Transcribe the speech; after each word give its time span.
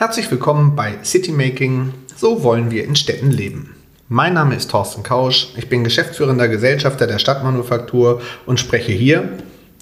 Herzlich 0.00 0.30
willkommen 0.30 0.76
bei 0.76 0.94
Citymaking. 1.02 1.92
So 2.14 2.44
wollen 2.44 2.70
wir 2.70 2.84
in 2.84 2.94
Städten 2.94 3.32
leben. 3.32 3.74
Mein 4.06 4.34
Name 4.34 4.54
ist 4.54 4.70
Thorsten 4.70 5.02
Kausch. 5.02 5.48
Ich 5.56 5.68
bin 5.68 5.82
geschäftsführender 5.82 6.46
Gesellschafter 6.46 7.08
der 7.08 7.18
Stadtmanufaktur 7.18 8.22
und 8.46 8.60
spreche 8.60 8.92
hier 8.92 9.28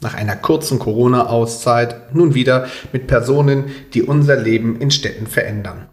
nach 0.01 0.15
einer 0.15 0.35
kurzen 0.35 0.79
Corona-Auszeit 0.79 2.15
nun 2.15 2.33
wieder 2.33 2.67
mit 2.95 3.09
Personen, 3.09 3.65
die 3.93 4.03
unser 4.03 4.37
Leben 4.37 4.81
in 4.81 4.91
Städten 4.91 5.27
verändern. 5.27 5.87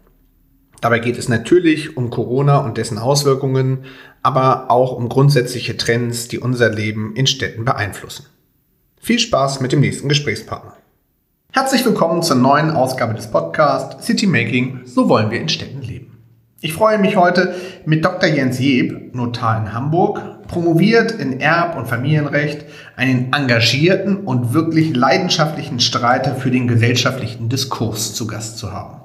Dabei 0.80 1.00
geht 1.00 1.18
es 1.18 1.28
natürlich 1.28 1.98
um 1.98 2.08
Corona 2.08 2.64
und 2.64 2.78
dessen 2.78 2.96
Auswirkungen, 2.96 3.84
aber 4.22 4.70
auch 4.70 4.92
um 4.92 5.10
grundsätzliche 5.10 5.76
Trends, 5.76 6.28
die 6.28 6.38
unser 6.38 6.70
Leben 6.70 7.14
in 7.14 7.26
Städten 7.26 7.66
beeinflussen. 7.66 8.24
Viel 8.98 9.18
Spaß 9.18 9.60
mit 9.60 9.72
dem 9.72 9.80
nächsten 9.80 10.08
Gesprächspartner. 10.08 10.78
Herzlich 11.56 11.86
willkommen 11.86 12.20
zur 12.20 12.34
neuen 12.34 12.72
Ausgabe 12.72 13.14
des 13.14 13.28
Podcasts 13.28 14.04
City 14.04 14.26
Making, 14.26 14.80
so 14.86 15.08
wollen 15.08 15.30
wir 15.30 15.38
in 15.38 15.48
Städten 15.48 15.82
leben. 15.82 16.18
Ich 16.60 16.72
freue 16.72 16.98
mich 16.98 17.14
heute 17.14 17.54
mit 17.84 18.04
Dr. 18.04 18.28
Jens 18.28 18.58
Jeb, 18.58 19.14
Notar 19.14 19.60
in 19.60 19.72
Hamburg, 19.72 20.20
promoviert 20.48 21.12
in 21.12 21.38
Erb- 21.38 21.76
und 21.76 21.86
Familienrecht, 21.86 22.64
einen 22.96 23.32
engagierten 23.32 24.16
und 24.16 24.52
wirklich 24.52 24.96
leidenschaftlichen 24.96 25.78
Streiter 25.78 26.34
für 26.34 26.50
den 26.50 26.66
gesellschaftlichen 26.66 27.48
Diskurs 27.48 28.14
zu 28.14 28.26
Gast 28.26 28.58
zu 28.58 28.72
haben. 28.72 29.02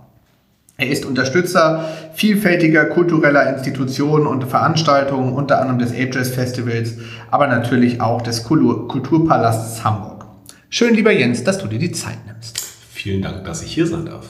Er 0.75 0.89
ist 0.89 1.05
Unterstützer 1.05 1.86
vielfältiger 2.16 2.86
kultureller 2.86 3.47
Institutionen 3.55 4.25
und 4.25 4.45
Veranstaltungen, 4.45 5.34
unter 5.34 5.61
anderem 5.61 5.77
des 5.77 5.91
Ape 5.91 6.09
Jazz 6.16 6.31
Festivals, 6.31 6.95
aber 7.30 7.45
natürlich 7.45 8.02
auch 8.02 8.23
des 8.23 8.44
Kulturpalasts 8.44 9.84
Hamburg. 9.84 10.19
Schön, 10.72 10.94
lieber 10.94 11.12
Jens, 11.12 11.44
dass 11.44 11.58
du 11.58 11.66
dir 11.66 11.80
die 11.80 11.92
Zeit 11.92 12.20
nimmst. 12.28 12.59
Vielen 12.92 13.23
Dank, 13.23 13.44
dass 13.44 13.64
ich 13.64 13.73
hier 13.73 13.88
sein 13.88 14.06
darf. 14.06 14.30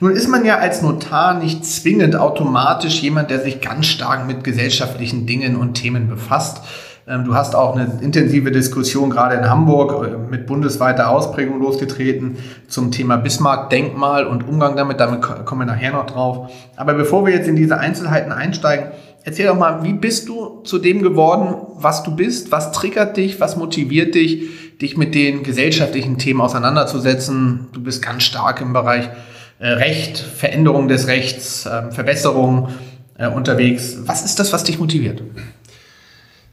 Nun 0.00 0.12
ist 0.12 0.28
man 0.28 0.46
ja 0.46 0.56
als 0.56 0.80
Notar 0.80 1.38
nicht 1.38 1.66
zwingend 1.66 2.16
automatisch 2.16 3.02
jemand, 3.02 3.30
der 3.30 3.40
sich 3.40 3.60
ganz 3.60 3.84
stark 3.84 4.26
mit 4.26 4.44
gesellschaftlichen 4.44 5.26
Dingen 5.26 5.56
und 5.56 5.74
Themen 5.74 6.08
befasst. 6.08 6.62
Ähm, 7.06 7.26
du 7.26 7.34
hast 7.34 7.54
auch 7.54 7.76
eine 7.76 7.98
intensive 8.00 8.50
Diskussion 8.50 9.10
gerade 9.10 9.34
in 9.34 9.50
Hamburg 9.50 10.06
äh, 10.06 10.16
mit 10.16 10.46
bundesweiter 10.46 11.10
Ausprägung 11.10 11.60
losgetreten 11.60 12.38
zum 12.68 12.90
Thema 12.90 13.18
Bismarck-Denkmal 13.18 14.26
und 14.26 14.48
Umgang 14.48 14.74
damit. 14.74 15.00
Damit 15.00 15.20
kommen 15.20 15.60
wir 15.60 15.66
nachher 15.66 15.92
noch 15.92 16.06
drauf. 16.06 16.50
Aber 16.76 16.94
bevor 16.94 17.26
wir 17.26 17.34
jetzt 17.34 17.46
in 17.46 17.56
diese 17.56 17.76
Einzelheiten 17.76 18.32
einsteigen, 18.32 18.86
erzähl 19.24 19.48
doch 19.48 19.58
mal, 19.58 19.82
wie 19.82 19.92
bist 19.92 20.30
du 20.30 20.62
zu 20.62 20.78
dem 20.78 21.02
geworden, 21.02 21.56
was 21.74 22.04
du 22.04 22.16
bist? 22.16 22.50
Was 22.52 22.72
triggert 22.72 23.18
dich? 23.18 23.38
Was 23.38 23.58
motiviert 23.58 24.14
dich? 24.14 24.69
Dich 24.80 24.96
mit 24.96 25.14
den 25.14 25.42
gesellschaftlichen 25.42 26.18
Themen 26.18 26.40
auseinanderzusetzen. 26.40 27.68
Du 27.72 27.82
bist 27.82 28.02
ganz 28.02 28.22
stark 28.22 28.60
im 28.60 28.72
Bereich 28.72 29.08
äh, 29.58 29.68
Recht, 29.68 30.18
Veränderung 30.18 30.88
des 30.88 31.06
Rechts, 31.06 31.66
äh, 31.66 31.90
Verbesserung 31.90 32.68
äh, 33.18 33.28
unterwegs. 33.28 33.98
Was 34.06 34.24
ist 34.24 34.38
das, 34.38 34.52
was 34.52 34.64
dich 34.64 34.78
motiviert? 34.78 35.22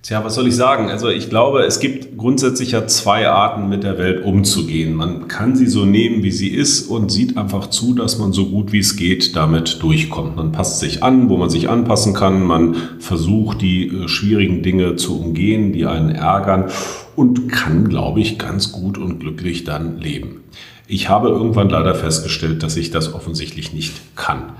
Tja, 0.07 0.23
was 0.23 0.35
soll 0.35 0.47
ich 0.47 0.55
sagen? 0.55 0.89
Also 0.89 1.09
ich 1.09 1.29
glaube, 1.29 1.63
es 1.63 1.81
gibt 1.81 2.17
grundsätzlich 2.17 2.71
ja 2.71 2.87
zwei 2.87 3.27
Arten, 3.27 3.67
mit 3.67 3.83
der 3.83 3.97
Welt 3.97 4.23
umzugehen. 4.23 4.93
Man 4.93 5.27
kann 5.27 5.53
sie 5.57 5.67
so 5.67 5.83
nehmen, 5.83 6.23
wie 6.23 6.31
sie 6.31 6.47
ist 6.47 6.87
und 6.87 7.11
sieht 7.11 7.35
einfach 7.35 7.67
zu, 7.67 7.93
dass 7.93 8.17
man 8.17 8.31
so 8.31 8.45
gut 8.45 8.71
wie 8.71 8.79
es 8.79 8.95
geht 8.95 9.35
damit 9.35 9.83
durchkommt. 9.83 10.37
Man 10.37 10.53
passt 10.53 10.79
sich 10.79 11.03
an, 11.03 11.27
wo 11.27 11.35
man 11.35 11.49
sich 11.49 11.67
anpassen 11.67 12.13
kann. 12.13 12.41
Man 12.41 12.77
versucht, 12.99 13.61
die 13.61 13.87
äh, 13.87 14.07
schwierigen 14.07 14.63
Dinge 14.63 14.95
zu 14.95 15.19
umgehen, 15.19 15.73
die 15.73 15.85
einen 15.85 16.11
ärgern 16.11 16.69
und 17.17 17.51
kann, 17.51 17.89
glaube 17.89 18.21
ich, 18.21 18.39
ganz 18.39 18.71
gut 18.71 18.97
und 18.97 19.19
glücklich 19.19 19.65
dann 19.65 19.99
leben. 19.99 20.39
Ich 20.87 21.09
habe 21.09 21.27
irgendwann 21.27 21.67
leider 21.67 21.95
festgestellt, 21.95 22.63
dass 22.63 22.77
ich 22.77 22.91
das 22.91 23.13
offensichtlich 23.13 23.73
nicht 23.73 24.15
kann. 24.15 24.53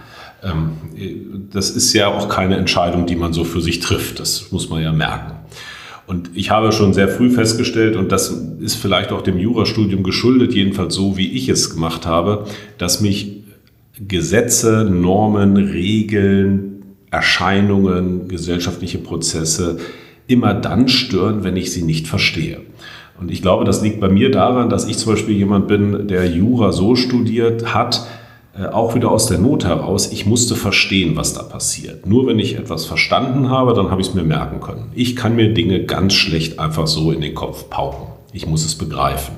Ähm, 0.44 1.48
das 1.54 1.70
ist 1.70 1.94
ja 1.94 2.08
auch 2.08 2.28
keine 2.28 2.58
Entscheidung, 2.58 3.06
die 3.06 3.16
man 3.16 3.32
so 3.32 3.46
für 3.46 3.62
sich 3.62 3.80
trifft. 3.80 4.20
Das 4.20 4.52
muss 4.52 4.70
man 4.70 4.84
ja 4.84 4.92
merken. 4.92 5.37
Und 6.08 6.32
ich 6.34 6.50
habe 6.52 6.72
schon 6.72 6.94
sehr 6.94 7.10
früh 7.10 7.30
festgestellt, 7.30 7.98
und 7.98 8.14
das 8.14 8.30
ist 8.62 8.76
vielleicht 8.76 9.12
auch 9.12 9.22
dem 9.22 9.38
Jurastudium 9.38 10.04
geschuldet, 10.04 10.54
jedenfalls 10.54 10.96
so, 10.96 11.18
wie 11.18 11.34
ich 11.34 11.50
es 11.50 11.70
gemacht 11.70 12.06
habe, 12.06 12.46
dass 12.78 13.02
mich 13.02 13.44
Gesetze, 14.00 14.88
Normen, 14.90 15.58
Regeln, 15.58 16.84
Erscheinungen, 17.12 18.30
gesellschaftliche 18.30 19.00
Prozesse 19.00 19.80
immer 20.28 20.54
dann 20.54 20.88
stören, 20.88 21.44
wenn 21.44 21.58
ich 21.58 21.74
sie 21.74 21.84
nicht 21.84 22.08
verstehe. 22.08 22.62
Und 23.20 23.32
ich 23.32 23.42
glaube, 23.42 23.66
das 23.66 23.82
liegt 23.82 24.00
bei 24.00 24.10
mir 24.10 24.32
daran, 24.32 24.70
dass 24.70 24.88
ich 24.88 24.98
zum 24.98 25.14
Beispiel 25.14 25.36
jemand 25.36 25.68
bin, 25.68 26.08
der 26.08 26.26
Jura 26.26 26.72
so 26.72 26.96
studiert 26.96 27.74
hat, 27.74 28.08
auch 28.66 28.96
wieder 28.96 29.12
aus 29.12 29.28
der 29.28 29.38
Not 29.38 29.66
heraus, 29.66 30.12
ich 30.12 30.26
musste 30.26 30.56
verstehen, 30.56 31.16
was 31.16 31.34
da 31.34 31.44
passiert. 31.44 32.06
Nur 32.08 32.26
wenn 32.28 32.40
ich 32.40 32.58
etwas 32.58 32.86
verstanden 32.86 33.50
habe, 33.50 33.74
dann 33.74 33.92
habe 33.92 34.02
ich 34.02 34.08
es 34.08 34.14
mir 34.14 34.24
merken 34.24 34.62
können. 34.62 34.92
Ich 34.96 35.16
kann 35.16 35.36
mir 35.36 35.54
Dinge 35.54 35.86
ganz 35.86 36.14
schlecht 36.14 36.60
einfach 36.60 36.88
so 36.88 37.12
in 37.12 37.22
den 37.22 37.36
Kopf 37.36 37.70
pauken. 37.70 38.08
Ich 38.34 38.48
muss 38.48 38.66
es 38.66 38.76
begreifen. 38.76 39.38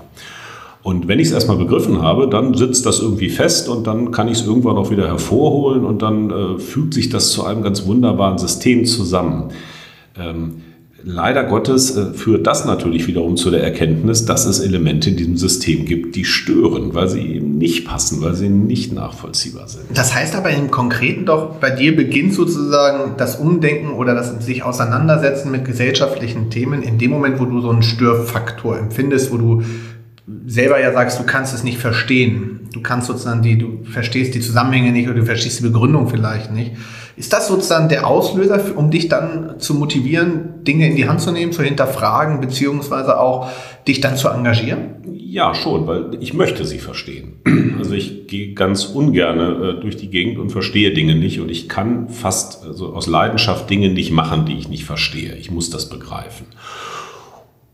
Und 0.82 1.08
wenn 1.10 1.20
ich 1.20 1.28
es 1.28 1.34
erstmal 1.34 1.58
begriffen 1.58 2.02
habe, 2.02 2.30
dann 2.30 2.54
sitzt 2.54 2.86
das 2.86 3.00
irgendwie 3.00 3.30
fest 3.30 3.68
und 3.68 3.86
dann 3.86 4.12
kann 4.12 4.30
ich 4.30 4.40
es 4.40 4.48
irgendwann 4.48 4.78
auch 4.78 4.90
wieder 4.90 5.08
hervorholen 5.08 5.84
und 5.84 6.02
dann 6.02 6.32
äh, 6.32 6.58
fügt 6.58 6.94
sich 6.94 7.10
das 7.10 7.32
zu 7.32 7.44
einem 7.44 7.62
ganz 7.62 7.86
wunderbaren 7.86 8.38
System 8.38 8.86
zusammen. 8.86 9.50
Ähm, 10.18 10.62
Leider 11.04 11.44
Gottes 11.44 11.96
äh, 11.96 12.14
führt 12.14 12.46
das 12.46 12.66
natürlich 12.66 13.08
wiederum 13.08 13.38
zu 13.38 13.52
der 13.52 13.64
Erkenntnis, 13.64 14.26
dass 14.26 14.46
es 14.46 14.60
Elemente 14.60 15.10
in 15.10 15.18
diesem 15.18 15.38
System 15.38 15.86
gibt, 15.86 16.16
die 16.16 16.26
stören, 16.26 16.94
weil 16.94 17.08
sie 17.08 17.22
eben 17.22 17.58
nicht 17.58 17.88
passen, 17.88 18.22
weil 18.22 18.34
sie 18.34 18.50
nicht 18.50 18.94
nachvollziehbar 18.94 19.68
sind. 19.68 19.84
Das 19.94 20.14
heißt 20.14 20.36
aber 20.36 20.50
im 20.50 20.72
Konkreten 20.72 21.26
doch, 21.26 21.56
bei 21.56 21.70
dir 21.70 21.96
beginnt 21.96 22.34
sozusagen 22.34 23.14
das 23.18 23.38
Umdenken 23.38 23.94
oder 23.94 24.14
das 24.14 24.46
sich 24.46 24.64
auseinandersetzen 24.64 25.52
mit 25.52 25.66
gesellschaftlichen 25.66 26.50
Themen 26.50 26.84
in 26.84 26.98
dem 26.98 27.12
Moment, 27.12 27.40
wo 27.40 27.46
du 27.46 27.62
so 27.62 27.70
einen 27.70 27.84
Störfaktor 27.84 28.78
empfindest, 28.78 29.32
wo 29.32 29.38
du 29.38 29.64
selber 30.46 30.80
ja 30.80 30.94
sagst, 30.94 31.20
du 31.20 31.24
kannst 31.24 31.54
es 31.54 31.64
nicht 31.64 31.80
verstehen. 31.80 32.68
Du 32.74 32.82
kannst 32.82 33.08
sozusagen 33.08 33.42
die, 33.42 33.58
du 33.58 33.84
verstehst 33.84 34.36
die 34.36 34.42
Zusammenhänge 34.42 34.92
nicht 34.92 35.08
oder 35.08 35.20
du 35.20 35.26
verstehst 35.26 35.60
die 35.60 35.64
Begründung 35.64 36.08
vielleicht 36.08 36.52
nicht. 36.52 36.74
Ist 37.20 37.34
das 37.34 37.50
sozusagen 37.50 37.90
der 37.90 38.08
Auslöser, 38.08 38.78
um 38.78 38.92
dich 38.92 39.10
dann 39.10 39.60
zu 39.60 39.74
motivieren, 39.74 40.64
Dinge 40.64 40.88
in 40.88 40.96
die 40.96 41.10
Hand 41.10 41.20
zu 41.20 41.34
nehmen, 41.34 41.52
zu 41.52 41.62
hinterfragen, 41.62 42.40
beziehungsweise 42.40 43.20
auch 43.20 43.50
dich 43.86 44.00
dann 44.00 44.16
zu 44.16 44.30
engagieren? 44.30 45.04
Ja, 45.06 45.54
schon, 45.54 45.86
weil 45.86 46.18
ich 46.22 46.34
möchte 46.34 46.64
sie 46.64 46.80
verstehen. 46.80 47.42
Also 47.80 47.94
ich 47.94 48.28
gehe 48.28 48.54
ganz 48.54 48.86
ungern 48.86 49.40
äh, 49.40 49.82
durch 49.82 49.96
die 49.96 50.10
Gegend 50.10 50.38
und 50.38 50.52
verstehe 50.52 50.94
Dinge 50.94 51.16
nicht 51.16 51.40
und 51.40 51.50
ich 51.50 51.70
kann 51.70 52.10
fast 52.10 52.66
also 52.66 52.94
aus 52.94 53.08
Leidenschaft 53.08 53.70
Dinge 53.70 53.90
nicht 53.90 54.12
machen, 54.12 54.46
die 54.46 54.58
ich 54.58 54.68
nicht 54.68 54.84
verstehe. 54.84 55.36
Ich 55.36 55.50
muss 55.50 55.70
das 55.70 55.90
begreifen. 55.90 56.46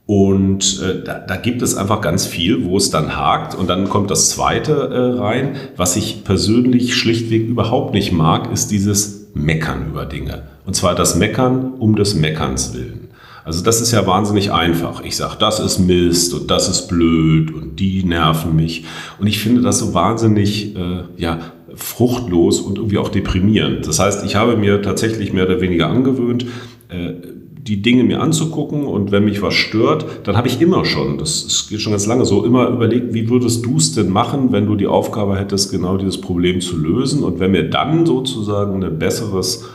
Und 0.06 0.82
äh, 0.84 1.04
da, 1.04 1.20
da, 1.20 1.36
gibt 1.36 1.64
es 1.64 1.76
einfach 1.76 2.02
ganz 2.02 2.28
viel, 2.28 2.66
wo 2.66 2.78
es 2.78 2.92
dann 2.92 3.16
hakt. 3.16 3.56
Und 3.56 3.68
dann 3.68 3.90
kommt 3.90 4.12
das 4.12 4.30
Zweite 4.30 4.74
äh, 4.74 5.20
rein. 5.20 5.56
Was 5.76 5.96
ich 5.96 6.24
persönlich 6.24 6.96
schlichtweg 6.96 7.48
überhaupt 7.48 7.94
nicht 7.96 8.12
mag, 8.12 8.52
ist 8.52 8.70
dieses 8.70 9.15
Meckern 9.36 9.90
über 9.90 10.06
Dinge. 10.06 10.44
Und 10.66 10.76
zwar 10.76 10.96
das 10.96 11.16
Meckern 11.16 11.74
um 11.78 11.96
des 11.96 12.16
Meckerns 12.16 12.74
willen. 12.74 13.10
Also 13.44 13.64
das 13.64 13.80
ist 13.80 13.92
ja 13.92 14.08
wahnsinnig 14.08 14.52
einfach. 14.52 15.04
Ich 15.04 15.16
sage, 15.16 15.36
das 15.40 15.60
ist 15.60 15.78
Mist 15.78 16.34
und 16.34 16.50
das 16.50 16.68
ist 16.68 16.88
blöd 16.88 17.54
und 17.54 17.80
die 17.80 18.04
nerven 18.04 18.56
mich. 18.56 18.86
Und 19.20 19.28
ich 19.28 19.38
finde 19.38 19.62
das 19.62 19.78
so 19.78 19.94
wahnsinnig 19.94 20.76
äh, 20.76 21.04
ja, 21.18 21.52
fruchtlos 21.76 22.60
und 22.60 22.80
irgendwie 22.80 22.98
auch 22.98 23.10
deprimierend. 23.10 23.86
Das 23.88 24.00
heißt, 24.00 24.26
ich 24.26 24.36
habe 24.36 24.58
mir 24.58 24.82
tatsächlich 24.82 25.32
mehr 25.32 25.46
oder 25.46 25.62
weniger 25.62 25.88
angewöhnt, 25.88 26.48
äh, 26.90 27.14
die 27.68 27.82
Dinge 27.82 28.04
mir 28.04 28.22
anzugucken 28.22 28.86
und 28.86 29.12
wenn 29.12 29.26
mich 29.26 29.42
was 29.42 29.56
stört, 29.56 30.06
dann 30.28 30.38
habe 30.38 30.48
ich 30.48 30.62
immer 30.62 30.86
schon, 30.86 31.18
das 31.18 31.66
geht 31.68 31.82
schon 31.82 31.94
ganz 31.94 32.06
lange 32.06 32.24
so, 32.24 32.46
immer 32.46 32.70
überlegt, 32.70 33.14
wie 33.14 33.28
würdest 33.28 33.66
du 33.66 33.78
es 33.78 33.94
denn 33.94 34.10
machen, 34.10 34.52
wenn 34.52 34.68
du 34.68 34.76
die 34.76 34.86
Aufgabe 34.86 35.36
hättest, 35.36 35.72
genau 35.72 35.98
dieses 35.98 36.22
Problem 36.22 36.62
zu 36.62 36.78
lösen 36.78 37.24
und 37.24 37.40
wenn 37.40 37.52
mir 37.52 37.68
dann 37.68 38.06
sozusagen 38.06 38.76
eine 38.76 38.92
besseres 38.92 39.66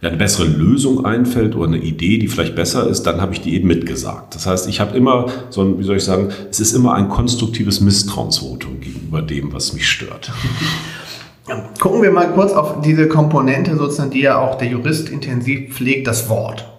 ja, 0.00 0.10
eine 0.10 0.18
bessere 0.18 0.46
Lösung 0.46 1.06
einfällt 1.06 1.56
oder 1.56 1.68
eine 1.68 1.78
Idee, 1.78 2.18
die 2.18 2.28
vielleicht 2.28 2.54
besser 2.54 2.86
ist, 2.86 3.04
dann 3.04 3.22
habe 3.22 3.32
ich 3.32 3.40
die 3.40 3.54
eben 3.54 3.68
mitgesagt. 3.68 4.34
Das 4.34 4.46
heißt, 4.46 4.68
ich 4.68 4.78
habe 4.78 4.94
immer 4.94 5.26
so 5.48 5.62
ein, 5.62 5.78
wie 5.78 5.82
soll 5.82 5.96
ich 5.96 6.04
sagen, 6.04 6.28
es 6.50 6.60
ist 6.60 6.74
immer 6.74 6.92
ein 6.92 7.08
konstruktives 7.08 7.80
Misstrauensvotum 7.80 8.80
gegenüber 8.80 9.22
dem, 9.22 9.54
was 9.54 9.72
mich 9.72 9.88
stört. 9.88 10.30
Gucken 11.80 12.02
wir 12.02 12.10
mal 12.10 12.30
kurz 12.32 12.52
auf 12.52 12.82
diese 12.82 13.08
Komponente 13.08 13.76
sozusagen, 13.78 14.10
die 14.10 14.20
ja 14.20 14.38
auch 14.38 14.56
der 14.56 14.68
Jurist 14.68 15.08
intensiv 15.08 15.74
pflegt, 15.74 16.06
das 16.06 16.28
Wort. 16.28 16.73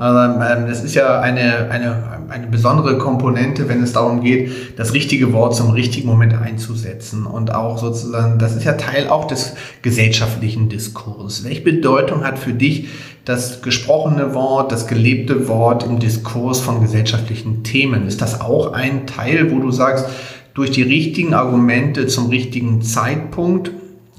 Also, 0.00 0.18
ähm, 0.18 0.66
das 0.66 0.82
ist 0.82 0.94
ja 0.94 1.20
eine, 1.20 1.70
eine, 1.70 2.02
eine 2.30 2.46
besondere 2.46 2.96
Komponente, 2.96 3.68
wenn 3.68 3.82
es 3.82 3.92
darum 3.92 4.22
geht, 4.22 4.78
das 4.78 4.94
richtige 4.94 5.34
Wort 5.34 5.54
zum 5.54 5.72
richtigen 5.72 6.08
Moment 6.08 6.32
einzusetzen. 6.32 7.26
Und 7.26 7.54
auch 7.54 7.76
sozusagen, 7.76 8.38
das 8.38 8.56
ist 8.56 8.64
ja 8.64 8.72
Teil 8.72 9.08
auch 9.08 9.26
des 9.26 9.56
gesellschaftlichen 9.82 10.70
Diskurses. 10.70 11.44
Welche 11.44 11.60
Bedeutung 11.60 12.24
hat 12.24 12.38
für 12.38 12.54
dich 12.54 12.88
das 13.26 13.60
gesprochene 13.60 14.32
Wort, 14.32 14.72
das 14.72 14.86
gelebte 14.86 15.48
Wort 15.48 15.84
im 15.84 15.98
Diskurs 15.98 16.60
von 16.60 16.80
gesellschaftlichen 16.80 17.62
Themen? 17.62 18.06
Ist 18.06 18.22
das 18.22 18.40
auch 18.40 18.72
ein 18.72 19.06
Teil, 19.06 19.52
wo 19.52 19.58
du 19.58 19.70
sagst, 19.70 20.06
durch 20.54 20.70
die 20.70 20.82
richtigen 20.82 21.34
Argumente 21.34 22.06
zum 22.06 22.30
richtigen 22.30 22.80
Zeitpunkt 22.80 23.70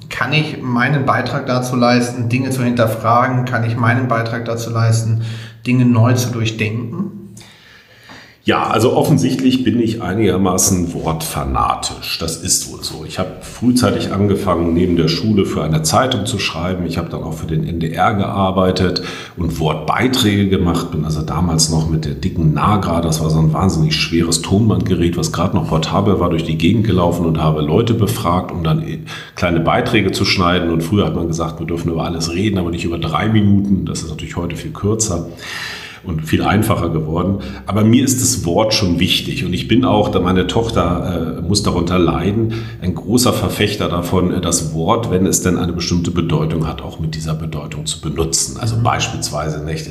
kann 0.09 0.33
ich 0.33 0.61
meinen 0.61 1.05
Beitrag 1.05 1.47
dazu 1.47 1.75
leisten, 1.75 2.29
Dinge 2.29 2.51
zu 2.51 2.63
hinterfragen? 2.63 3.45
Kann 3.45 3.63
ich 3.63 3.77
meinen 3.77 4.07
Beitrag 4.07 4.45
dazu 4.45 4.69
leisten, 4.69 5.21
Dinge 5.65 5.85
neu 5.85 6.13
zu 6.13 6.31
durchdenken? 6.31 7.20
Ja, 8.51 8.67
also 8.67 8.97
offensichtlich 8.97 9.63
bin 9.63 9.79
ich 9.79 10.01
einigermaßen 10.01 10.93
wortfanatisch. 10.93 12.19
Das 12.19 12.35
ist 12.35 12.69
wohl 12.69 12.83
so. 12.83 13.05
Ich 13.07 13.17
habe 13.17 13.29
frühzeitig 13.39 14.11
angefangen, 14.11 14.73
neben 14.73 14.97
der 14.97 15.07
Schule 15.07 15.45
für 15.45 15.63
eine 15.63 15.83
Zeitung 15.83 16.25
zu 16.25 16.37
schreiben. 16.37 16.85
Ich 16.85 16.97
habe 16.97 17.07
dann 17.07 17.23
auch 17.23 17.31
für 17.31 17.45
den 17.47 17.65
NDR 17.65 18.13
gearbeitet 18.13 19.03
und 19.37 19.57
Wortbeiträge 19.57 20.49
gemacht. 20.49 20.91
Bin 20.91 21.05
also 21.05 21.21
damals 21.21 21.69
noch 21.69 21.89
mit 21.89 22.03
der 22.03 22.15
dicken 22.15 22.53
Nagra, 22.53 22.99
das 22.99 23.21
war 23.21 23.29
so 23.29 23.39
ein 23.39 23.53
wahnsinnig 23.53 23.95
schweres 23.95 24.41
Tonbandgerät, 24.41 25.15
was 25.15 25.31
gerade 25.31 25.55
noch 25.55 25.69
portabel 25.69 26.19
war, 26.19 26.29
durch 26.29 26.43
die 26.43 26.57
Gegend 26.57 26.85
gelaufen 26.85 27.25
und 27.25 27.41
habe 27.41 27.61
Leute 27.61 27.93
befragt, 27.93 28.51
um 28.51 28.65
dann 28.65 28.83
kleine 29.37 29.61
Beiträge 29.61 30.11
zu 30.11 30.25
schneiden. 30.25 30.71
Und 30.71 30.83
früher 30.83 31.05
hat 31.05 31.15
man 31.15 31.29
gesagt, 31.29 31.61
wir 31.61 31.67
dürfen 31.67 31.89
über 31.89 32.03
alles 32.03 32.33
reden, 32.33 32.57
aber 32.57 32.71
nicht 32.71 32.83
über 32.83 32.97
drei 32.97 33.29
Minuten. 33.29 33.85
Das 33.85 34.01
ist 34.01 34.09
natürlich 34.09 34.35
heute 34.35 34.57
viel 34.57 34.71
kürzer 34.71 35.27
und 36.03 36.25
viel 36.25 36.41
einfacher 36.41 36.89
geworden. 36.89 37.39
Aber 37.65 37.83
mir 37.83 38.03
ist 38.03 38.21
das 38.21 38.45
Wort 38.45 38.73
schon 38.73 38.99
wichtig 38.99 39.45
und 39.45 39.53
ich 39.53 39.67
bin 39.67 39.85
auch, 39.85 40.09
da 40.09 40.19
meine 40.19 40.47
Tochter 40.47 41.37
äh, 41.37 41.41
muss 41.41 41.63
darunter 41.63 41.99
leiden, 41.99 42.53
ein 42.81 42.95
großer 42.95 43.33
Verfechter 43.33 43.87
davon, 43.87 44.33
äh, 44.33 44.41
das 44.41 44.73
Wort, 44.73 45.11
wenn 45.11 45.25
es 45.25 45.41
denn 45.41 45.57
eine 45.57 45.73
bestimmte 45.73 46.11
Bedeutung 46.11 46.67
hat, 46.67 46.81
auch 46.81 46.99
mit 46.99 47.15
dieser 47.15 47.35
Bedeutung 47.35 47.85
zu 47.85 48.01
benutzen. 48.01 48.57
Also 48.59 48.77
mhm. 48.77 48.83
beispielsweise 48.83 49.63
nicht, 49.63 49.87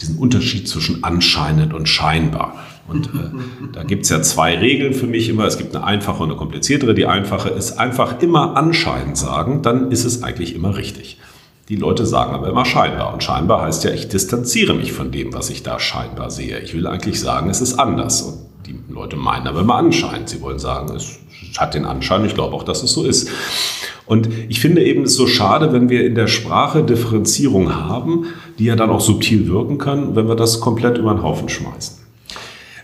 diesen 0.00 0.18
Unterschied 0.18 0.68
zwischen 0.68 1.02
anscheinend 1.02 1.72
und 1.74 1.88
scheinbar. 1.88 2.56
Und 2.86 3.06
äh, 3.06 3.30
da 3.72 3.82
gibt 3.82 4.04
es 4.04 4.10
ja 4.10 4.22
zwei 4.22 4.58
Regeln 4.58 4.92
für 4.92 5.06
mich 5.06 5.28
immer. 5.28 5.46
Es 5.46 5.58
gibt 5.58 5.74
eine 5.74 5.84
einfache 5.84 6.22
und 6.22 6.30
eine 6.30 6.38
kompliziertere. 6.38 6.94
Die 6.94 7.06
einfache 7.06 7.48
ist 7.48 7.78
einfach 7.78 8.20
immer 8.20 8.56
anscheinend 8.56 9.16
sagen, 9.16 9.62
dann 9.62 9.90
ist 9.90 10.04
es 10.04 10.22
eigentlich 10.22 10.54
immer 10.54 10.76
richtig. 10.76 11.18
Die 11.68 11.76
Leute 11.76 12.04
sagen 12.04 12.34
aber 12.34 12.48
immer 12.48 12.66
scheinbar. 12.66 13.14
Und 13.14 13.22
scheinbar 13.22 13.62
heißt 13.62 13.84
ja, 13.84 13.90
ich 13.90 14.08
distanziere 14.08 14.74
mich 14.74 14.92
von 14.92 15.10
dem, 15.10 15.32
was 15.32 15.48
ich 15.48 15.62
da 15.62 15.78
scheinbar 15.78 16.30
sehe. 16.30 16.60
Ich 16.60 16.74
will 16.74 16.86
eigentlich 16.86 17.18
sagen, 17.20 17.48
es 17.48 17.60
ist 17.62 17.78
anders. 17.78 18.22
Und 18.22 18.38
die 18.66 18.78
Leute 18.92 19.16
meinen 19.16 19.46
aber 19.46 19.60
immer 19.60 19.76
anscheinend. 19.76 20.28
Sie 20.28 20.42
wollen 20.42 20.58
sagen, 20.58 20.94
es 20.94 21.18
hat 21.56 21.74
den 21.74 21.86
Anschein. 21.86 22.24
Ich 22.26 22.34
glaube 22.34 22.54
auch, 22.54 22.64
dass 22.64 22.82
es 22.82 22.92
so 22.92 23.04
ist. 23.04 23.30
Und 24.06 24.28
ich 24.48 24.60
finde 24.60 24.84
eben 24.84 25.04
es 25.04 25.14
so 25.14 25.26
schade, 25.26 25.72
wenn 25.72 25.88
wir 25.88 26.04
in 26.04 26.14
der 26.14 26.26
Sprache 26.26 26.82
Differenzierung 26.82 27.74
haben, 27.74 28.26
die 28.58 28.66
ja 28.66 28.76
dann 28.76 28.90
auch 28.90 29.00
subtil 29.00 29.48
wirken 29.48 29.78
kann, 29.78 30.14
wenn 30.14 30.28
wir 30.28 30.36
das 30.36 30.60
komplett 30.60 30.98
über 30.98 31.14
den 31.14 31.22
Haufen 31.22 31.48
schmeißen. 31.48 32.04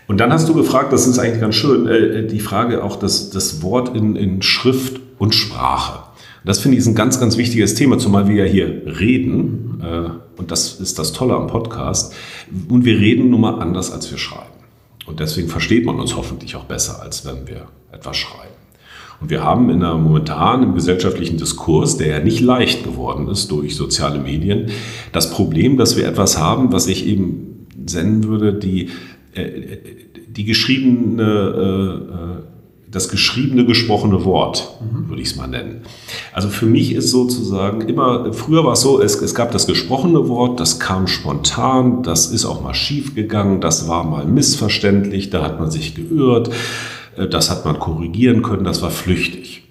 Und 0.07 0.17
dann 0.17 0.33
hast 0.33 0.49
du 0.49 0.55
gefragt, 0.55 0.91
das 0.91 1.05
ist 1.05 1.19
eigentlich 1.19 1.39
ganz 1.39 1.55
schön, 1.55 1.87
äh, 1.87 2.25
die 2.25 2.39
Frage 2.39 2.83
auch 2.83 2.95
das, 2.95 3.29
das 3.29 3.61
Wort 3.61 3.95
in, 3.95 4.15
in 4.15 4.41
Schrift 4.41 4.99
und 5.19 5.35
Sprache. 5.35 6.10
Das 6.43 6.59
finde 6.59 6.77
ich 6.77 6.81
ist 6.81 6.87
ein 6.87 6.95
ganz, 6.95 7.19
ganz 7.19 7.37
wichtiges 7.37 7.75
Thema, 7.75 7.99
zumal 7.99 8.27
wir 8.27 8.45
ja 8.45 8.51
hier 8.51 8.99
reden. 8.99 9.81
Äh, 9.83 10.39
und 10.39 10.51
das 10.51 10.79
ist 10.79 10.97
das 10.97 11.13
Tolle 11.13 11.35
am 11.35 11.47
Podcast. 11.47 12.13
Und 12.69 12.83
wir 12.83 12.99
reden 12.99 13.29
nun 13.29 13.41
mal 13.41 13.59
anders, 13.59 13.91
als 13.91 14.09
wir 14.09 14.17
schreiben. 14.17 14.45
Und 15.05 15.19
deswegen 15.19 15.49
versteht 15.49 15.85
man 15.85 15.99
uns 15.99 16.15
hoffentlich 16.15 16.55
auch 16.55 16.65
besser, 16.65 17.01
als 17.01 17.25
wenn 17.25 17.47
wir 17.47 17.67
etwas 17.91 18.17
schreiben. 18.17 18.51
Und 19.19 19.29
wir 19.29 19.43
haben 19.43 19.69
in 19.69 19.83
einer 19.83 19.97
momentan 19.97 20.63
im 20.63 20.73
gesellschaftlichen 20.73 21.37
Diskurs, 21.37 21.97
der 21.97 22.07
ja 22.07 22.19
nicht 22.19 22.39
leicht 22.39 22.83
geworden 22.83 23.27
ist 23.27 23.51
durch 23.51 23.75
soziale 23.75 24.19
Medien, 24.19 24.71
das 25.11 25.29
Problem, 25.29 25.77
dass 25.77 25.95
wir 25.95 26.07
etwas 26.07 26.39
haben, 26.39 26.71
was 26.71 26.87
ich 26.87 27.05
eben 27.05 27.67
senden 27.85 28.23
würde, 28.23 28.53
die, 28.55 28.89
äh, 29.33 29.77
die 30.27 30.45
geschriebene 30.45 32.41
äh, 32.47 32.50
das 32.91 33.07
geschriebene, 33.07 33.65
gesprochene 33.65 34.25
Wort, 34.25 34.77
mhm. 34.81 35.09
würde 35.09 35.21
ich 35.21 35.29
es 35.29 35.35
mal 35.37 35.47
nennen. 35.47 35.81
Also 36.33 36.49
für 36.49 36.65
mich 36.65 36.93
ist 36.93 37.09
sozusagen 37.09 37.81
immer, 37.81 38.33
früher 38.33 38.65
war 38.65 38.73
es 38.73 38.81
so, 38.81 39.01
es, 39.01 39.15
es 39.15 39.33
gab 39.33 39.51
das 39.51 39.65
gesprochene 39.65 40.27
Wort, 40.27 40.59
das 40.59 40.79
kam 40.79 41.07
spontan, 41.07 42.03
das 42.03 42.27
ist 42.27 42.45
auch 42.45 42.61
mal 42.61 42.73
schief 42.73 43.15
gegangen, 43.15 43.61
das 43.61 43.87
war 43.87 44.03
mal 44.03 44.25
missverständlich, 44.25 45.29
da 45.29 45.41
hat 45.41 45.59
man 45.59 45.71
sich 45.71 45.95
geirrt, 45.95 46.49
äh, 47.15 47.27
das 47.27 47.49
hat 47.49 47.65
man 47.65 47.79
korrigieren 47.79 48.43
können, 48.43 48.65
das 48.65 48.81
war 48.81 48.91
flüchtig. 48.91 49.63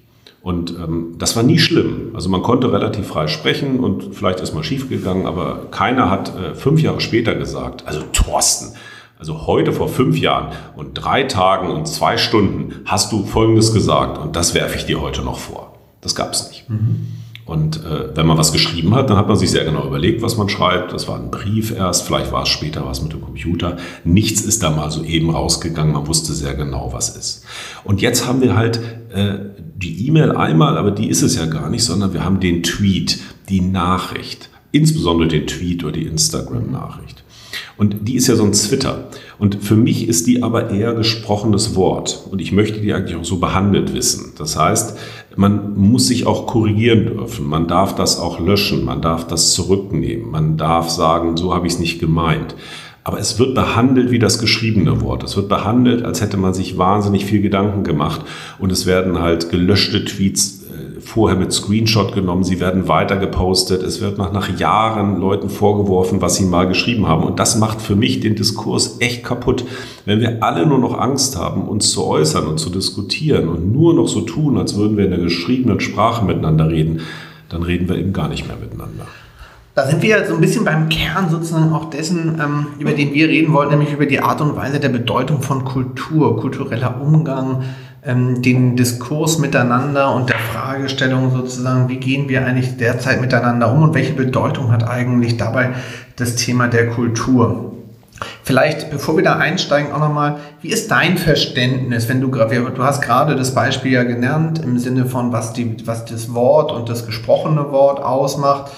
Und 0.42 0.70
ähm, 0.70 1.16
das 1.18 1.36
war 1.36 1.42
nie 1.42 1.58
schlimm. 1.58 2.12
Also 2.14 2.30
man 2.30 2.40
konnte 2.40 2.72
relativ 2.72 3.08
frei 3.08 3.26
sprechen 3.26 3.80
und 3.80 4.14
vielleicht 4.14 4.40
ist 4.40 4.54
mal 4.54 4.64
schief 4.64 4.88
gegangen, 4.88 5.26
aber 5.26 5.66
keiner 5.70 6.10
hat 6.10 6.32
äh, 6.34 6.54
fünf 6.54 6.80
Jahre 6.80 7.02
später 7.02 7.34
gesagt, 7.34 7.86
also 7.86 8.00
Thorsten, 8.14 8.74
also 9.20 9.46
heute 9.46 9.72
vor 9.72 9.88
fünf 9.88 10.18
Jahren 10.18 10.48
und 10.76 10.94
drei 10.94 11.24
Tagen 11.24 11.70
und 11.70 11.86
zwei 11.86 12.16
Stunden 12.16 12.72
hast 12.86 13.12
du 13.12 13.24
Folgendes 13.26 13.74
gesagt 13.74 14.18
und 14.18 14.34
das 14.34 14.54
werfe 14.54 14.78
ich 14.78 14.86
dir 14.86 15.02
heute 15.02 15.20
noch 15.22 15.38
vor. 15.38 15.78
Das 16.00 16.14
gab 16.14 16.32
es 16.32 16.48
nicht. 16.48 16.68
Mhm. 16.70 17.06
Und 17.44 17.84
äh, 17.84 18.16
wenn 18.16 18.26
man 18.26 18.38
was 18.38 18.52
geschrieben 18.52 18.94
hat, 18.94 19.10
dann 19.10 19.18
hat 19.18 19.28
man 19.28 19.36
sich 19.36 19.50
sehr 19.50 19.64
genau 19.64 19.86
überlegt, 19.86 20.22
was 20.22 20.38
man 20.38 20.48
schreibt. 20.48 20.92
Das 20.92 21.06
war 21.06 21.16
ein 21.18 21.30
Brief 21.30 21.76
erst, 21.76 22.06
vielleicht 22.06 22.32
war 22.32 22.44
es 22.44 22.48
später 22.48 22.86
was 22.86 23.02
mit 23.02 23.12
dem 23.12 23.20
Computer. 23.20 23.76
Nichts 24.04 24.40
ist 24.40 24.62
da 24.62 24.70
mal 24.70 24.90
so 24.90 25.02
eben 25.02 25.30
rausgegangen, 25.30 25.92
man 25.92 26.06
wusste 26.06 26.32
sehr 26.32 26.54
genau, 26.54 26.92
was 26.92 27.14
ist. 27.14 27.44
Und 27.84 28.00
jetzt 28.00 28.26
haben 28.26 28.40
wir 28.40 28.56
halt 28.56 28.80
äh, 29.12 29.34
die 29.76 30.06
E-Mail 30.06 30.32
einmal, 30.32 30.78
aber 30.78 30.92
die 30.92 31.08
ist 31.08 31.22
es 31.22 31.36
ja 31.36 31.44
gar 31.44 31.68
nicht, 31.68 31.84
sondern 31.84 32.14
wir 32.14 32.24
haben 32.24 32.40
den 32.40 32.62
Tweet, 32.62 33.18
die 33.50 33.60
Nachricht, 33.60 34.48
insbesondere 34.72 35.28
den 35.28 35.46
Tweet 35.46 35.82
oder 35.84 35.92
die 35.92 36.06
Instagram-Nachricht. 36.06 37.19
Und 37.80 38.06
die 38.06 38.16
ist 38.16 38.26
ja 38.26 38.36
so 38.36 38.44
ein 38.44 38.52
Twitter. 38.52 39.08
Und 39.38 39.64
für 39.64 39.74
mich 39.74 40.06
ist 40.06 40.26
die 40.26 40.42
aber 40.42 40.68
eher 40.68 40.92
gesprochenes 40.92 41.76
Wort. 41.76 42.26
Und 42.30 42.38
ich 42.42 42.52
möchte 42.52 42.78
die 42.78 42.92
eigentlich 42.92 43.16
auch 43.16 43.24
so 43.24 43.38
behandelt 43.38 43.94
wissen. 43.94 44.34
Das 44.36 44.58
heißt, 44.58 44.98
man 45.34 45.78
muss 45.78 46.08
sich 46.08 46.26
auch 46.26 46.46
korrigieren 46.46 47.06
dürfen. 47.06 47.46
Man 47.46 47.68
darf 47.68 47.94
das 47.94 48.18
auch 48.18 48.38
löschen. 48.38 48.84
Man 48.84 49.00
darf 49.00 49.26
das 49.26 49.54
zurücknehmen. 49.54 50.30
Man 50.30 50.58
darf 50.58 50.90
sagen, 50.90 51.38
so 51.38 51.54
habe 51.54 51.66
ich 51.66 51.72
es 51.72 51.78
nicht 51.78 52.00
gemeint. 52.00 52.54
Aber 53.02 53.18
es 53.18 53.38
wird 53.38 53.54
behandelt 53.54 54.10
wie 54.10 54.18
das 54.18 54.38
geschriebene 54.38 55.00
Wort. 55.00 55.22
Es 55.22 55.34
wird 55.36 55.48
behandelt, 55.48 56.04
als 56.04 56.20
hätte 56.20 56.36
man 56.36 56.52
sich 56.52 56.76
wahnsinnig 56.76 57.24
viel 57.24 57.40
Gedanken 57.40 57.82
gemacht. 57.82 58.26
Und 58.58 58.70
es 58.70 58.84
werden 58.84 59.20
halt 59.20 59.48
gelöschte 59.48 60.04
Tweets 60.04 60.59
vorher 61.00 61.38
mit 61.38 61.52
Screenshot 61.52 62.14
genommen, 62.14 62.44
sie 62.44 62.60
werden 62.60 62.88
weiter 62.88 63.16
gepostet, 63.16 63.82
es 63.82 64.00
wird 64.00 64.18
nach, 64.18 64.32
nach 64.32 64.58
Jahren 64.58 65.20
Leuten 65.20 65.48
vorgeworfen, 65.48 66.20
was 66.20 66.36
sie 66.36 66.44
mal 66.44 66.68
geschrieben 66.68 67.08
haben. 67.08 67.24
Und 67.24 67.38
das 67.38 67.56
macht 67.56 67.80
für 67.80 67.96
mich 67.96 68.20
den 68.20 68.36
Diskurs 68.36 68.96
echt 69.00 69.24
kaputt. 69.24 69.64
Wenn 70.04 70.20
wir 70.20 70.42
alle 70.42 70.66
nur 70.66 70.78
noch 70.78 70.98
Angst 70.98 71.36
haben, 71.36 71.62
uns 71.62 71.90
zu 71.90 72.06
äußern 72.06 72.46
und 72.46 72.58
zu 72.58 72.70
diskutieren 72.70 73.48
und 73.48 73.72
nur 73.72 73.94
noch 73.94 74.08
so 74.08 74.20
tun, 74.20 74.58
als 74.58 74.76
würden 74.76 74.96
wir 74.96 75.04
in 75.04 75.10
der 75.10 75.20
geschriebenen 75.20 75.80
Sprache 75.80 76.24
miteinander 76.24 76.68
reden, 76.68 77.00
dann 77.48 77.62
reden 77.62 77.88
wir 77.88 77.96
eben 77.96 78.12
gar 78.12 78.28
nicht 78.28 78.46
mehr 78.46 78.56
miteinander. 78.56 79.06
Da 79.74 79.86
sind 79.86 80.02
wir 80.02 80.26
so 80.26 80.34
ein 80.34 80.40
bisschen 80.40 80.64
beim 80.64 80.88
Kern 80.88 81.30
sozusagen 81.30 81.72
auch 81.72 81.90
dessen, 81.90 82.40
ähm, 82.42 82.66
über 82.78 82.90
den 82.90 83.14
wir 83.14 83.28
reden 83.28 83.52
wollten, 83.52 83.70
nämlich 83.70 83.92
über 83.92 84.06
die 84.06 84.20
Art 84.20 84.40
und 84.40 84.56
Weise 84.56 84.80
der 84.80 84.88
Bedeutung 84.88 85.42
von 85.42 85.64
Kultur, 85.64 86.38
kultureller 86.38 87.00
Umgang, 87.00 87.62
den 88.04 88.76
Diskurs 88.76 89.38
miteinander 89.38 90.14
und 90.14 90.30
der 90.30 90.38
Fragestellung 90.38 91.30
sozusagen, 91.30 91.88
wie 91.88 91.98
gehen 91.98 92.28
wir 92.28 92.46
eigentlich 92.46 92.78
derzeit 92.78 93.20
miteinander 93.20 93.70
um 93.72 93.82
und 93.82 93.94
welche 93.94 94.14
Bedeutung 94.14 94.72
hat 94.72 94.88
eigentlich 94.88 95.36
dabei 95.36 95.70
das 96.16 96.36
Thema 96.36 96.68
der 96.68 96.88
Kultur? 96.88 97.74
Vielleicht, 98.42 98.90
bevor 98.90 99.16
wir 99.16 99.24
da 99.24 99.36
einsteigen, 99.36 99.92
auch 99.92 99.98
nochmal, 99.98 100.36
wie 100.62 100.68
ist 100.68 100.90
dein 100.90 101.18
Verständnis, 101.18 102.08
wenn 102.08 102.20
du, 102.20 102.28
du 102.28 102.82
hast 102.82 103.02
gerade 103.02 103.36
das 103.36 103.54
Beispiel 103.54 103.92
ja 103.92 104.02
genannt, 104.02 104.60
im 104.62 104.78
Sinne 104.78 105.06
von, 105.06 105.32
was, 105.32 105.52
die, 105.52 105.76
was 105.86 106.04
das 106.06 106.34
Wort 106.34 106.72
und 106.72 106.88
das 106.88 107.06
gesprochene 107.06 107.70
Wort 107.70 108.02
ausmacht 108.02 108.70
ähm, 108.70 108.76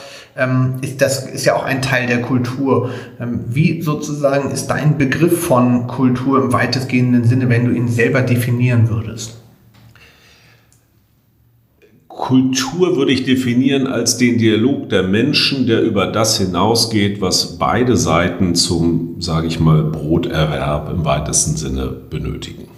ist 0.80 1.02
das 1.02 1.26
ist 1.26 1.44
ja 1.44 1.54
auch 1.54 1.64
ein 1.64 1.82
Teil 1.82 2.06
der 2.06 2.22
Kultur. 2.22 2.90
Ähm, 3.20 3.40
wie 3.48 3.82
sozusagen 3.82 4.50
ist 4.50 4.68
dein 4.68 4.96
Begriff 4.96 5.44
von 5.44 5.86
Kultur 5.86 6.42
im 6.42 6.52
weitestgehenden 6.52 7.24
Sinne, 7.24 7.48
wenn 7.48 7.66
du 7.66 7.72
ihn 7.72 7.88
selber 7.88 8.22
definieren 8.22 8.88
würdest? 8.88 9.36
Kultur 12.08 12.96
würde 12.96 13.12
ich 13.12 13.24
definieren 13.24 13.86
als 13.86 14.16
den 14.16 14.38
Dialog 14.38 14.88
der 14.88 15.02
Menschen, 15.02 15.66
der 15.66 15.82
über 15.82 16.06
das 16.06 16.38
hinausgeht, 16.38 17.20
was 17.20 17.58
beide 17.58 17.96
Seiten 17.96 18.54
zum, 18.54 19.16
sage 19.20 19.46
ich 19.46 19.58
mal, 19.58 19.82
Broterwerb 19.82 20.90
im 20.90 21.04
weitesten 21.04 21.56
Sinne 21.56 21.88
benötigen. 21.88 22.68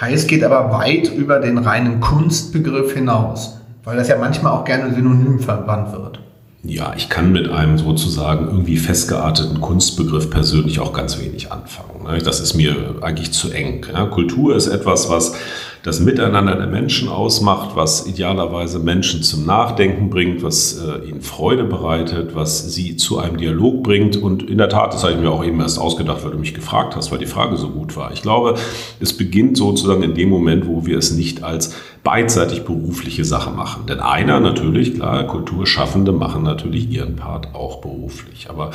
Heißt, 0.00 0.28
geht 0.28 0.44
aber 0.44 0.72
weit 0.72 1.12
über 1.12 1.40
den 1.40 1.58
reinen 1.58 2.00
Kunstbegriff 2.00 2.92
hinaus, 2.92 3.58
weil 3.82 3.96
das 3.96 4.08
ja 4.08 4.18
manchmal 4.18 4.52
auch 4.52 4.64
gerne 4.64 4.94
synonym 4.94 5.40
verwandt 5.40 5.92
wird. 5.92 6.20
Ja, 6.62 6.92
ich 6.94 7.08
kann 7.08 7.32
mit 7.32 7.48
einem 7.48 7.78
sozusagen 7.78 8.46
irgendwie 8.46 8.76
festgearteten 8.76 9.62
Kunstbegriff 9.62 10.28
persönlich 10.28 10.78
auch 10.78 10.92
ganz 10.92 11.18
wenig 11.18 11.50
anfangen. 11.50 12.04
Ne? 12.04 12.18
Das 12.18 12.38
ist 12.40 12.52
mir 12.52 12.96
eigentlich 13.00 13.32
zu 13.32 13.50
eng. 13.50 13.86
Kultur 14.10 14.54
ist 14.54 14.66
etwas, 14.66 15.08
was 15.08 15.34
das 15.82 16.00
Miteinander 16.00 16.56
der 16.56 16.66
Menschen 16.66 17.08
ausmacht, 17.08 17.70
was 17.76 18.06
idealerweise 18.06 18.78
Menschen 18.78 19.22
zum 19.22 19.46
Nachdenken 19.46 20.10
bringt, 20.10 20.42
was 20.42 20.78
äh, 20.78 21.08
ihnen 21.08 21.22
Freude 21.22 21.64
bereitet, 21.64 22.34
was 22.34 22.74
sie 22.74 22.96
zu 22.96 23.18
einem 23.18 23.38
Dialog 23.38 23.82
bringt. 23.82 24.18
Und 24.18 24.42
in 24.42 24.58
der 24.58 24.68
Tat, 24.68 24.92
das 24.92 25.02
habe 25.02 25.14
ich 25.14 25.20
mir 25.20 25.30
auch 25.30 25.42
eben 25.42 25.58
erst 25.60 25.78
ausgedacht, 25.78 26.22
weil 26.22 26.32
du 26.32 26.38
mich 26.38 26.52
gefragt 26.52 26.94
hast, 26.96 27.10
weil 27.10 27.18
die 27.18 27.26
Frage 27.26 27.56
so 27.56 27.70
gut 27.70 27.96
war. 27.96 28.12
Ich 28.12 28.20
glaube, 28.20 28.56
es 29.00 29.16
beginnt 29.16 29.56
sozusagen 29.56 30.02
in 30.02 30.14
dem 30.14 30.28
Moment, 30.28 30.66
wo 30.66 30.84
wir 30.84 30.98
es 30.98 31.12
nicht 31.12 31.42
als 31.42 31.74
beidseitig 32.02 32.64
berufliche 32.64 33.24
Sache 33.24 33.50
machen. 33.50 33.86
Denn 33.86 34.00
einer 34.00 34.40
natürlich, 34.40 34.94
klar, 34.94 35.26
Kulturschaffende 35.26 36.12
machen 36.12 36.42
natürlich 36.42 36.90
ihren 36.90 37.16
Part 37.16 37.54
auch 37.54 37.80
beruflich. 37.80 38.48
Aber 38.48 38.70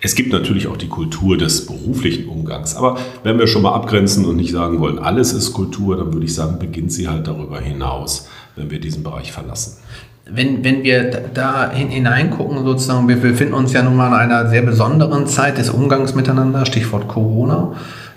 es 0.00 0.14
gibt 0.14 0.32
natürlich 0.32 0.68
auch 0.68 0.76
die 0.76 0.88
Kultur 0.88 1.36
des 1.36 1.66
beruflichen 1.66 2.28
Umgangs. 2.28 2.76
Aber 2.76 2.98
wenn 3.24 3.38
wir 3.38 3.48
schon 3.48 3.62
mal 3.62 3.74
abgrenzen 3.74 4.24
und 4.24 4.36
nicht 4.36 4.52
sagen 4.52 4.78
wollen, 4.78 4.98
alles 4.98 5.32
ist 5.32 5.52
Kultur, 5.52 5.96
dann 5.96 6.12
würde 6.12 6.26
ich 6.26 6.34
sagen, 6.34 6.58
beginnt 6.58 6.92
sie 6.92 7.08
halt 7.08 7.26
darüber 7.26 7.58
hinaus, 7.58 8.28
wenn 8.54 8.70
wir 8.70 8.78
diesen 8.78 9.02
Bereich 9.02 9.32
verlassen. 9.32 9.78
Wenn, 10.24 10.62
wenn 10.62 10.84
wir 10.84 11.10
da 11.34 11.68
hineingucken, 11.72 12.64
sozusagen, 12.64 13.08
wir 13.08 13.16
befinden 13.16 13.54
uns 13.54 13.72
ja 13.72 13.82
nun 13.82 13.96
mal 13.96 14.06
in 14.06 14.14
einer 14.14 14.48
sehr 14.48 14.62
besonderen 14.62 15.26
Zeit 15.26 15.58
des 15.58 15.68
Umgangs 15.68 16.14
miteinander, 16.14 16.64
Stichwort 16.64 17.08
Corona. 17.08 17.72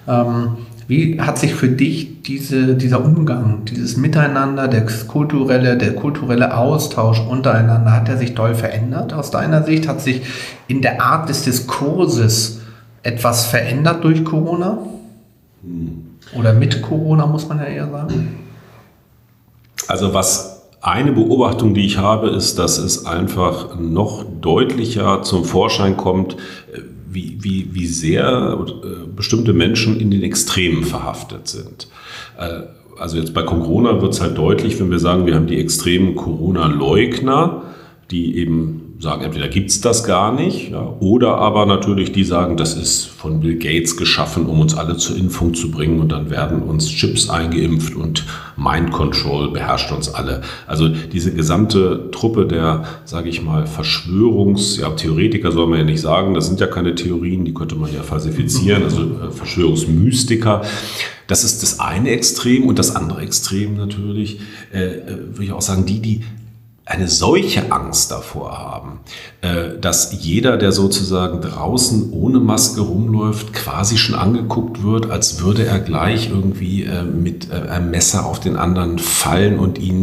Ähm, 0.08 0.58
wie 0.88 1.20
hat 1.20 1.40
sich 1.40 1.56
für 1.56 1.68
dich 1.68 2.22
diese, 2.22 2.76
dieser 2.76 3.04
Umgang, 3.04 3.66
dieses 3.66 3.98
Miteinander, 3.98 4.68
der 4.68 4.86
kulturelle, 5.08 5.78
der 5.78 5.96
kulturelle 5.96 6.56
Austausch 6.56 7.20
untereinander, 7.20 7.92
hat 7.92 8.10
er 8.10 8.18
sich 8.18 8.36
doll 8.36 8.54
verändert 8.54 9.14
aus 9.14 9.32
deiner 9.32 9.64
Sicht? 9.64 9.88
Hat 9.88 10.02
sich 10.02 10.22
in 10.68 10.82
der 10.82 11.02
Art 11.02 11.28
des 11.30 11.44
Diskurses 11.44 12.62
etwas 13.02 13.46
verändert 13.46 14.04
durch 14.04 14.24
Corona? 14.24 14.80
Hm. 15.64 16.04
Oder 16.38 16.54
mit 16.54 16.82
Corona, 16.82 17.26
muss 17.26 17.48
man 17.48 17.60
ja 17.60 17.66
eher 17.66 17.90
sagen? 17.90 18.40
Also 19.88 20.14
was 20.14 20.70
eine 20.82 21.12
Beobachtung, 21.12 21.74
die 21.74 21.86
ich 21.86 21.98
habe, 21.98 22.30
ist, 22.30 22.60
dass 22.60 22.78
es 22.78 23.06
einfach 23.06 23.80
noch 23.80 24.24
deutlicher 24.42 25.24
zum 25.24 25.46
Vorschein 25.46 25.98
kommt, 25.98 26.38
wie, 27.16 27.38
wie, 27.42 27.70
wie 27.72 27.88
sehr 27.88 28.60
äh, 28.84 29.08
bestimmte 29.16 29.54
Menschen 29.54 30.00
in 30.00 30.12
den 30.12 30.22
Extremen 30.22 30.84
verhaftet 30.84 31.48
sind. 31.48 31.88
Äh, 32.38 32.64
also 33.00 33.18
jetzt 33.18 33.34
bei 33.34 33.42
Corona 33.42 34.02
wird 34.02 34.14
es 34.14 34.22
halt 34.22 34.38
deutlich, 34.38 34.80
wenn 34.80 34.92
wir 34.92 35.00
sagen, 35.00 35.26
wir 35.26 35.36
haben 35.36 35.48
die 35.48 35.60
extremen 35.60 36.16
Corona-Leugner, 36.16 37.64
die 38.12 38.38
eben 38.38 38.85
sagen, 39.00 39.24
entweder 39.24 39.50
gibt 39.50 39.70
es 39.72 39.82
das 39.82 40.04
gar 40.06 40.34
nicht, 40.34 40.72
ja, 40.72 40.96
oder 41.00 41.38
aber 41.38 41.66
natürlich 41.66 42.14
die 42.14 42.24
sagen, 42.24 42.56
das 42.56 42.76
ist 42.76 43.06
von 43.06 43.42
Bill 43.42 43.58
Gates 43.58 43.98
geschaffen, 43.98 44.46
um 44.46 44.62
uns 44.62 44.76
alle 44.76 44.96
zur 44.96 45.18
Impfung 45.18 45.54
zu 45.54 45.70
bringen 45.70 46.00
und 46.00 46.12
dann 46.12 46.30
werden 46.30 46.62
uns 46.62 46.88
Chips 46.88 47.30
eingeimpft 47.30 47.96
und 47.96 48.26
Mind 48.56 48.92
Control 48.92 49.52
beherrscht 49.52 49.92
uns 49.92 50.14
alle. 50.14 50.42
Also 50.66 50.88
diese 50.88 51.34
gesamte 51.34 52.10
Truppe 52.12 52.46
der, 52.46 52.86
sage 53.04 53.28
ich 53.28 53.42
mal, 53.42 53.66
Verschwörungs-, 53.66 54.80
ja, 54.80 54.90
Theoretiker 54.92 55.52
soll 55.52 55.68
man 55.68 55.80
ja 55.80 55.86
nicht 55.86 56.02
sagen, 56.02 56.34
das 56.34 56.48
sind 56.48 56.62
ja 56.62 56.68
keine 56.68 56.96
Theorien, 56.96 57.44
die 57.44 57.54
könnte 57.54 57.76
man 57.76 57.94
ja 57.94 58.02
falsifizieren, 58.02 58.84
also 58.84 59.02
äh, 59.02 59.32
Verschwörungsmystiker. 59.32 60.62
Das 61.28 61.44
ist 61.44 61.64
das 61.64 61.80
eine 61.80 62.12
Extrem 62.12 62.66
und 62.66 62.80
das 62.80 62.96
andere 62.96 63.22
Extrem 63.22 63.76
natürlich, 63.76 64.40
äh, 64.74 64.86
äh 64.86 65.18
würde 65.32 65.44
ich 65.44 65.52
auch 65.52 65.62
sagen, 65.62 65.86
die, 65.86 66.00
die 66.00 66.22
eine 66.88 67.08
solche 67.08 67.72
Angst 67.72 68.12
davor 68.12 68.60
haben, 68.60 69.00
äh, 69.42 69.80
dass 69.82 70.24
jeder, 70.24 70.56
der 70.56 70.72
sozusagen 70.72 71.42
draußen 71.42 72.12
ohne 72.12 72.40
Maske 72.40 72.82
rumläuft, 72.82 73.54
quasi 73.54 73.98
schon 73.98 74.14
angeguckt 74.14 74.84
wird, 74.84 75.10
als 75.10 75.42
würde 75.42 75.66
er 75.66 75.80
gleich 75.80 76.30
irgendwie 76.30 76.84
äh, 76.84 77.04
mit 77.04 77.50
äh, 77.50 77.70
einem 77.70 77.90
Messer 77.90 78.28
auf 78.28 78.40
den 78.40 78.56
anderen 78.56 79.00
fallen 79.00 79.58
und 79.58 79.80
ihn 79.80 79.96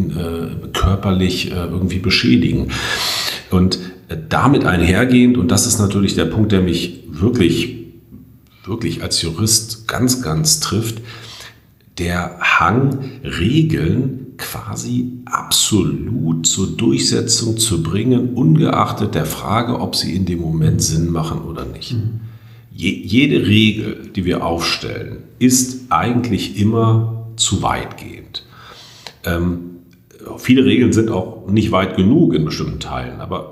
körperlich 0.72 1.50
irgendwie 1.52 1.98
beschädigen. 1.98 2.72
Und 3.50 3.78
damit 4.28 4.64
einhergehend, 4.64 5.38
und 5.38 5.48
das 5.48 5.66
ist 5.66 5.78
natürlich 5.78 6.14
der 6.14 6.24
Punkt, 6.24 6.52
der 6.52 6.60
mich 6.60 7.04
wirklich, 7.08 7.76
wirklich 8.64 9.02
als 9.02 9.22
Jurist 9.22 9.86
ganz, 9.86 10.22
ganz 10.22 10.60
trifft, 10.60 11.00
der 11.98 12.38
Hang, 12.40 13.10
Regeln 13.22 14.21
quasi 14.42 15.12
absolut 15.24 16.46
zur 16.46 16.76
Durchsetzung 16.76 17.56
zu 17.58 17.82
bringen, 17.82 18.34
ungeachtet 18.34 19.14
der 19.14 19.24
Frage, 19.24 19.80
ob 19.80 19.96
sie 19.96 20.14
in 20.14 20.26
dem 20.26 20.40
Moment 20.40 20.82
Sinn 20.82 21.10
machen 21.10 21.42
oder 21.42 21.64
nicht. 21.64 21.92
Mhm. 21.94 22.20
Je, 22.74 22.90
jede 22.90 23.46
Regel, 23.46 24.10
die 24.14 24.24
wir 24.24 24.44
aufstellen, 24.44 25.18
ist 25.38 25.90
eigentlich 25.90 26.58
immer 26.60 27.26
zu 27.36 27.62
weitgehend. 27.62 28.44
Ähm, 29.24 29.76
viele 30.38 30.64
Regeln 30.64 30.92
sind 30.92 31.10
auch 31.10 31.46
nicht 31.48 31.70
weit 31.70 31.96
genug 31.96 32.34
in 32.34 32.44
bestimmten 32.44 32.80
Teilen, 32.80 33.20
aber 33.20 33.51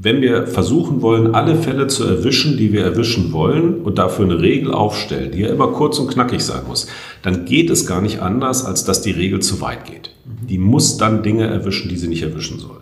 wenn 0.00 0.22
wir 0.22 0.46
versuchen 0.46 1.02
wollen, 1.02 1.34
alle 1.34 1.56
Fälle 1.56 1.88
zu 1.88 2.04
erwischen, 2.04 2.56
die 2.56 2.72
wir 2.72 2.84
erwischen 2.84 3.32
wollen 3.32 3.80
und 3.82 3.98
dafür 3.98 4.26
eine 4.26 4.40
Regel 4.40 4.72
aufstellen, 4.72 5.32
die 5.32 5.40
ja 5.40 5.48
immer 5.48 5.68
kurz 5.68 5.98
und 5.98 6.08
knackig 6.08 6.40
sein 6.40 6.62
muss, 6.68 6.86
dann 7.22 7.44
geht 7.44 7.68
es 7.68 7.84
gar 7.84 8.00
nicht 8.00 8.20
anders, 8.20 8.64
als 8.64 8.84
dass 8.84 9.02
die 9.02 9.10
Regel 9.10 9.40
zu 9.40 9.60
weit 9.60 9.86
geht. 9.86 10.14
Die 10.24 10.58
muss 10.58 10.98
dann 10.98 11.24
Dinge 11.24 11.48
erwischen, 11.48 11.88
die 11.88 11.96
sie 11.96 12.06
nicht 12.06 12.22
erwischen 12.22 12.60
soll. 12.60 12.78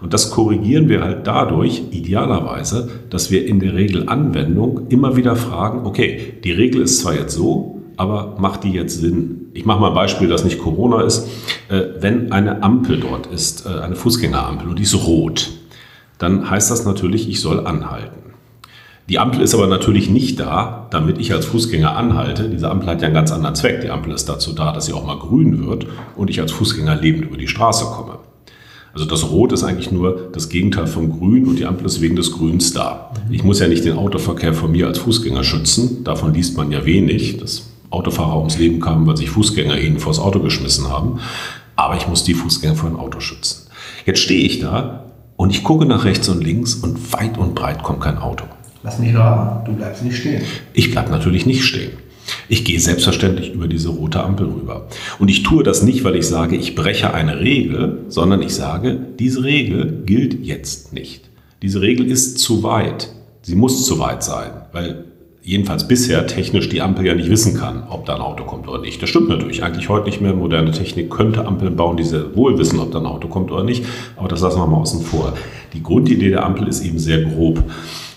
Und 0.00 0.14
das 0.14 0.30
korrigieren 0.30 0.88
wir 0.88 1.02
halt 1.02 1.26
dadurch, 1.26 1.82
idealerweise, 1.90 2.90
dass 3.10 3.32
wir 3.32 3.44
in 3.44 3.58
der 3.58 3.74
Regelanwendung 3.74 4.86
immer 4.88 5.16
wieder 5.16 5.34
fragen, 5.34 5.84
okay, 5.84 6.34
die 6.44 6.52
Regel 6.52 6.82
ist 6.82 7.00
zwar 7.00 7.14
jetzt 7.14 7.34
so, 7.34 7.82
aber 7.96 8.36
macht 8.38 8.62
die 8.64 8.72
jetzt 8.72 9.00
Sinn? 9.00 9.46
Ich 9.52 9.64
mache 9.64 9.80
mal 9.80 9.88
ein 9.88 9.94
Beispiel, 9.94 10.28
das 10.28 10.44
nicht 10.44 10.58
Corona 10.58 11.02
ist. 11.02 11.28
Äh, 11.68 11.82
wenn 12.00 12.32
eine 12.32 12.62
Ampel 12.62 12.98
dort 13.00 13.26
ist, 13.26 13.66
äh, 13.66 13.80
eine 13.80 13.96
Fußgängerampel 13.96 14.68
und 14.68 14.78
die 14.78 14.84
ist 14.84 14.94
rot, 14.94 15.50
dann 16.22 16.48
heißt 16.48 16.70
das 16.70 16.84
natürlich, 16.84 17.28
ich 17.28 17.40
soll 17.40 17.66
anhalten. 17.66 18.22
Die 19.08 19.18
Ampel 19.18 19.40
ist 19.40 19.54
aber 19.54 19.66
natürlich 19.66 20.08
nicht 20.08 20.38
da, 20.38 20.86
damit 20.92 21.18
ich 21.18 21.32
als 21.32 21.46
Fußgänger 21.46 21.96
anhalte. 21.96 22.48
Diese 22.48 22.70
Ampel 22.70 22.88
hat 22.88 23.00
ja 23.00 23.06
einen 23.06 23.14
ganz 23.14 23.32
anderen 23.32 23.56
Zweck. 23.56 23.80
Die 23.80 23.90
Ampel 23.90 24.12
ist 24.12 24.28
dazu 24.28 24.52
da, 24.52 24.72
dass 24.72 24.86
sie 24.86 24.92
auch 24.92 25.04
mal 25.04 25.18
grün 25.18 25.66
wird 25.66 25.88
und 26.14 26.30
ich 26.30 26.40
als 26.40 26.52
Fußgänger 26.52 26.94
lebend 26.94 27.24
über 27.24 27.36
die 27.36 27.48
Straße 27.48 27.86
komme. 27.86 28.20
Also 28.94 29.04
das 29.04 29.28
Rot 29.30 29.52
ist 29.52 29.64
eigentlich 29.64 29.90
nur 29.90 30.30
das 30.32 30.48
Gegenteil 30.48 30.86
vom 30.86 31.10
Grün 31.10 31.48
und 31.48 31.58
die 31.58 31.66
Ampel 31.66 31.86
ist 31.86 32.00
wegen 32.00 32.14
des 32.14 32.30
Grüns 32.30 32.72
da. 32.72 33.10
Ich 33.28 33.42
muss 33.42 33.58
ja 33.58 33.66
nicht 33.66 33.84
den 33.84 33.96
Autoverkehr 33.96 34.54
von 34.54 34.70
mir 34.70 34.86
als 34.86 34.98
Fußgänger 34.98 35.42
schützen. 35.42 36.04
Davon 36.04 36.34
liest 36.34 36.56
man 36.56 36.70
ja 36.70 36.84
wenig, 36.84 37.38
dass 37.38 37.68
Autofahrer 37.90 38.38
ums 38.38 38.58
Leben 38.58 38.80
kamen, 38.80 39.06
weil 39.08 39.16
sich 39.16 39.30
Fußgänger 39.30 39.78
ihnen 39.78 39.98
vors 39.98 40.20
Auto 40.20 40.38
geschmissen 40.38 40.88
haben. 40.88 41.18
Aber 41.74 41.96
ich 41.96 42.06
muss 42.06 42.22
die 42.22 42.34
Fußgänger 42.34 42.76
vor 42.76 42.90
dem 42.90 42.98
Auto 43.00 43.18
schützen. 43.18 43.66
Jetzt 44.06 44.20
stehe 44.20 44.44
ich 44.44 44.60
da 44.60 45.11
und 45.36 45.50
ich 45.50 45.64
gucke 45.64 45.86
nach 45.86 46.04
rechts 46.04 46.28
und 46.28 46.42
links 46.42 46.74
und 46.74 47.12
weit 47.12 47.38
und 47.38 47.54
breit 47.54 47.82
kommt 47.82 48.00
kein 48.00 48.18
Auto. 48.18 48.44
Lass 48.82 48.98
mich 48.98 49.14
raten, 49.14 49.64
du 49.64 49.76
bleibst 49.76 50.02
nicht 50.04 50.16
stehen. 50.16 50.42
Ich 50.72 50.90
bleibe 50.90 51.10
natürlich 51.10 51.46
nicht 51.46 51.64
stehen. 51.64 51.92
Ich 52.48 52.64
gehe 52.64 52.80
selbstverständlich 52.80 53.52
über 53.52 53.68
diese 53.68 53.88
rote 53.88 54.22
Ampel 54.22 54.46
rüber. 54.46 54.88
Und 55.18 55.28
ich 55.28 55.42
tue 55.42 55.62
das 55.62 55.82
nicht, 55.82 56.04
weil 56.04 56.16
ich 56.16 56.26
sage, 56.26 56.56
ich 56.56 56.74
breche 56.74 57.14
eine 57.14 57.40
Regel, 57.40 58.04
sondern 58.08 58.42
ich 58.42 58.54
sage, 58.54 58.98
diese 59.18 59.44
Regel 59.44 60.02
gilt 60.04 60.44
jetzt 60.44 60.92
nicht. 60.92 61.30
Diese 61.62 61.80
Regel 61.80 62.10
ist 62.10 62.38
zu 62.38 62.62
weit. 62.62 63.10
Sie 63.42 63.54
muss 63.56 63.84
zu 63.86 63.98
weit 63.98 64.22
sein, 64.22 64.50
weil 64.72 65.04
jedenfalls 65.42 65.88
bisher 65.88 66.26
technisch 66.26 66.68
die 66.68 66.80
Ampel 66.80 67.06
ja 67.06 67.14
nicht 67.14 67.28
wissen 67.28 67.56
kann, 67.56 67.84
ob 67.88 68.06
da 68.06 68.14
ein 68.14 68.20
Auto 68.20 68.44
kommt 68.44 68.68
oder 68.68 68.80
nicht. 68.80 69.02
Das 69.02 69.10
stimmt 69.10 69.28
natürlich 69.28 69.64
eigentlich 69.64 69.88
heute 69.88 70.06
nicht 70.06 70.20
mehr. 70.20 70.34
Moderne 70.34 70.70
Technik 70.70 71.10
könnte 71.10 71.44
Ampeln 71.46 71.74
bauen, 71.74 71.96
die 71.96 72.04
sehr 72.04 72.34
wohl 72.36 72.58
wissen, 72.58 72.78
ob 72.78 72.92
da 72.92 73.00
ein 73.00 73.06
Auto 73.06 73.28
kommt 73.28 73.50
oder 73.50 73.64
nicht. 73.64 73.84
Aber 74.16 74.28
das 74.28 74.40
lassen 74.40 74.60
wir 74.60 74.66
mal 74.66 74.78
außen 74.78 75.02
vor. 75.02 75.34
Die 75.72 75.82
Grundidee 75.82 76.30
der 76.30 76.44
Ampel 76.44 76.68
ist 76.68 76.84
eben 76.84 76.98
sehr 76.98 77.22
grob. 77.22 77.62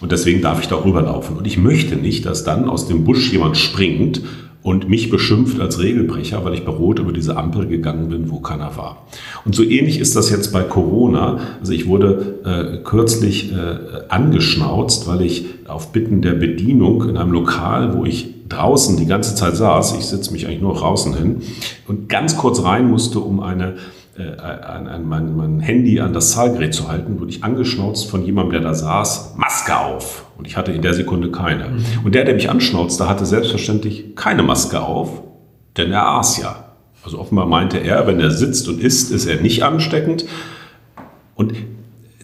Und 0.02 0.12
deswegen 0.12 0.42
darf 0.42 0.62
ich 0.62 0.68
da 0.68 0.76
rüberlaufen. 0.76 1.38
Und 1.38 1.48
ich 1.48 1.58
möchte 1.58 1.96
nicht, 1.96 2.26
dass 2.26 2.44
dann 2.44 2.70
aus 2.70 2.88
dem 2.88 3.04
Busch 3.04 3.32
jemand 3.32 3.58
springt 3.58 4.22
und 4.66 4.90
mich 4.90 5.12
beschimpft 5.12 5.62
als 5.62 5.80
Regelbrecher, 5.80 6.44
weil 6.44 6.56
ich 6.56 6.66
bei 6.66 6.72
Rot 6.72 6.98
über 6.98 7.14
diese 7.14 7.38
Ampel 7.38 7.68
gegangen 7.68 8.10
bin, 8.10 8.32
wo 8.32 8.40
keiner 8.40 8.76
war. 8.76 9.06
Und 9.46 9.54
so 9.54 9.62
ähnlich 9.62 10.00
ist 10.00 10.16
das 10.16 10.32
jetzt 10.32 10.52
bei 10.52 10.64
Corona. 10.64 11.38
Also 11.60 11.72
ich 11.72 11.86
wurde 11.86 12.40
äh, 12.44 12.78
kürzlich 12.84 13.52
äh, 13.52 14.08
angeschnauzt, 14.10 15.08
weil 15.08 15.22
ich 15.22 15.46
auf 15.68 15.92
Bitten 15.92 16.24
der 16.24 16.34
Bedienung 16.34 17.08
in 17.08 17.16
einem 17.16 17.32
Lokal, 17.32 17.96
wo 17.96 18.06
ich 18.06 18.34
draußen 18.50 18.98
die 18.98 19.06
ganze 19.06 19.36
Zeit 19.36 19.56
saß, 19.56 19.98
ich 20.00 20.06
sitze 20.08 20.34
mich 20.34 20.48
eigentlich 20.48 20.62
nur 20.62 20.74
draußen 20.74 21.16
hin, 21.16 21.44
und 21.88 22.10
ganz 22.10 22.36
kurz 22.36 22.64
rein 22.64 22.90
musste, 22.90 23.20
um 23.20 23.42
eine 23.42 23.76
äh, 24.18 24.40
an, 24.40 24.88
an 24.88 25.08
mein, 25.08 25.36
mein, 25.36 25.60
Handy 25.60 26.00
an 26.00 26.14
das 26.14 26.32
Zahlgerät 26.32 26.74
zu 26.74 26.88
halten, 26.88 27.20
wurde 27.20 27.32
ich 27.32 27.44
angeschnauzt 27.44 28.10
von 28.10 28.24
jemandem, 28.26 28.54
der 28.54 28.62
da 28.62 28.74
saß, 28.74 29.36
Maske 29.38 29.78
auf. 29.78 30.26
Und 30.38 30.48
ich 30.48 30.56
hatte 30.56 30.72
in 30.72 30.82
der 30.82 30.94
Sekunde 30.94 31.32
keine. 31.32 31.70
Mhm. 31.70 31.86
Und 32.06 32.16
der, 32.16 32.24
der 32.24 32.36
mich 32.36 32.50
anschnauzte, 32.50 33.10
hatte 33.10 33.26
selbstverständlich 33.26 34.16
keine 34.16 34.44
Maske 34.44 34.82
auf, 34.82 35.22
denn 35.78 35.92
er 35.92 36.08
aß 36.08 36.38
ja. 36.38 36.76
Also 37.04 37.20
offenbar 37.20 37.46
meinte 37.46 37.78
er, 37.78 38.08
wenn 38.08 38.20
er 38.20 38.32
sitzt 38.32 38.68
und 38.68 38.80
isst, 38.80 39.12
ist 39.12 39.26
er 39.26 39.42
nicht 39.42 39.64
ansteckend. 39.64 40.26
Und 41.36 41.54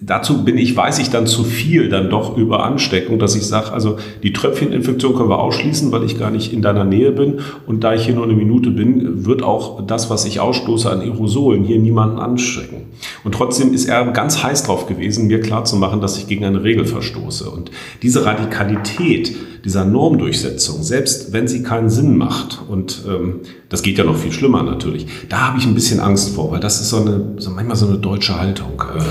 dazu 0.01 0.43
bin 0.43 0.57
ich, 0.57 0.75
weiß 0.75 0.99
ich 0.99 1.11
dann 1.11 1.27
zu 1.27 1.43
viel 1.43 1.87
dann 1.87 2.09
doch 2.09 2.35
über 2.35 2.63
Ansteckung, 2.63 3.19
dass 3.19 3.35
ich 3.35 3.45
sage, 3.45 3.71
also 3.71 3.97
die 4.23 4.33
Tröpfcheninfektion 4.33 5.15
können 5.15 5.29
wir 5.29 5.39
ausschließen, 5.39 5.91
weil 5.91 6.03
ich 6.03 6.19
gar 6.19 6.31
nicht 6.31 6.51
in 6.51 6.61
deiner 6.61 6.83
Nähe 6.83 7.11
bin. 7.11 7.39
Und 7.67 7.83
da 7.83 7.93
ich 7.93 8.05
hier 8.05 8.15
nur 8.15 8.23
eine 8.23 8.33
Minute 8.33 8.71
bin, 8.71 9.25
wird 9.25 9.43
auch 9.43 9.85
das, 9.85 10.09
was 10.09 10.25
ich 10.25 10.39
ausstoße 10.39 10.89
an 10.89 11.01
Aerosolen, 11.01 11.63
hier 11.63 11.77
niemanden 11.77 12.19
anstecken. 12.19 12.87
Und 13.23 13.35
trotzdem 13.35 13.73
ist 13.73 13.87
er 13.87 14.05
ganz 14.11 14.43
heiß 14.43 14.63
drauf 14.63 14.87
gewesen, 14.87 15.27
mir 15.27 15.39
klarzumachen, 15.39 16.01
dass 16.01 16.17
ich 16.17 16.27
gegen 16.27 16.45
eine 16.45 16.63
Regel 16.63 16.85
verstoße. 16.85 17.49
Und 17.49 17.69
diese 18.01 18.25
Radikalität 18.25 19.35
dieser 19.63 19.85
Normdurchsetzung, 19.85 20.81
selbst 20.81 21.33
wenn 21.33 21.47
sie 21.47 21.61
keinen 21.61 21.89
Sinn 21.89 22.17
macht, 22.17 22.59
und 22.67 23.03
ähm, 23.07 23.41
das 23.69 23.83
geht 23.83 23.99
ja 23.99 24.03
noch 24.03 24.17
viel 24.17 24.31
schlimmer 24.31 24.63
natürlich, 24.63 25.05
da 25.29 25.49
habe 25.49 25.59
ich 25.59 25.65
ein 25.65 25.75
bisschen 25.75 25.99
Angst 25.99 26.33
vor, 26.33 26.51
weil 26.51 26.59
das 26.59 26.81
ist 26.81 26.89
so 26.89 26.97
eine, 26.97 27.33
so 27.37 27.51
manchmal 27.51 27.75
so 27.75 27.87
eine 27.87 27.99
deutsche 27.99 28.39
Haltung. 28.39 28.81
Äh, 28.97 29.01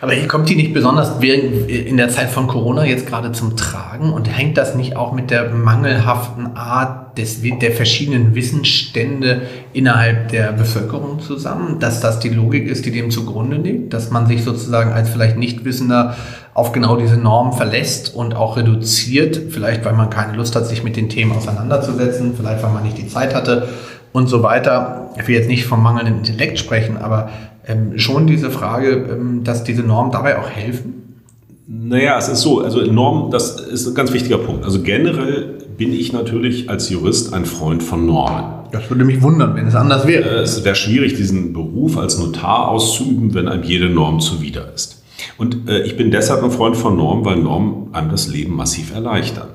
aber 0.00 0.14
kommt 0.28 0.48
die 0.48 0.56
nicht 0.56 0.74
besonders 0.74 1.22
in 1.22 1.96
der 1.96 2.08
Zeit 2.10 2.28
von 2.28 2.46
Corona 2.46 2.84
jetzt 2.84 3.06
gerade 3.06 3.32
zum 3.32 3.56
Tragen 3.56 4.12
und 4.12 4.26
hängt 4.26 4.58
das 4.58 4.74
nicht 4.74 4.96
auch 4.96 5.12
mit 5.12 5.30
der 5.30 5.50
mangelhaften 5.50 6.56
Art 6.56 7.16
des, 7.16 7.40
der 7.42 7.72
verschiedenen 7.72 8.34
Wissensstände 8.34 9.42
innerhalb 9.72 10.28
der 10.28 10.52
Bevölkerung 10.52 11.20
zusammen, 11.20 11.78
dass 11.78 12.00
das 12.00 12.18
die 12.18 12.28
Logik 12.28 12.68
ist, 12.68 12.84
die 12.84 12.90
dem 12.90 13.10
zugrunde 13.10 13.56
liegt, 13.56 13.94
dass 13.94 14.10
man 14.10 14.26
sich 14.26 14.44
sozusagen 14.44 14.92
als 14.92 15.08
vielleicht 15.08 15.38
Nichtwissender 15.38 16.14
auf 16.52 16.72
genau 16.72 16.96
diese 16.96 17.16
Norm 17.16 17.54
verlässt 17.54 18.14
und 18.14 18.34
auch 18.34 18.56
reduziert, 18.58 19.40
vielleicht 19.50 19.84
weil 19.84 19.94
man 19.94 20.10
keine 20.10 20.36
Lust 20.36 20.56
hat, 20.56 20.66
sich 20.66 20.84
mit 20.84 20.96
den 20.96 21.08
Themen 21.08 21.32
auseinanderzusetzen, 21.32 22.34
vielleicht 22.36 22.62
weil 22.62 22.72
man 22.72 22.82
nicht 22.82 22.98
die 22.98 23.08
Zeit 23.08 23.34
hatte 23.34 23.68
und 24.12 24.28
so 24.28 24.42
weiter. 24.42 25.10
Ich 25.18 25.26
will 25.26 25.36
jetzt 25.36 25.48
nicht 25.48 25.64
vom 25.64 25.82
mangelnden 25.82 26.18
Intellekt 26.18 26.58
sprechen, 26.58 26.98
aber 26.98 27.30
ähm, 27.66 27.98
schon 27.98 28.26
diese 28.26 28.50
Frage, 28.50 29.06
ähm, 29.10 29.44
dass 29.44 29.64
diese 29.64 29.82
Normen 29.82 30.12
dabei 30.12 30.38
auch 30.38 30.48
helfen? 30.48 31.22
Naja, 31.68 32.16
es 32.16 32.28
ist 32.28 32.42
so, 32.42 32.60
also 32.60 32.80
Normen, 32.80 33.30
das 33.30 33.60
ist 33.60 33.88
ein 33.88 33.94
ganz 33.94 34.12
wichtiger 34.12 34.38
Punkt. 34.38 34.64
Also 34.64 34.82
generell 34.82 35.56
bin 35.76 35.92
ich 35.92 36.12
natürlich 36.12 36.70
als 36.70 36.88
Jurist 36.90 37.34
ein 37.34 37.44
Freund 37.44 37.82
von 37.82 38.06
Normen. 38.06 38.44
Das 38.72 38.88
würde 38.88 39.04
mich 39.04 39.20
wundern, 39.22 39.54
wenn 39.56 39.66
es 39.66 39.74
anders 39.74 40.06
wäre. 40.06 40.38
Äh, 40.38 40.42
es 40.42 40.64
wäre 40.64 40.76
schwierig, 40.76 41.14
diesen 41.14 41.52
Beruf 41.52 41.98
als 41.98 42.18
Notar 42.18 42.68
auszuüben, 42.68 43.34
wenn 43.34 43.48
einem 43.48 43.62
jede 43.62 43.88
Norm 43.88 44.20
zuwider 44.20 44.72
ist. 44.74 45.02
Und 45.38 45.68
äh, 45.68 45.82
ich 45.82 45.96
bin 45.96 46.10
deshalb 46.10 46.42
ein 46.42 46.50
Freund 46.50 46.76
von 46.76 46.96
Normen, 46.96 47.24
weil 47.24 47.36
Normen 47.36 47.94
einem 47.94 48.10
das 48.10 48.28
Leben 48.28 48.54
massiv 48.54 48.94
erleichtern. 48.94 49.48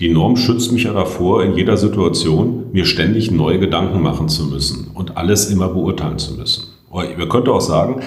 Die 0.00 0.08
Norm 0.08 0.36
schützt 0.36 0.72
mich 0.72 0.84
ja 0.84 0.92
davor, 0.92 1.42
in 1.42 1.54
jeder 1.54 1.76
Situation 1.76 2.66
mir 2.72 2.84
ständig 2.84 3.30
neue 3.30 3.58
Gedanken 3.58 4.00
machen 4.00 4.28
zu 4.28 4.44
müssen 4.44 4.92
und 4.94 5.16
alles 5.16 5.50
immer 5.50 5.68
beurteilen 5.68 6.18
zu 6.18 6.34
müssen. 6.34 6.77
Man 6.92 7.28
könnte 7.28 7.52
auch 7.52 7.60
sagen, 7.60 8.02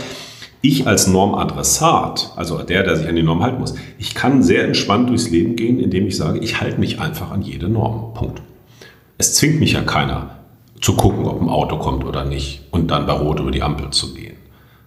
ich 0.62 0.88
als 0.88 1.08
Normadressat, 1.08 2.34
also 2.36 2.60
der, 2.60 2.84
der 2.84 2.96
sich 2.96 3.08
an 3.08 3.16
die 3.16 3.24
Norm 3.24 3.42
halten 3.42 3.60
muss, 3.60 3.76
ich 3.98 4.14
kann 4.14 4.44
sehr 4.44 4.64
entspannt 4.64 5.10
durchs 5.10 5.30
Leben 5.30 5.56
gehen, 5.56 5.80
indem 5.80 6.08
ich 6.08 6.18
sage, 6.18 6.40
ich 6.40 6.62
halte 6.62 6.80
mich 6.80 7.00
einfach 7.00 7.32
an 7.32 7.42
jede 7.42 7.68
Norm. 7.68 8.14
Punkt. 8.14 8.42
Es 9.18 9.36
zwingt 9.36 9.60
mich 9.60 9.74
ja 9.74 9.82
keiner 9.82 10.38
zu 10.80 10.96
gucken, 10.96 11.26
ob 11.26 11.42
ein 11.42 11.50
Auto 11.50 11.78
kommt 11.78 12.06
oder 12.06 12.26
nicht 12.26 12.62
und 12.72 12.92
dann 12.92 13.06
bei 13.06 13.14
Rot 13.14 13.40
über 13.40 13.52
die 13.52 13.64
Ampel 13.64 13.90
zu 13.92 14.14
gehen. 14.14 14.36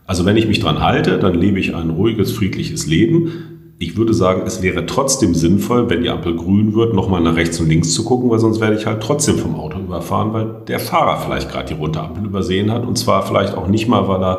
Also 0.06 0.24
wenn 0.24 0.36
ich 0.36 0.46
mich 0.46 0.60
dran 0.60 0.80
halte, 0.80 1.18
dann 1.18 1.34
lebe 1.34 1.58
ich 1.58 1.74
ein 1.74 1.90
ruhiges, 1.90 2.32
friedliches 2.32 2.86
Leben. 2.86 3.53
Ich 3.78 3.97
würde 3.97 4.14
sagen, 4.14 4.43
es 4.47 4.62
wäre 4.62 4.87
trotzdem 4.87 5.35
sinnvoll, 5.35 5.90
wenn 5.90 6.02
die 6.02 6.09
Ampel 6.09 6.37
grün 6.37 6.75
wird, 6.75 6.95
nochmal 6.95 7.21
nach 7.21 7.35
rechts 7.35 7.59
und 7.59 7.69
links 7.69 7.93
zu 7.93 8.04
gucken, 8.04 8.31
weil 8.31 8.38
sonst 8.38 8.61
werde 8.61 8.76
ich 8.76 8.87
halt 8.87 9.02
trotzdem 9.02 9.37
vom 9.37 9.57
Auto 9.57 9.78
überfahren, 9.78 10.33
weil 10.33 10.47
der 10.69 10.78
Fahrer 10.78 11.21
vielleicht 11.21 11.50
gerade 11.50 11.75
die 11.75 11.81
rote 11.81 12.00
Ampel 12.00 12.25
übersehen 12.25 12.71
hat. 12.71 12.87
Und 12.87 12.97
zwar 12.97 13.26
vielleicht 13.26 13.54
auch 13.54 13.66
nicht 13.66 13.88
mal, 13.88 14.07
weil 14.07 14.23
er 14.23 14.38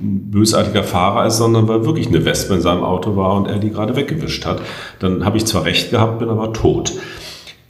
ein 0.00 0.30
bösartiger 0.30 0.84
Fahrer 0.84 1.26
ist, 1.26 1.38
sondern 1.38 1.66
weil 1.66 1.86
wirklich 1.86 2.08
eine 2.08 2.24
Wespe 2.24 2.54
in 2.54 2.60
seinem 2.60 2.84
Auto 2.84 3.16
war 3.16 3.34
und 3.36 3.46
er 3.46 3.58
die 3.58 3.70
gerade 3.70 3.96
weggewischt 3.96 4.44
hat. 4.44 4.60
Dann 4.98 5.24
habe 5.24 5.38
ich 5.38 5.46
zwar 5.46 5.64
recht 5.64 5.90
gehabt, 5.90 6.18
bin 6.18 6.28
aber 6.28 6.52
tot. 6.52 6.92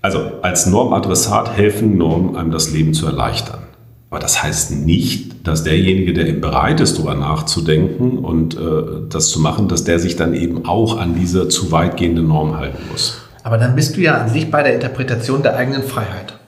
Also 0.00 0.18
als 0.42 0.66
Normadressat 0.66 1.56
helfen 1.56 1.96
Normen 1.96 2.36
einem 2.36 2.50
das 2.50 2.72
Leben 2.72 2.92
zu 2.92 3.06
erleichtern. 3.06 3.63
Aber 4.14 4.20
das 4.20 4.44
heißt 4.44 4.70
nicht, 4.70 5.44
dass 5.44 5.64
derjenige, 5.64 6.12
der 6.12 6.28
eben 6.28 6.40
bereit 6.40 6.80
ist, 6.80 6.94
darüber 6.98 7.16
nachzudenken 7.16 8.18
und 8.18 8.54
äh, 8.54 8.60
das 9.08 9.26
zu 9.30 9.40
machen, 9.40 9.66
dass 9.66 9.82
der 9.82 9.98
sich 9.98 10.14
dann 10.14 10.34
eben 10.34 10.66
auch 10.66 11.00
an 11.00 11.16
diese 11.16 11.48
zu 11.48 11.72
weitgehende 11.72 12.22
Norm 12.22 12.56
halten 12.56 12.78
muss. 12.92 13.20
Aber 13.42 13.58
dann 13.58 13.74
bist 13.74 13.96
du 13.96 14.00
ja 14.00 14.18
an 14.18 14.28
sich 14.28 14.52
bei 14.52 14.62
der 14.62 14.74
Interpretation 14.74 15.42
der 15.42 15.56
eigenen 15.56 15.82
Freiheit. 15.82 16.38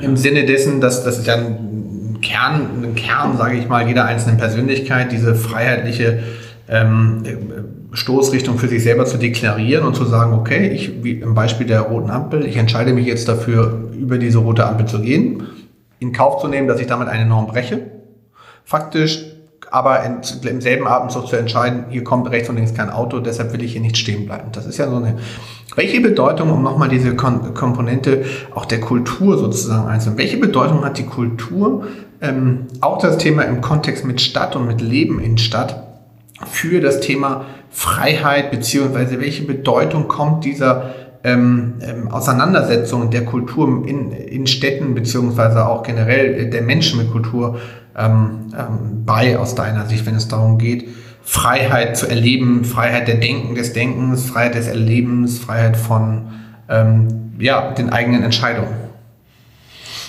Im 0.00 0.16
Sinne 0.16 0.46
dessen, 0.46 0.80
dass 0.80 1.02
das 1.02 1.18
ist 1.18 1.26
ja 1.26 1.34
ein 1.34 2.18
Kern, 2.22 2.84
ein 2.84 2.94
Kern, 2.94 3.36
sage 3.38 3.56
ich 3.56 3.68
mal, 3.68 3.88
jeder 3.88 4.04
einzelnen 4.04 4.36
Persönlichkeit, 4.36 5.10
diese 5.10 5.34
freiheitliche 5.34 6.20
ähm, 6.68 7.24
Stoßrichtung 7.90 8.56
für 8.56 8.68
sich 8.68 8.84
selber 8.84 9.04
zu 9.04 9.18
deklarieren 9.18 9.84
und 9.84 9.96
zu 9.96 10.04
sagen, 10.04 10.32
okay, 10.32 10.68
ich, 10.68 11.02
wie 11.02 11.14
im 11.14 11.34
Beispiel 11.34 11.66
der 11.66 11.80
roten 11.80 12.10
Ampel, 12.10 12.46
ich 12.46 12.56
entscheide 12.56 12.92
mich 12.92 13.06
jetzt 13.06 13.26
dafür, 13.26 13.90
über 13.98 14.16
diese 14.16 14.38
rote 14.38 14.64
Ampel 14.64 14.86
zu 14.86 15.00
gehen 15.00 15.42
in 15.98 16.12
Kauf 16.12 16.40
zu 16.40 16.48
nehmen, 16.48 16.68
dass 16.68 16.80
ich 16.80 16.86
damit 16.86 17.08
eine 17.08 17.26
Norm 17.26 17.46
breche. 17.46 17.90
Faktisch 18.64 19.24
aber 19.74 20.04
in, 20.04 20.20
im 20.48 20.60
selben 20.60 20.86
Atemzug 20.86 21.26
zu 21.26 21.36
entscheiden, 21.36 21.86
hier 21.88 22.04
kommt 22.04 22.30
rechts 22.30 22.48
und 22.48 22.54
links 22.54 22.74
kein 22.74 22.90
Auto, 22.90 23.18
deshalb 23.18 23.52
will 23.52 23.62
ich 23.62 23.72
hier 23.72 23.80
nicht 23.80 23.96
stehen 23.96 24.24
bleiben. 24.24 24.50
Das 24.52 24.66
ist 24.66 24.78
ja 24.78 24.88
so 24.88 24.96
eine. 24.96 25.16
Welche 25.74 26.00
Bedeutung, 26.00 26.52
um 26.52 26.62
nochmal 26.62 26.88
diese 26.88 27.16
Kon 27.16 27.54
Komponente 27.54 28.24
auch 28.54 28.66
der 28.66 28.80
Kultur 28.80 29.36
sozusagen 29.36 29.88
einzunehmen, 29.88 30.18
welche 30.18 30.36
Bedeutung 30.36 30.84
hat 30.84 30.98
die 30.98 31.06
Kultur, 31.06 31.88
ähm, 32.20 32.66
auch 32.80 32.98
das 32.98 33.18
Thema 33.18 33.42
im 33.42 33.60
Kontext 33.60 34.04
mit 34.04 34.20
Stadt 34.20 34.54
und 34.54 34.68
mit 34.68 34.80
Leben 34.80 35.18
in 35.18 35.38
Stadt, 35.38 35.82
für 36.46 36.80
das 36.80 37.00
Thema 37.00 37.44
Freiheit, 37.70 38.52
beziehungsweise 38.52 39.20
welche 39.20 39.42
Bedeutung 39.42 40.06
kommt 40.06 40.44
dieser 40.44 40.94
ähm, 41.24 41.74
ähm, 41.80 42.08
Auseinandersetzung 42.08 43.10
der 43.10 43.24
Kultur 43.24 43.88
in, 43.88 44.12
in 44.12 44.46
Städten 44.46 44.94
beziehungsweise 44.94 45.66
auch 45.66 45.82
generell 45.82 46.50
der 46.50 46.62
Menschen 46.62 46.98
mit 46.98 47.10
Kultur 47.10 47.58
ähm, 47.96 48.52
ähm, 48.56 49.04
bei 49.06 49.38
aus 49.38 49.54
deiner 49.54 49.86
Sicht, 49.86 50.04
wenn 50.04 50.14
es 50.14 50.28
darum 50.28 50.58
geht, 50.58 50.86
Freiheit 51.22 51.96
zu 51.96 52.06
erleben, 52.06 52.64
Freiheit 52.64 53.08
der 53.08 53.16
Denken, 53.16 53.54
des 53.54 53.72
Denkens, 53.72 54.26
Freiheit 54.26 54.54
des 54.54 54.66
Erlebens, 54.66 55.38
Freiheit 55.38 55.78
von 55.78 56.26
ähm, 56.68 57.32
ja, 57.38 57.72
den 57.72 57.90
eigenen 57.90 58.22
Entscheidungen? 58.22 58.74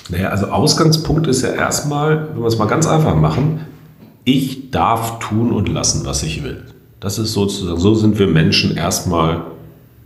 Naja, 0.10 0.30
also 0.30 0.48
Ausgangspunkt 0.48 1.28
ist 1.28 1.42
ja 1.42 1.54
erstmal, 1.54 2.28
wenn 2.34 2.42
wir 2.42 2.48
es 2.48 2.58
mal 2.58 2.68
ganz 2.68 2.86
einfach 2.86 3.16
machen, 3.16 3.62
ich 4.26 4.72
darf 4.72 5.20
tun 5.20 5.52
und 5.52 5.70
lassen, 5.70 6.06
was 6.06 6.24
ich 6.24 6.44
will. 6.44 6.64
Das 7.00 7.18
ist 7.18 7.32
sozusagen, 7.32 7.80
so 7.80 7.96
sind 7.96 8.20
wir 8.20 8.28
Menschen 8.28 8.76
erstmal 8.76 9.44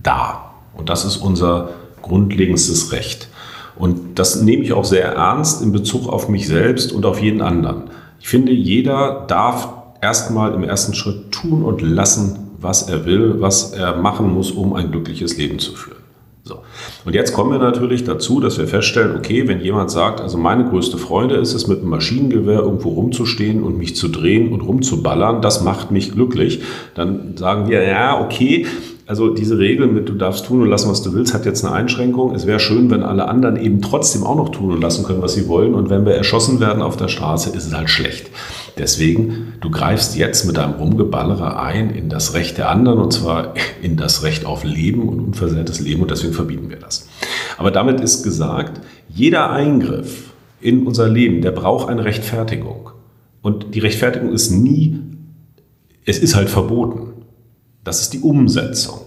da. 0.04 0.49
Und 0.80 0.90
das 0.90 1.06
ist 1.06 1.18
unser 1.18 1.72
grundlegendstes 2.02 2.94
Recht. 2.94 3.28
Und 3.78 4.18
das 4.18 4.42
nehme 4.42 4.64
ich 4.64 4.74
auch 4.74 4.86
sehr 4.86 5.14
ernst 5.14 5.62
in 5.62 5.72
Bezug 5.72 6.08
auf 6.08 6.30
mich 6.30 6.48
selbst 6.48 6.92
und 6.92 7.06
auf 7.06 7.22
jeden 7.22 7.42
anderen. 7.42 7.84
Ich 8.20 8.28
finde, 8.28 8.52
jeder 8.52 9.26
darf 9.28 9.70
erstmal 10.02 10.54
im 10.54 10.64
ersten 10.64 10.94
Schritt 10.94 11.32
tun 11.32 11.64
und 11.64 11.82
lassen, 11.82 12.52
was 12.60 12.84
er 12.90 13.06
will, 13.06 13.36
was 13.40 13.74
er 13.74 13.98
machen 13.98 14.34
muss, 14.34 14.52
um 14.52 14.74
ein 14.74 14.92
glückliches 14.92 15.38
Leben 15.38 15.60
zu 15.60 15.74
führen. 15.74 16.00
So. 16.44 16.60
Und 17.06 17.14
jetzt 17.14 17.34
kommen 17.34 17.52
wir 17.52 17.60
natürlich 17.60 18.06
dazu, 18.06 18.40
dass 18.40 18.58
wir 18.58 18.68
feststellen, 18.68 19.16
okay, 19.16 19.48
wenn 19.48 19.62
jemand 19.62 19.92
sagt, 19.92 20.20
also 20.20 20.38
meine 20.38 20.66
größte 20.66 20.98
Freude 20.98 21.36
ist 21.36 21.54
es, 21.54 21.68
mit 21.68 21.80
einem 21.80 21.90
Maschinengewehr 21.90 22.60
irgendwo 22.60 22.90
rumzustehen 22.90 23.64
und 23.64 23.78
mich 23.78 23.96
zu 23.96 24.08
drehen 24.08 24.52
und 24.52 24.62
rumzuballern, 24.62 25.42
das 25.42 25.64
macht 25.64 25.92
mich 25.92 26.14
glücklich, 26.14 26.62
dann 26.96 27.38
sagen 27.38 27.70
wir, 27.70 27.84
ja, 27.84 28.20
okay, 28.20 28.66
also 29.10 29.34
diese 29.34 29.58
Regel 29.58 29.88
mit 29.88 30.08
du 30.08 30.14
darfst 30.14 30.46
tun 30.46 30.62
und 30.62 30.70
lassen, 30.70 30.88
was 30.88 31.02
du 31.02 31.12
willst, 31.14 31.34
hat 31.34 31.44
jetzt 31.44 31.66
eine 31.66 31.74
Einschränkung. 31.74 32.36
Es 32.36 32.46
wäre 32.46 32.60
schön, 32.60 32.92
wenn 32.92 33.02
alle 33.02 33.28
anderen 33.28 33.58
eben 33.58 33.82
trotzdem 33.82 34.24
auch 34.24 34.36
noch 34.36 34.50
tun 34.50 34.72
und 34.72 34.82
lassen 34.82 35.04
können, 35.04 35.24
was 35.24 35.34
sie 35.34 35.48
wollen. 35.48 35.74
Und 35.74 35.90
wenn 35.90 36.06
wir 36.06 36.14
erschossen 36.14 36.60
werden 36.60 36.84
auf 36.84 36.96
der 36.96 37.08
Straße, 37.08 37.50
ist 37.50 37.66
es 37.66 37.76
halt 37.76 37.90
schlecht. 37.90 38.30
Deswegen, 38.78 39.54
du 39.62 39.72
greifst 39.72 40.16
jetzt 40.16 40.46
mit 40.46 40.58
deinem 40.58 40.74
Rumgeballere 40.74 41.60
ein 41.60 41.90
in 41.90 42.10
das 42.10 42.36
Recht 42.36 42.60
der 42.60 42.70
anderen 42.70 43.00
und 43.00 43.12
zwar 43.12 43.56
in 43.82 43.98
das 43.98 44.22
Recht 44.22 44.46
auf 44.46 44.64
Leben 44.64 45.10
und 45.10 45.20
unversehrtes 45.20 45.80
Leben 45.80 46.04
und 46.04 46.12
deswegen 46.12 46.34
verbieten 46.34 46.70
wir 46.70 46.78
das. 46.78 47.10
Aber 47.58 47.72
damit 47.72 48.02
ist 48.02 48.22
gesagt, 48.22 48.80
jeder 49.12 49.50
Eingriff 49.50 50.34
in 50.62 50.86
unser 50.86 51.10
Leben, 51.10 51.42
der 51.42 51.52
braucht 51.52 51.90
eine 51.90 52.06
Rechtfertigung. 52.06 52.92
Und 53.42 53.74
die 53.74 53.80
Rechtfertigung 53.80 54.32
ist 54.32 54.52
nie, 54.52 55.00
es 56.06 56.20
ist 56.20 56.36
halt 56.36 56.50
verboten. 56.50 57.09
Das 57.84 58.02
ist 58.02 58.14
die 58.14 58.20
Umsetzung. 58.20 59.02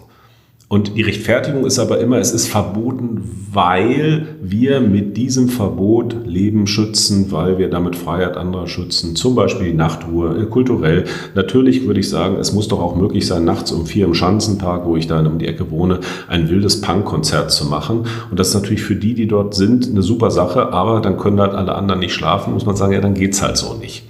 Und 0.73 0.97
die 0.97 1.03
Rechtfertigung 1.03 1.67
ist 1.67 1.79
aber 1.79 2.01
immer, 2.01 2.17
es 2.17 2.33
ist 2.33 2.49
verboten, 2.49 3.21
weil 3.53 4.39
wir 4.41 4.81
mit 4.81 5.19
diesem 5.19 5.51
Verbot 5.51 6.17
Leben 6.25 6.67
schützen, 6.67 7.31
weil 7.31 7.59
wir 7.59 7.69
damit 7.69 7.95
Freiheit 7.95 8.39
anderer 8.39 8.67
schützen, 8.67 9.15
zum 9.15 9.35
Beispiel 9.35 9.73
die 9.73 9.77
Nachtruhe, 9.77 10.35
äh, 10.35 10.47
kulturell. 10.47 11.05
Natürlich 11.35 11.87
würde 11.87 12.01
ich 12.01 12.09
sagen, 12.09 12.37
es 12.37 12.55
muss 12.55 12.69
doch 12.69 12.81
auch 12.81 12.97
möglich 12.97 13.27
sein, 13.27 13.45
nachts 13.45 13.71
um 13.71 13.85
vier 13.85 14.07
im 14.07 14.15
Schanzenpark, 14.15 14.87
wo 14.87 14.97
ich 14.97 15.07
da 15.07 15.21
um 15.21 15.39
die 15.39 15.47
Ecke 15.47 15.71
wohne, 15.71 16.01
ein 16.27 16.49
wildes 16.49 16.81
Punkkonzert 16.81 17.51
zu 17.51 17.67
machen. 17.67 18.07
Und 18.31 18.41
das 18.41 18.49
ist 18.49 18.55
natürlich 18.55 18.83
für 18.83 18.97
die, 18.97 19.13
die 19.13 19.27
dort 19.27 19.53
sind, 19.53 19.91
eine 19.91 20.01
super 20.01 20.31
Sache, 20.31 20.73
aber 20.73 21.03
dann 21.03 21.19
können 21.19 21.39
halt 21.39 21.53
alle 21.53 21.75
anderen 21.75 22.01
nicht 22.01 22.15
schlafen, 22.15 22.55
muss 22.55 22.65
man 22.65 22.77
sagen, 22.77 22.95
ja, 22.95 23.03
dann 23.03 23.13
geht's 23.13 23.43
halt 23.43 23.59
so 23.59 23.75
nicht. 23.75 24.07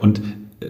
Und 0.00 0.18
äh, 0.58 0.66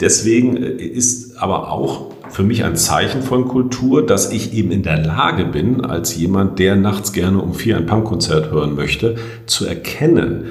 deswegen 0.00 0.56
ist 0.56 1.38
aber 1.38 1.72
auch 1.72 2.15
für 2.30 2.42
mich 2.42 2.64
ein 2.64 2.76
Zeichen 2.76 3.22
von 3.22 3.48
Kultur, 3.48 4.04
dass 4.04 4.32
ich 4.32 4.52
eben 4.52 4.70
in 4.70 4.82
der 4.82 4.98
Lage 4.98 5.44
bin, 5.44 5.84
als 5.84 6.16
jemand, 6.16 6.58
der 6.58 6.76
nachts 6.76 7.12
gerne 7.12 7.40
um 7.40 7.54
vier 7.54 7.76
ein 7.76 7.86
Punkkonzert 7.86 8.50
hören 8.50 8.74
möchte, 8.74 9.16
zu 9.46 9.66
erkennen, 9.66 10.44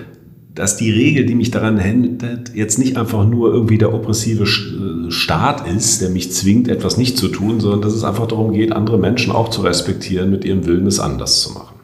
dass 0.55 0.77
die 0.77 0.89
Regel, 0.89 1.25
die 1.25 1.35
mich 1.35 1.51
daran 1.51 1.77
hindert, 1.77 2.55
jetzt 2.55 2.79
nicht 2.79 2.95
einfach 2.95 3.27
nur 3.27 3.53
irgendwie 3.53 3.77
der 3.77 3.93
oppressive 3.93 4.43
äh, 4.45 5.11
Staat 5.11 5.67
ist, 5.67 6.01
der 6.01 6.09
mich 6.09 6.31
zwingt, 6.31 6.69
etwas 6.69 6.97
nicht 6.97 7.17
zu 7.17 7.27
tun, 7.27 7.59
sondern 7.59 7.81
dass 7.81 7.93
es 7.93 8.05
einfach 8.05 8.27
darum 8.27 8.53
geht, 8.53 8.71
andere 8.71 8.97
Menschen 8.97 9.33
auch 9.33 9.49
zu 9.49 9.61
respektieren, 9.61 10.31
mit 10.31 10.45
ihrem 10.45 10.65
Willen 10.65 10.87
es 10.87 10.99
anders 10.99 11.41
zu 11.41 11.51
machen. 11.51 11.75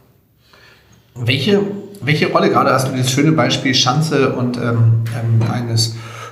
Welche, 1.16 1.60
welche 2.02 2.32
Rolle, 2.32 2.50
gerade 2.50 2.72
hast 2.72 2.88
du 2.88 2.94
dieses 2.94 3.12
schöne 3.12 3.34
Beispiel 3.34 3.76
Schanze 3.76 4.34
und 4.34 4.58
ähm, 4.58 5.04
ähm 5.14 5.42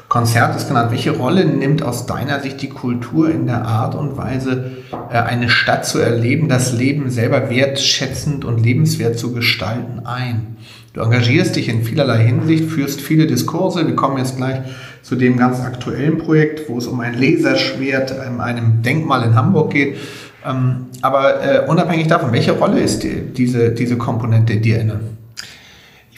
eines 0.09 0.31
Konzertes 0.33 0.67
genannt, 0.67 0.91
welche 0.91 1.11
Rolle 1.11 1.45
nimmt 1.45 1.83
aus 1.83 2.05
deiner 2.05 2.39
Sicht 2.39 2.61
die 2.61 2.69
Kultur 2.69 3.29
in 3.29 3.45
der 3.45 3.65
Art 3.65 3.95
und 3.95 4.17
Weise, 4.17 4.71
äh, 5.11 5.17
eine 5.17 5.49
Stadt 5.49 5.85
zu 5.85 5.99
erleben, 5.99 6.49
das 6.49 6.73
Leben 6.73 7.09
selber 7.09 7.49
wertschätzend 7.49 8.43
und 8.43 8.63
lebenswert 8.63 9.17
zu 9.17 9.33
gestalten 9.33 10.05
ein? 10.05 10.57
Du 10.93 11.01
engagierst 11.01 11.55
dich 11.55 11.69
in 11.69 11.83
vielerlei 11.83 12.25
Hinsicht, 12.25 12.65
führst 12.65 12.99
viele 12.99 13.27
Diskurse. 13.27 13.85
Wir 13.85 13.95
kommen 13.95 14.17
jetzt 14.17 14.37
gleich 14.37 14.61
zu 15.03 15.15
dem 15.15 15.37
ganz 15.37 15.61
aktuellen 15.61 16.17
Projekt, 16.17 16.67
wo 16.67 16.79
es 16.79 16.87
um 16.87 16.99
ein 16.99 17.13
Laserschwert 17.13 18.19
an 18.19 18.41
einem 18.41 18.81
Denkmal 18.81 19.23
in 19.23 19.35
Hamburg 19.35 19.71
geht. 19.71 19.97
Ähm, 20.45 20.87
aber 21.01 21.43
äh, 21.43 21.69
unabhängig 21.69 22.07
davon, 22.07 22.31
welche 22.31 22.53
Rolle 22.53 22.79
ist 22.79 23.05
diese, 23.37 23.69
diese 23.71 23.97
Komponente 23.97 24.57
dir 24.57 24.81
inne? 24.81 24.99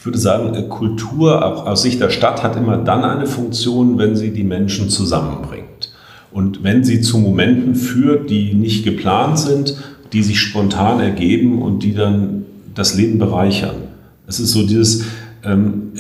Ich 0.02 0.06
würde 0.08 0.18
sagen, 0.18 0.56
äh, 0.56 0.64
Kultur 0.64 1.68
aus 1.68 1.84
Sicht 1.84 2.02
der 2.02 2.10
Stadt 2.10 2.42
hat 2.42 2.56
immer 2.56 2.76
dann 2.76 3.04
eine 3.04 3.28
Funktion, 3.28 4.00
wenn 4.00 4.16
sie 4.16 4.32
die 4.32 4.44
Menschen 4.44 4.90
zusammenbringt. 4.90 5.94
Und 6.32 6.64
wenn 6.64 6.84
sie 6.84 7.02
zu 7.02 7.20
Momenten 7.20 7.76
führt, 7.76 8.32
die 8.32 8.56
nicht 8.56 8.84
geplant 8.84 9.38
sind, 9.38 9.78
die 10.12 10.24
sich 10.24 10.40
spontan 10.40 11.02
ergeben 11.02 11.62
und 11.62 11.84
die 11.84 11.94
dann 11.94 12.46
das 12.74 12.96
Leben 12.96 13.20
bereichern. 13.20 13.76
Es 14.26 14.40
ist 14.40 14.54
so 14.54 14.66
dieses, 14.66 15.04
ähm, 15.44 15.92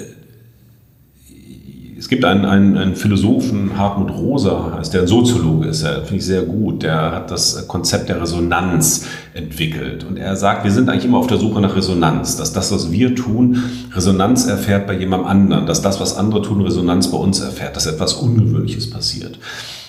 es 2.01 2.09
gibt 2.09 2.25
einen, 2.25 2.45
einen, 2.45 2.77
einen, 2.77 2.95
Philosophen, 2.95 3.77
Hartmut 3.77 4.09
Rosa 4.09 4.73
heißt 4.75 4.91
der, 4.91 5.01
ein 5.01 5.07
Soziologe 5.07 5.67
ist 5.67 5.83
er, 5.83 5.97
finde 5.97 6.15
ich 6.15 6.25
sehr 6.25 6.41
gut, 6.41 6.81
der 6.81 7.11
hat 7.11 7.29
das 7.29 7.67
Konzept 7.67 8.09
der 8.09 8.19
Resonanz 8.19 9.05
entwickelt. 9.35 10.03
Und 10.03 10.17
er 10.17 10.35
sagt, 10.35 10.63
wir 10.63 10.71
sind 10.71 10.89
eigentlich 10.89 11.05
immer 11.05 11.19
auf 11.19 11.27
der 11.27 11.37
Suche 11.37 11.61
nach 11.61 11.75
Resonanz, 11.75 12.37
dass 12.37 12.53
das, 12.53 12.71
was 12.71 12.91
wir 12.91 13.13
tun, 13.13 13.61
Resonanz 13.93 14.47
erfährt 14.47 14.87
bei 14.87 14.97
jemandem 14.97 15.27
anderen, 15.27 15.65
dass 15.67 15.83
das, 15.83 15.99
was 15.99 16.17
andere 16.17 16.41
tun, 16.41 16.61
Resonanz 16.61 17.11
bei 17.11 17.19
uns 17.19 17.39
erfährt, 17.39 17.75
dass 17.75 17.85
etwas 17.85 18.13
Ungewöhnliches 18.15 18.89
passiert. 18.89 19.37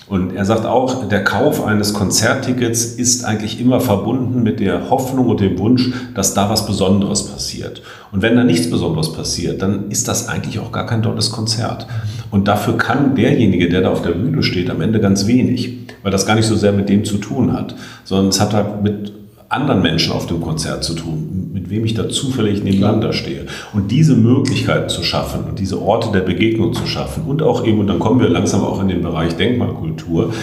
Und 0.07 0.35
er 0.35 0.43
sagt 0.43 0.65
auch, 0.65 1.07
der 1.07 1.23
Kauf 1.23 1.65
eines 1.65 1.93
Konzerttickets 1.93 2.85
ist 2.85 3.23
eigentlich 3.23 3.59
immer 3.61 3.79
verbunden 3.79 4.43
mit 4.43 4.59
der 4.59 4.89
Hoffnung 4.89 5.27
und 5.27 5.39
dem 5.39 5.57
Wunsch, 5.57 5.91
dass 6.13 6.33
da 6.33 6.49
was 6.49 6.65
Besonderes 6.65 7.27
passiert. 7.27 7.81
Und 8.11 8.21
wenn 8.21 8.35
da 8.35 8.43
nichts 8.43 8.69
Besonderes 8.69 9.13
passiert, 9.13 9.61
dann 9.61 9.89
ist 9.89 10.07
das 10.07 10.27
eigentlich 10.27 10.59
auch 10.59 10.71
gar 10.71 10.85
kein 10.85 11.03
tolles 11.03 11.31
Konzert. 11.31 11.87
Und 12.31 12.47
dafür 12.47 12.77
kann 12.77 13.15
derjenige, 13.15 13.69
der 13.69 13.81
da 13.81 13.91
auf 13.91 14.01
der 14.01 14.11
Bühne 14.11 14.43
steht, 14.43 14.69
am 14.69 14.81
Ende 14.81 14.99
ganz 14.99 15.25
wenig, 15.25 15.87
weil 16.03 16.11
das 16.11 16.25
gar 16.25 16.35
nicht 16.35 16.47
so 16.47 16.55
sehr 16.55 16.73
mit 16.73 16.89
dem 16.89 17.05
zu 17.05 17.17
tun 17.17 17.53
hat, 17.53 17.75
sondern 18.03 18.27
es 18.27 18.41
hat 18.41 18.53
halt 18.53 18.83
mit 18.83 19.22
anderen 19.53 19.81
Menschen 19.81 20.11
auf 20.11 20.25
dem 20.25 20.41
Konzert 20.41 20.83
zu 20.83 20.93
tun, 20.95 21.51
mit 21.53 21.69
wem 21.69 21.85
ich 21.85 21.93
da 21.93 22.09
zufällig 22.09 22.63
nebeneinander 22.63 23.13
stehe. 23.13 23.45
Und 23.73 23.91
diese 23.91 24.15
Möglichkeiten 24.15 24.89
zu 24.89 25.03
schaffen 25.03 25.45
und 25.45 25.59
diese 25.59 25.81
Orte 25.81 26.11
der 26.11 26.21
Begegnung 26.21 26.73
zu 26.73 26.85
schaffen 26.85 27.23
und 27.23 27.41
auch 27.41 27.65
eben, 27.65 27.79
und 27.79 27.87
dann 27.87 27.99
kommen 27.99 28.19
wir 28.19 28.29
langsam 28.29 28.63
auch 28.63 28.81
in 28.81 28.87
den 28.87 29.01
Bereich 29.01 29.35
Denkmalkultur, 29.35 30.33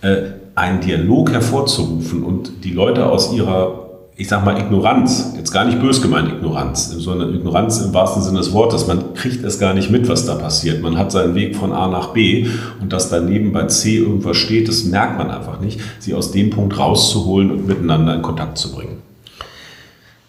äh, 0.00 0.16
einen 0.54 0.80
Dialog 0.80 1.30
hervorzurufen 1.30 2.22
und 2.22 2.64
die 2.64 2.72
Leute 2.72 3.06
aus 3.06 3.34
ihrer 3.34 3.82
ich 4.14 4.28
sag 4.28 4.44
mal, 4.44 4.58
Ignoranz, 4.58 5.32
jetzt 5.36 5.52
gar 5.52 5.64
nicht 5.64 5.80
bös 5.80 6.02
gemeint 6.02 6.28
Ignoranz, 6.28 6.90
sondern 6.90 7.34
Ignoranz 7.34 7.80
im 7.80 7.94
wahrsten 7.94 8.22
Sinne 8.22 8.38
des 8.38 8.52
Wortes. 8.52 8.86
Man 8.86 9.14
kriegt 9.14 9.42
es 9.42 9.58
gar 9.58 9.72
nicht 9.72 9.90
mit, 9.90 10.08
was 10.08 10.26
da 10.26 10.34
passiert. 10.34 10.82
Man 10.82 10.98
hat 10.98 11.10
seinen 11.10 11.34
Weg 11.34 11.56
von 11.56 11.72
A 11.72 11.88
nach 11.88 12.08
B 12.08 12.46
und 12.80 12.92
dass 12.92 13.08
daneben 13.08 13.52
bei 13.52 13.66
C 13.66 13.98
irgendwas 13.98 14.36
steht, 14.36 14.68
das 14.68 14.84
merkt 14.84 15.16
man 15.16 15.30
einfach 15.30 15.60
nicht, 15.60 15.80
sie 15.98 16.14
aus 16.14 16.30
dem 16.30 16.50
Punkt 16.50 16.78
rauszuholen 16.78 17.50
und 17.50 17.66
miteinander 17.66 18.14
in 18.14 18.22
Kontakt 18.22 18.58
zu 18.58 18.72
bringen. 18.72 18.98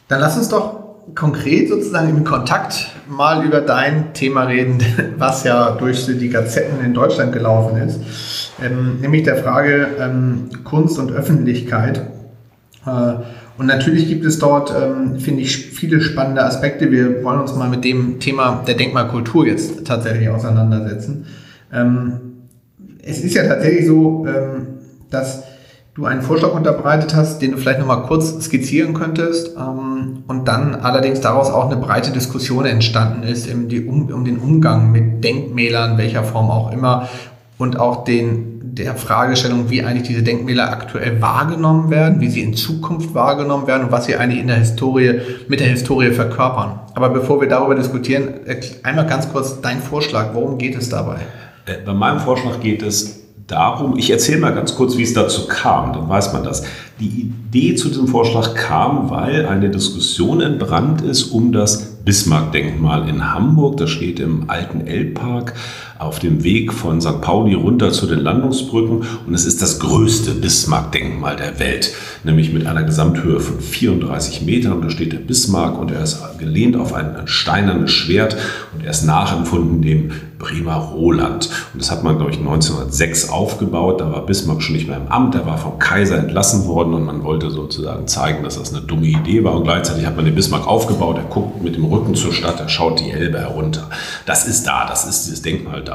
Dann 0.07 0.21
lass 0.21 0.37
uns 0.37 0.47
doch 0.47 0.83
konkret 1.13 1.67
sozusagen 1.67 2.09
im 2.09 2.23
Kontakt 2.23 2.87
mal 3.09 3.45
über 3.45 3.59
dein 3.59 4.13
Thema 4.13 4.43
reden, 4.43 4.77
was 5.17 5.43
ja 5.43 5.71
durch 5.71 6.05
die 6.05 6.29
Gazetten 6.29 6.83
in 6.83 6.93
Deutschland 6.93 7.33
gelaufen 7.33 7.77
ist, 7.77 7.99
ähm, 8.63 9.01
nämlich 9.01 9.23
der 9.23 9.35
Frage 9.35 9.87
ähm, 9.99 10.49
Kunst 10.63 10.97
und 10.99 11.11
Öffentlichkeit. 11.11 12.01
Äh, 12.85 13.13
und 13.57 13.67
natürlich 13.67 14.07
gibt 14.07 14.25
es 14.25 14.39
dort, 14.39 14.73
ähm, 14.75 15.19
finde 15.19 15.41
ich, 15.41 15.57
viele 15.57 16.01
spannende 16.01 16.43
Aspekte. 16.43 16.91
Wir 16.91 17.23
wollen 17.23 17.39
uns 17.39 17.55
mal 17.55 17.69
mit 17.69 17.83
dem 17.83 18.19
Thema 18.19 18.63
der 18.67 18.75
Denkmalkultur 18.75 19.45
jetzt 19.45 19.85
tatsächlich 19.85 20.29
auseinandersetzen. 20.29 21.27
Ähm, 21.71 22.13
es 23.03 23.23
ist 23.23 23.35
ja 23.35 23.45
tatsächlich 23.47 23.85
so, 23.85 24.25
ähm, 24.27 24.67
dass 25.11 25.43
du 25.93 26.05
einen 26.05 26.23
Vorschlag 26.23 26.53
unterbreitet 26.55 27.15
hast, 27.15 27.41
den 27.41 27.51
du 27.51 27.57
vielleicht 27.57 27.79
nochmal 27.79 28.03
kurz 28.03 28.43
skizzieren 28.43 28.95
könntest 28.95 29.55
und 29.55 30.45
dann 30.45 30.73
allerdings 30.73 31.21
daraus 31.21 31.51
auch 31.51 31.69
eine 31.69 31.79
breite 31.79 32.11
Diskussion 32.11 32.65
entstanden 32.65 33.21
ist 33.21 33.47
um 33.53 33.67
den 33.69 34.39
Umgang 34.39 34.91
mit 34.91 35.23
Denkmälern, 35.23 35.99
welcher 35.99 36.23
Form 36.23 36.49
auch 36.49 36.71
immer 36.71 37.07
und 37.57 37.79
auch 37.79 38.03
den 38.03 38.53
der 38.73 38.95
Fragestellung, 38.95 39.69
wie 39.69 39.83
eigentlich 39.83 40.07
diese 40.07 40.23
Denkmäler 40.23 40.71
aktuell 40.71 41.21
wahrgenommen 41.21 41.91
werden, 41.91 42.19
wie 42.21 42.29
sie 42.29 42.41
in 42.41 42.55
Zukunft 42.55 43.13
wahrgenommen 43.13 43.67
werden 43.67 43.85
und 43.85 43.91
was 43.91 44.05
sie 44.05 44.15
eigentlich 44.15 44.39
in 44.39 44.47
der 44.47 44.57
Historie, 44.57 45.19
mit 45.47 45.59
der 45.59 45.67
Historie 45.67 46.11
verkörpern. 46.11 46.79
Aber 46.95 47.09
bevor 47.09 47.39
wir 47.39 47.47
darüber 47.47 47.75
diskutieren, 47.75 48.29
einmal 48.81 49.05
ganz 49.05 49.31
kurz 49.31 49.61
dein 49.61 49.79
Vorschlag. 49.79 50.33
Worum 50.33 50.57
geht 50.57 50.75
es 50.75 50.89
dabei? 50.89 51.17
Äh, 51.65 51.85
bei 51.85 51.93
meinem 51.93 52.19
Vorschlag 52.19 52.59
geht 52.61 52.81
es 52.81 53.21
darum, 53.45 53.97
ich 53.97 54.09
erzähle 54.09 54.39
mal 54.39 54.55
ganz 54.55 54.75
kurz, 54.75 54.97
wie 54.97 55.03
es 55.03 55.13
dazu 55.13 55.47
kam, 55.47 55.93
dann 55.93 56.09
weiß 56.09 56.33
man 56.33 56.43
das. 56.43 56.63
Die 56.99 57.05
Idee 57.07 57.75
zu 57.75 57.89
diesem 57.89 58.07
Vorschlag 58.07 58.55
kam, 58.55 59.09
weil 59.09 59.45
eine 59.45 59.69
Diskussion 59.69 60.41
entbrannt 60.41 61.01
ist 61.01 61.25
um 61.25 61.51
das 61.51 61.97
Bismarck-Denkmal 62.03 63.07
in 63.07 63.33
Hamburg. 63.33 63.77
Das 63.77 63.89
steht 63.89 64.19
im 64.19 64.49
alten 64.49 64.87
Elbpark 64.87 65.53
auf 66.03 66.19
dem 66.19 66.43
Weg 66.43 66.73
von 66.73 67.01
St. 67.01 67.21
Pauli 67.21 67.53
runter 67.53 67.91
zu 67.91 68.05
den 68.05 68.19
Landungsbrücken 68.19 69.03
und 69.25 69.33
es 69.33 69.45
ist 69.45 69.61
das 69.61 69.79
größte 69.79 70.31
Bismarck-Denkmal 70.31 71.35
der 71.35 71.59
Welt, 71.59 71.93
nämlich 72.23 72.53
mit 72.53 72.65
einer 72.65 72.83
Gesamthöhe 72.83 73.39
von 73.39 73.59
34 73.59 74.41
Metern. 74.43 74.81
Da 74.81 74.89
steht 74.89 75.13
der 75.13 75.19
Bismarck 75.19 75.79
und 75.79 75.91
er 75.91 76.03
ist 76.03 76.19
gelehnt 76.37 76.75
auf 76.75 76.93
ein, 76.93 77.15
ein 77.15 77.27
steinernes 77.27 77.91
Schwert 77.91 78.35
und 78.73 78.83
er 78.83 78.91
ist 78.91 79.03
nachempfunden 79.03 79.81
dem 79.81 80.11
Bremer 80.43 80.75
Roland. 80.75 81.49
Und 81.73 81.81
das 81.81 81.89
hat 81.89 82.03
man, 82.03 82.17
glaube 82.17 82.31
ich, 82.31 82.37
1906 82.37 83.29
aufgebaut. 83.29 84.01
Da 84.01 84.11
war 84.11 84.25
Bismarck 84.25 84.61
schon 84.61 84.75
nicht 84.75 84.87
mehr 84.87 84.97
im 84.97 85.07
Amt, 85.07 85.35
er 85.35 85.45
war 85.45 85.57
vom 85.57 85.79
Kaiser 85.79 86.17
entlassen 86.17 86.65
worden 86.67 86.93
und 86.93 87.05
man 87.05 87.23
wollte 87.23 87.49
sozusagen 87.49 88.07
zeigen, 88.07 88.43
dass 88.43 88.59
das 88.59 88.73
eine 88.73 88.83
dumme 88.85 89.07
Idee 89.07 89.43
war. 89.43 89.55
Und 89.55 89.63
gleichzeitig 89.63 90.05
hat 90.05 90.17
man 90.17 90.25
den 90.25 90.35
Bismarck 90.35 90.67
aufgebaut, 90.67 91.17
er 91.17 91.23
guckt 91.23 91.63
mit 91.63 91.75
dem 91.75 91.85
Rücken 91.85 92.13
zur 92.13 92.33
Stadt, 92.33 92.59
er 92.59 92.67
schaut 92.67 92.99
die 92.99 93.11
Elbe 93.11 93.39
herunter. 93.39 93.89
Das 94.25 94.45
ist 94.45 94.67
da, 94.67 94.85
das 94.85 95.05
ist 95.05 95.27
dieses 95.27 95.41
Denkmal 95.41 95.81
da. 95.81 95.92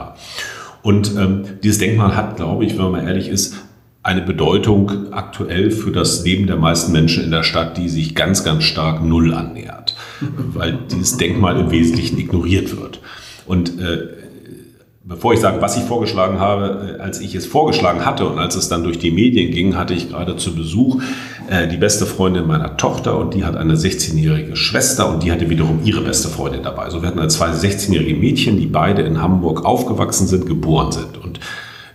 Und 0.82 1.14
ähm, 1.16 1.44
dieses 1.62 1.78
Denkmal 1.78 2.16
hat, 2.16 2.37
glaube 2.37 2.64
ich, 2.64 2.72
wenn 2.72 2.84
man 2.84 2.92
mal 2.92 3.06
ehrlich 3.06 3.28
ist, 3.28 3.56
eine 4.02 4.22
Bedeutung 4.22 5.12
aktuell 5.12 5.70
für 5.70 5.90
das 5.90 6.24
Leben 6.24 6.46
der 6.46 6.56
meisten 6.56 6.92
Menschen 6.92 7.24
in 7.24 7.30
der 7.30 7.42
Stadt, 7.42 7.76
die 7.76 7.88
sich 7.88 8.14
ganz, 8.14 8.44
ganz 8.44 8.64
stark 8.64 9.04
null 9.04 9.34
annähert, 9.34 9.94
weil 10.20 10.78
dieses 10.90 11.16
Denkmal 11.16 11.58
im 11.58 11.70
Wesentlichen 11.70 12.18
ignoriert 12.18 12.76
wird. 12.80 13.00
Und 13.44 13.78
äh, 13.80 14.08
bevor 15.09 15.33
ich 15.33 15.40
sage, 15.40 15.61
was 15.62 15.77
ich 15.77 15.85
vorgeschlagen 15.85 16.38
habe, 16.38 16.97
äh, 16.99 17.01
als 17.01 17.21
ich 17.21 17.35
es 17.35 17.47
vorgeschlagen 17.47 18.05
hatte 18.05 18.29
und 18.29 18.38
als 18.38 18.55
es 18.55 18.68
dann 18.68 18.85
durch 18.85 18.99
die 18.99 19.11
Medien 19.11 19.51
ging, 19.51 19.77
hatte 19.77 19.94
ich 19.94 20.11
gerade 20.11 20.37
zu 20.37 20.55
Besuch 20.55 21.01
äh, 21.49 21.66
die 21.66 21.79
beste 21.79 22.05
Freundin 22.05 22.47
meiner 22.47 22.77
Tochter 22.77 23.18
und 23.18 23.35
die 23.35 23.44
hat 23.44 23.57
eine 23.57 23.75
16-jährige 23.75 24.55
Schwester 24.55 25.09
und 25.09 25.23
die 25.23 25.33
hatte 25.33 25.49
wiederum 25.49 25.81
ihre 25.83 26.03
beste 26.03 26.29
Freundin 26.29 26.62
dabei. 26.62 26.83
Also 26.83 27.01
wir 27.01 27.09
hatten 27.09 27.18
also 27.18 27.38
zwei 27.38 27.51
16-jährige 27.51 28.14
Mädchen, 28.14 28.59
die 28.59 28.66
beide 28.66 29.03
in 29.03 29.21
Hamburg 29.21 29.64
aufgewachsen 29.64 30.27
sind, 30.27 30.47
geboren 30.47 30.92
sind. 30.92 31.16
Und 31.16 31.40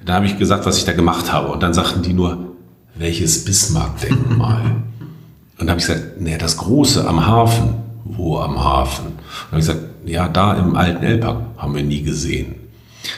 da 0.03 0.15
habe 0.15 0.25
ich 0.25 0.39
gesagt, 0.39 0.65
was 0.65 0.77
ich 0.77 0.85
da 0.85 0.93
gemacht 0.93 1.31
habe. 1.31 1.51
Und 1.51 1.61
dann 1.61 1.73
sagten 1.73 2.01
die 2.01 2.13
nur, 2.13 2.55
welches 2.95 3.45
Bismarck-Denkmal? 3.45 4.61
Und 5.59 5.67
da 5.67 5.71
habe 5.71 5.79
ich 5.79 5.87
gesagt, 5.87 6.19
nee, 6.19 6.37
das 6.37 6.57
große 6.57 7.07
am 7.07 7.25
Hafen. 7.25 7.75
Wo 8.05 8.39
am 8.39 8.61
Hafen? 8.61 9.05
Und 9.05 9.13
dann 9.15 9.51
habe 9.51 9.61
ich 9.61 9.67
gesagt, 9.67 9.81
ja, 10.05 10.27
da 10.27 10.55
im 10.55 10.75
alten 10.75 11.03
Elbpark 11.03 11.37
haben 11.57 11.75
wir 11.75 11.83
nie 11.83 12.01
gesehen. 12.01 12.62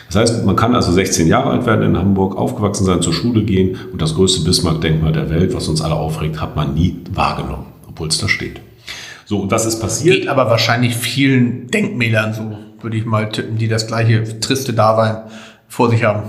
Das 0.08 0.16
heißt, 0.16 0.46
man 0.46 0.56
kann 0.56 0.76
also 0.76 0.92
16 0.92 1.28
Jahre 1.28 1.52
alt 1.52 1.66
werden 1.66 1.86
in 1.86 1.98
Hamburg, 1.98 2.38
aufgewachsen 2.38 2.86
sein, 2.86 3.02
zur 3.02 3.14
Schule 3.14 3.44
gehen 3.44 3.78
und 3.92 4.02
das 4.02 4.16
größte 4.16 4.44
Bismarck-Denkmal 4.44 5.12
der 5.12 5.30
Welt, 5.30 5.54
was 5.54 5.68
uns 5.68 5.82
alle 5.82 5.96
aufregt, 5.96 6.42
hat 6.42 6.56
man 6.56 6.74
nie 6.74 6.98
wahrgenommen, 7.14 7.68
obwohl 7.88 8.08
es 8.08 8.18
da 8.18 8.28
steht. 8.28 8.62
So, 9.26 9.40
und 9.40 9.52
was 9.52 9.66
ist 9.66 9.80
passiert? 9.80 10.18
Geht 10.18 10.28
aber 10.28 10.50
wahrscheinlich 10.50 10.96
vielen 10.96 11.68
Denkmälern 11.68 12.34
so, 12.34 12.58
würde 12.82 12.98
ich 12.98 13.06
mal 13.06 13.30
tippen, 13.30 13.58
die 13.58 13.68
das 13.68 13.88
gleiche 13.88 14.40
triste 14.40 14.74
Dasein 14.74 15.24
vor 15.68 15.90
sich 15.90 16.04
haben. 16.04 16.24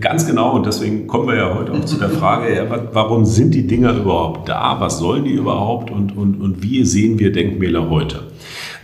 Ganz 0.00 0.26
genau, 0.26 0.54
und 0.54 0.66
deswegen 0.66 1.06
kommen 1.06 1.28
wir 1.28 1.36
ja 1.36 1.54
heute 1.54 1.72
auch 1.72 1.84
zu 1.84 1.96
der 1.96 2.10
Frage, 2.20 2.54
ja, 2.54 2.64
warum 2.92 3.24
sind 3.24 3.52
die 3.52 3.66
Dinger 3.66 3.94
überhaupt 3.94 4.48
da? 4.48 4.76
Was 4.78 4.98
sollen 4.98 5.24
die 5.24 5.32
überhaupt? 5.32 5.90
Und, 5.90 6.16
und, 6.16 6.40
und 6.40 6.62
wie 6.62 6.84
sehen 6.84 7.18
wir 7.18 7.32
Denkmäler 7.32 7.90
heute? 7.90 8.20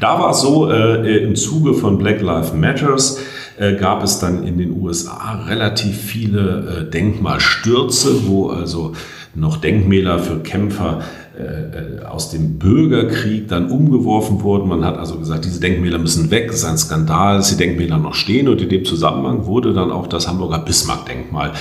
Da 0.00 0.18
war 0.18 0.30
es 0.30 0.40
so, 0.40 0.70
äh, 0.70 1.18
im 1.18 1.36
Zuge 1.36 1.74
von 1.74 1.98
Black 1.98 2.20
Lives 2.20 2.52
Matters 2.54 3.20
äh, 3.58 3.74
gab 3.74 4.02
es 4.02 4.18
dann 4.18 4.44
in 4.44 4.58
den 4.58 4.80
USA 4.80 5.44
relativ 5.46 5.96
viele 5.96 6.86
äh, 6.86 6.90
Denkmalstürze, 6.90 8.26
wo 8.26 8.48
also 8.48 8.92
noch 9.34 9.58
Denkmäler 9.58 10.18
für 10.18 10.40
Kämpfer 10.40 11.00
äh, 11.38 12.04
aus 12.04 12.30
dem 12.30 12.58
Bürgerkrieg 12.58 13.46
dann 13.48 13.70
umgeworfen 13.70 14.42
wurden. 14.42 14.68
Man 14.68 14.84
hat 14.84 14.98
also 14.98 15.18
gesagt, 15.18 15.44
diese 15.44 15.60
Denkmäler 15.60 15.98
müssen 15.98 16.30
weg. 16.30 16.48
Es 16.50 16.56
ist 16.56 16.64
ein 16.64 16.78
Skandal, 16.78 17.36
dass 17.36 17.50
die 17.50 17.56
Denkmäler 17.56 17.98
noch 17.98 18.14
stehen. 18.14 18.48
Und 18.48 18.60
in 18.60 18.68
dem 18.68 18.84
Zusammenhang 18.84 19.46
wurde 19.46 19.72
dann 19.72 19.92
auch 19.92 20.08
das 20.08 20.26
Hamburger 20.26 20.58
Bismarck-Denkmal 20.58 21.52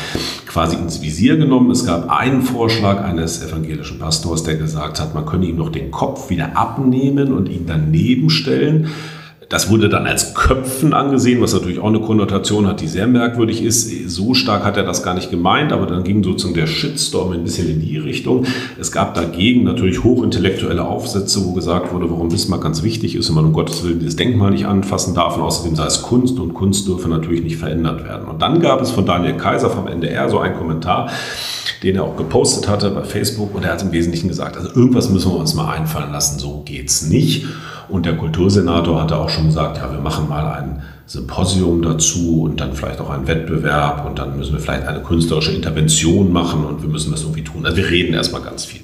quasi 0.47 0.77
ins 0.77 1.01
Visier 1.01 1.37
genommen. 1.37 1.69
Es 1.69 1.85
gab 1.85 2.09
einen 2.09 2.41
Vorschlag 2.41 3.03
eines 3.03 3.43
evangelischen 3.43 3.99
Pastors, 3.99 4.43
der 4.43 4.55
gesagt 4.55 4.99
hat, 4.99 5.13
man 5.13 5.25
könne 5.25 5.45
ihm 5.45 5.57
noch 5.57 5.69
den 5.69 5.91
Kopf 5.91 6.31
wieder 6.31 6.57
abnehmen 6.57 7.31
und 7.33 7.47
ihn 7.47 7.65
daneben 7.67 8.31
stellen. 8.31 8.87
Das 9.49 9.69
wurde 9.69 9.87
dann 9.87 10.05
als 10.05 10.33
Köpfen 10.33 10.93
angesehen, 10.93 11.41
was 11.41 11.53
natürlich 11.53 11.79
auch 11.79 11.87
eine 11.87 12.01
Konnotation 12.01 12.67
hat, 12.67 12.81
die 12.81 12.87
sehr 12.87 13.07
merkwürdig 13.07 13.63
ist. 13.63 14.09
So 14.09 14.33
stark 14.33 14.65
hat 14.65 14.75
er 14.75 14.83
das 14.83 15.03
gar 15.03 15.13
nicht 15.13 15.31
gemeint, 15.31 15.71
aber 15.71 15.85
dann 15.85 16.03
ging 16.03 16.21
sozusagen 16.21 16.53
der 16.53 16.67
Shitstorm 16.67 17.31
ein 17.31 17.45
bisschen 17.45 17.69
in 17.69 17.79
die 17.79 17.97
Richtung. 17.97 18.45
Es 18.77 18.91
gab 18.91 19.13
dagegen 19.13 19.63
natürlich 19.63 20.03
hochintellektuelle 20.03 20.83
Aufsätze, 20.83 21.45
wo 21.45 21.53
gesagt 21.53 21.93
wurde, 21.93 22.09
warum 22.09 22.27
Bismarck 22.27 22.61
ganz 22.61 22.83
wichtig 22.83 23.15
ist 23.15 23.29
und 23.29 23.35
man 23.35 23.45
um 23.45 23.53
Gottes 23.53 23.85
Willen 23.85 23.99
dieses 23.99 24.17
Denkmal 24.17 24.51
nicht 24.51 24.65
anfassen 24.65 25.15
darf. 25.15 25.37
Und 25.37 25.43
außerdem 25.43 25.77
sei 25.77 25.85
es 25.85 26.01
Kunst 26.01 26.39
und 26.39 26.53
Kunst 26.53 26.85
dürfe 26.85 27.07
natürlich 27.07 27.41
nicht 27.41 27.55
verändert 27.55 28.03
werden. 28.03 28.27
Und 28.27 28.41
dann 28.41 28.59
gab 28.59 28.81
es 28.81 28.91
von 28.91 29.05
Daniel 29.05 29.37
Kaiser 29.37 29.69
vom 29.69 29.87
NDR 29.87 30.29
so 30.29 30.39
einen 30.39 30.55
Kommentar, 30.55 31.09
den 31.83 31.95
er 31.95 32.03
auch 32.03 32.17
gepostet 32.17 32.67
hatte 32.67 32.89
bei 32.89 33.03
Facebook 33.03 33.55
und 33.55 33.63
er 33.63 33.73
hat 33.73 33.81
im 33.81 33.93
Wesentlichen 33.93 34.27
gesagt, 34.27 34.57
also 34.57 34.69
irgendwas 34.75 35.09
müssen 35.09 35.31
wir 35.31 35.37
uns 35.37 35.53
mal 35.53 35.73
einfallen 35.73 36.11
lassen, 36.11 36.37
so 36.37 36.63
geht's 36.65 37.03
nicht. 37.03 37.45
Und 37.89 38.05
der 38.05 38.17
Kultursenator 38.17 39.01
hatte 39.01 39.17
auch 39.17 39.29
schon 39.29 39.47
gesagt, 39.47 39.77
ja, 39.77 39.91
wir 39.91 39.99
machen 39.99 40.27
mal 40.27 40.51
ein 40.53 40.81
Symposium 41.05 41.81
dazu 41.81 42.41
und 42.43 42.59
dann 42.59 42.73
vielleicht 42.73 42.99
auch 42.99 43.09
einen 43.09 43.27
Wettbewerb 43.27 44.05
und 44.05 44.19
dann 44.19 44.37
müssen 44.37 44.53
wir 44.53 44.59
vielleicht 44.59 44.85
eine 44.85 45.01
künstlerische 45.01 45.53
Intervention 45.53 46.33
machen 46.33 46.65
und 46.65 46.81
wir 46.81 46.89
müssen 46.89 47.11
das 47.11 47.21
irgendwie 47.21 47.43
tun. 47.43 47.65
Also 47.65 47.77
wir 47.77 47.89
reden 47.89 48.13
erstmal 48.13 48.41
ganz 48.41 48.65
viel. 48.65 48.81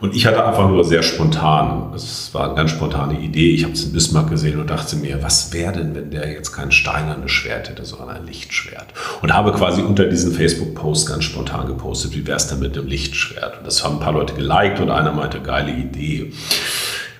Und 0.00 0.14
ich 0.14 0.26
hatte 0.26 0.46
einfach 0.46 0.68
nur 0.68 0.84
sehr 0.84 1.02
spontan, 1.02 1.92
es 1.94 2.32
war 2.32 2.44
eine 2.44 2.54
ganz 2.54 2.70
spontane 2.70 3.18
Idee, 3.18 3.50
ich 3.50 3.64
habe 3.64 3.72
es 3.72 3.82
in 3.82 3.92
Bismarck 3.92 4.30
gesehen 4.30 4.60
und 4.60 4.70
dachte 4.70 4.94
mir, 4.94 5.24
was 5.24 5.52
wäre 5.52 5.72
denn, 5.72 5.96
wenn 5.96 6.12
der 6.12 6.30
jetzt 6.30 6.52
kein 6.52 6.70
steinernes 6.70 7.32
Schwert 7.32 7.68
hätte, 7.68 7.84
sondern 7.84 8.10
ein 8.10 8.24
Lichtschwert? 8.26 8.86
Und 9.22 9.34
habe 9.34 9.50
quasi 9.50 9.82
unter 9.82 10.04
diesen 10.04 10.32
Facebook-Post 10.32 11.08
ganz 11.08 11.24
spontan 11.24 11.66
gepostet, 11.66 12.14
wie 12.14 12.24
wäre 12.28 12.36
es 12.36 12.46
denn 12.46 12.60
mit 12.60 12.76
dem 12.76 12.86
Lichtschwert? 12.86 13.58
Und 13.58 13.66
das 13.66 13.82
haben 13.82 13.96
ein 13.96 14.00
paar 14.00 14.12
Leute 14.12 14.34
geliked 14.34 14.78
und 14.78 14.90
einer 14.90 15.10
meinte, 15.10 15.40
geile 15.40 15.72
Idee. 15.72 16.32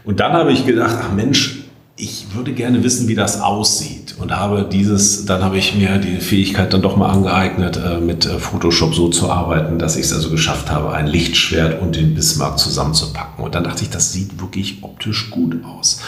Und 0.04 0.20
dann 0.20 0.32
habe 0.32 0.52
ich 0.52 0.66
gedacht, 0.66 0.96
ach 1.00 1.12
Mensch, 1.12 1.58
ich 1.98 2.26
würde 2.32 2.52
gerne 2.52 2.84
wissen, 2.84 3.08
wie 3.08 3.16
das 3.16 3.40
aussieht 3.40 4.14
und 4.18 4.36
habe 4.36 4.66
dieses, 4.70 5.24
dann 5.26 5.42
habe 5.42 5.58
ich 5.58 5.74
mir 5.74 5.98
die 5.98 6.18
Fähigkeit 6.18 6.72
dann 6.72 6.80
doch 6.80 6.96
mal 6.96 7.10
angeeignet, 7.10 7.76
äh, 7.76 7.98
mit 7.98 8.24
äh, 8.24 8.38
Photoshop 8.38 8.94
so 8.94 9.08
zu 9.08 9.30
arbeiten, 9.30 9.78
dass 9.78 9.96
ich 9.96 10.06
es 10.06 10.12
also 10.12 10.30
geschafft 10.30 10.70
habe, 10.70 10.92
ein 10.92 11.08
Lichtschwert 11.08 11.82
und 11.82 11.96
den 11.96 12.14
Bismarck 12.14 12.58
zusammenzupacken. 12.58 13.44
Und 13.44 13.54
dann 13.56 13.64
dachte 13.64 13.82
ich, 13.82 13.90
das 13.90 14.12
sieht 14.12 14.40
wirklich 14.40 14.78
optisch 14.82 15.30
gut 15.30 15.56
aus. 15.64 16.00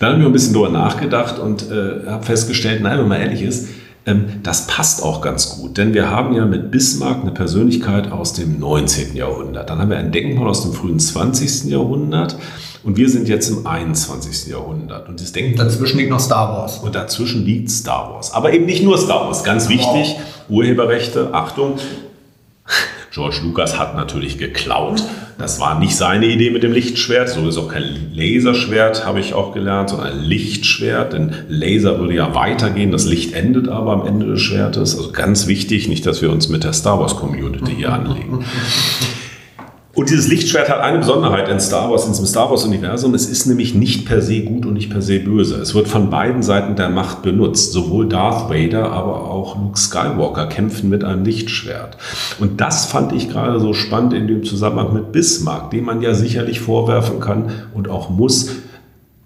Dann 0.00 0.08
habe 0.08 0.18
ich 0.18 0.22
mir 0.24 0.30
ein 0.30 0.32
bisschen 0.32 0.52
darüber 0.52 0.70
nachgedacht 0.70 1.38
und 1.38 1.70
äh, 1.70 2.10
habe 2.10 2.24
festgestellt, 2.24 2.82
nein, 2.82 2.98
wenn 2.98 3.08
man 3.08 3.20
ehrlich 3.20 3.42
ist, 3.42 3.68
das 4.42 4.66
passt 4.66 5.02
auch 5.02 5.22
ganz 5.22 5.56
gut, 5.56 5.78
denn 5.78 5.94
wir 5.94 6.10
haben 6.10 6.34
ja 6.34 6.44
mit 6.44 6.70
Bismarck 6.70 7.22
eine 7.22 7.30
Persönlichkeit 7.30 8.12
aus 8.12 8.34
dem 8.34 8.58
19. 8.60 9.16
Jahrhundert. 9.16 9.70
Dann 9.70 9.78
haben 9.78 9.88
wir 9.88 9.96
ein 9.96 10.12
Denkmal 10.12 10.48
aus 10.48 10.62
dem 10.62 10.74
frühen 10.74 11.00
20. 11.00 11.70
Jahrhundert. 11.70 12.36
Und 12.82 12.98
wir 12.98 13.08
sind 13.08 13.28
jetzt 13.28 13.48
im 13.48 13.66
21. 13.66 14.50
Jahrhundert. 14.50 15.08
Und 15.08 15.22
das 15.22 15.32
Denken 15.32 15.56
dazwischen 15.56 15.96
liegt 15.96 16.10
noch 16.10 16.20
Star 16.20 16.50
Wars. 16.50 16.78
Und 16.78 16.94
dazwischen 16.94 17.46
liegt 17.46 17.70
Star 17.70 18.12
Wars. 18.12 18.34
Aber 18.34 18.52
eben 18.52 18.66
nicht 18.66 18.84
nur 18.84 18.98
Star 18.98 19.26
Wars. 19.26 19.42
Ganz 19.42 19.70
wichtig, 19.70 19.86
wow. 19.88 20.20
Urheberrechte, 20.50 21.32
Achtung. 21.32 21.78
George 23.10 23.38
Lucas 23.42 23.78
hat 23.78 23.96
natürlich 23.96 24.36
geklaut. 24.36 25.02
Das 25.38 25.60
war 25.60 25.78
nicht 25.78 25.96
seine 25.96 26.26
Idee 26.26 26.50
mit 26.50 26.62
dem 26.62 26.72
Lichtschwert. 26.72 27.28
So 27.28 27.48
ist 27.48 27.58
auch 27.58 27.68
kein 27.68 28.12
Laserschwert, 28.14 29.04
habe 29.04 29.20
ich 29.20 29.34
auch 29.34 29.52
gelernt, 29.52 29.90
sondern 29.90 30.12
ein 30.12 30.20
Lichtschwert. 30.20 31.12
Denn 31.12 31.32
Laser 31.48 31.98
würde 31.98 32.14
ja 32.14 32.34
weitergehen. 32.34 32.92
Das 32.92 33.04
Licht 33.04 33.34
endet 33.34 33.68
aber 33.68 33.92
am 33.92 34.06
Ende 34.06 34.26
des 34.26 34.40
Schwertes. 34.40 34.96
Also 34.96 35.12
ganz 35.12 35.46
wichtig, 35.46 35.88
nicht, 35.88 36.06
dass 36.06 36.22
wir 36.22 36.30
uns 36.30 36.48
mit 36.48 36.64
der 36.64 36.72
Star 36.72 36.98
Wars 37.00 37.16
Community 37.16 37.74
hier 37.76 37.92
anlegen. 37.92 38.44
Und 39.94 40.10
dieses 40.10 40.26
Lichtschwert 40.26 40.68
hat 40.68 40.80
eine 40.80 40.98
Besonderheit 40.98 41.48
in 41.48 41.60
Star 41.60 41.88
Wars, 41.88 42.04
in 42.04 42.12
diesem 42.12 42.26
Star 42.26 42.50
Wars-Universum. 42.50 43.14
Es 43.14 43.26
ist 43.26 43.46
nämlich 43.46 43.74
nicht 43.76 44.06
per 44.06 44.20
se 44.20 44.40
gut 44.40 44.66
und 44.66 44.74
nicht 44.74 44.90
per 44.90 45.02
se 45.02 45.20
böse. 45.20 45.56
Es 45.56 45.74
wird 45.74 45.86
von 45.86 46.10
beiden 46.10 46.42
Seiten 46.42 46.74
der 46.74 46.88
Macht 46.88 47.22
benutzt. 47.22 47.72
Sowohl 47.72 48.08
Darth 48.08 48.50
Vader, 48.50 48.90
aber 48.90 49.30
auch 49.30 49.56
Luke 49.56 49.78
Skywalker 49.78 50.46
kämpfen 50.46 50.90
mit 50.90 51.04
einem 51.04 51.24
Lichtschwert. 51.24 51.96
Und 52.40 52.60
das 52.60 52.86
fand 52.86 53.12
ich 53.12 53.30
gerade 53.30 53.60
so 53.60 53.72
spannend 53.72 54.14
in 54.14 54.26
dem 54.26 54.42
Zusammenhang 54.42 54.92
mit 54.92 55.12
Bismarck, 55.12 55.70
dem 55.70 55.84
man 55.84 56.02
ja 56.02 56.14
sicherlich 56.14 56.60
vorwerfen 56.60 57.20
kann 57.20 57.50
und 57.72 57.88
auch 57.88 58.10
muss, 58.10 58.50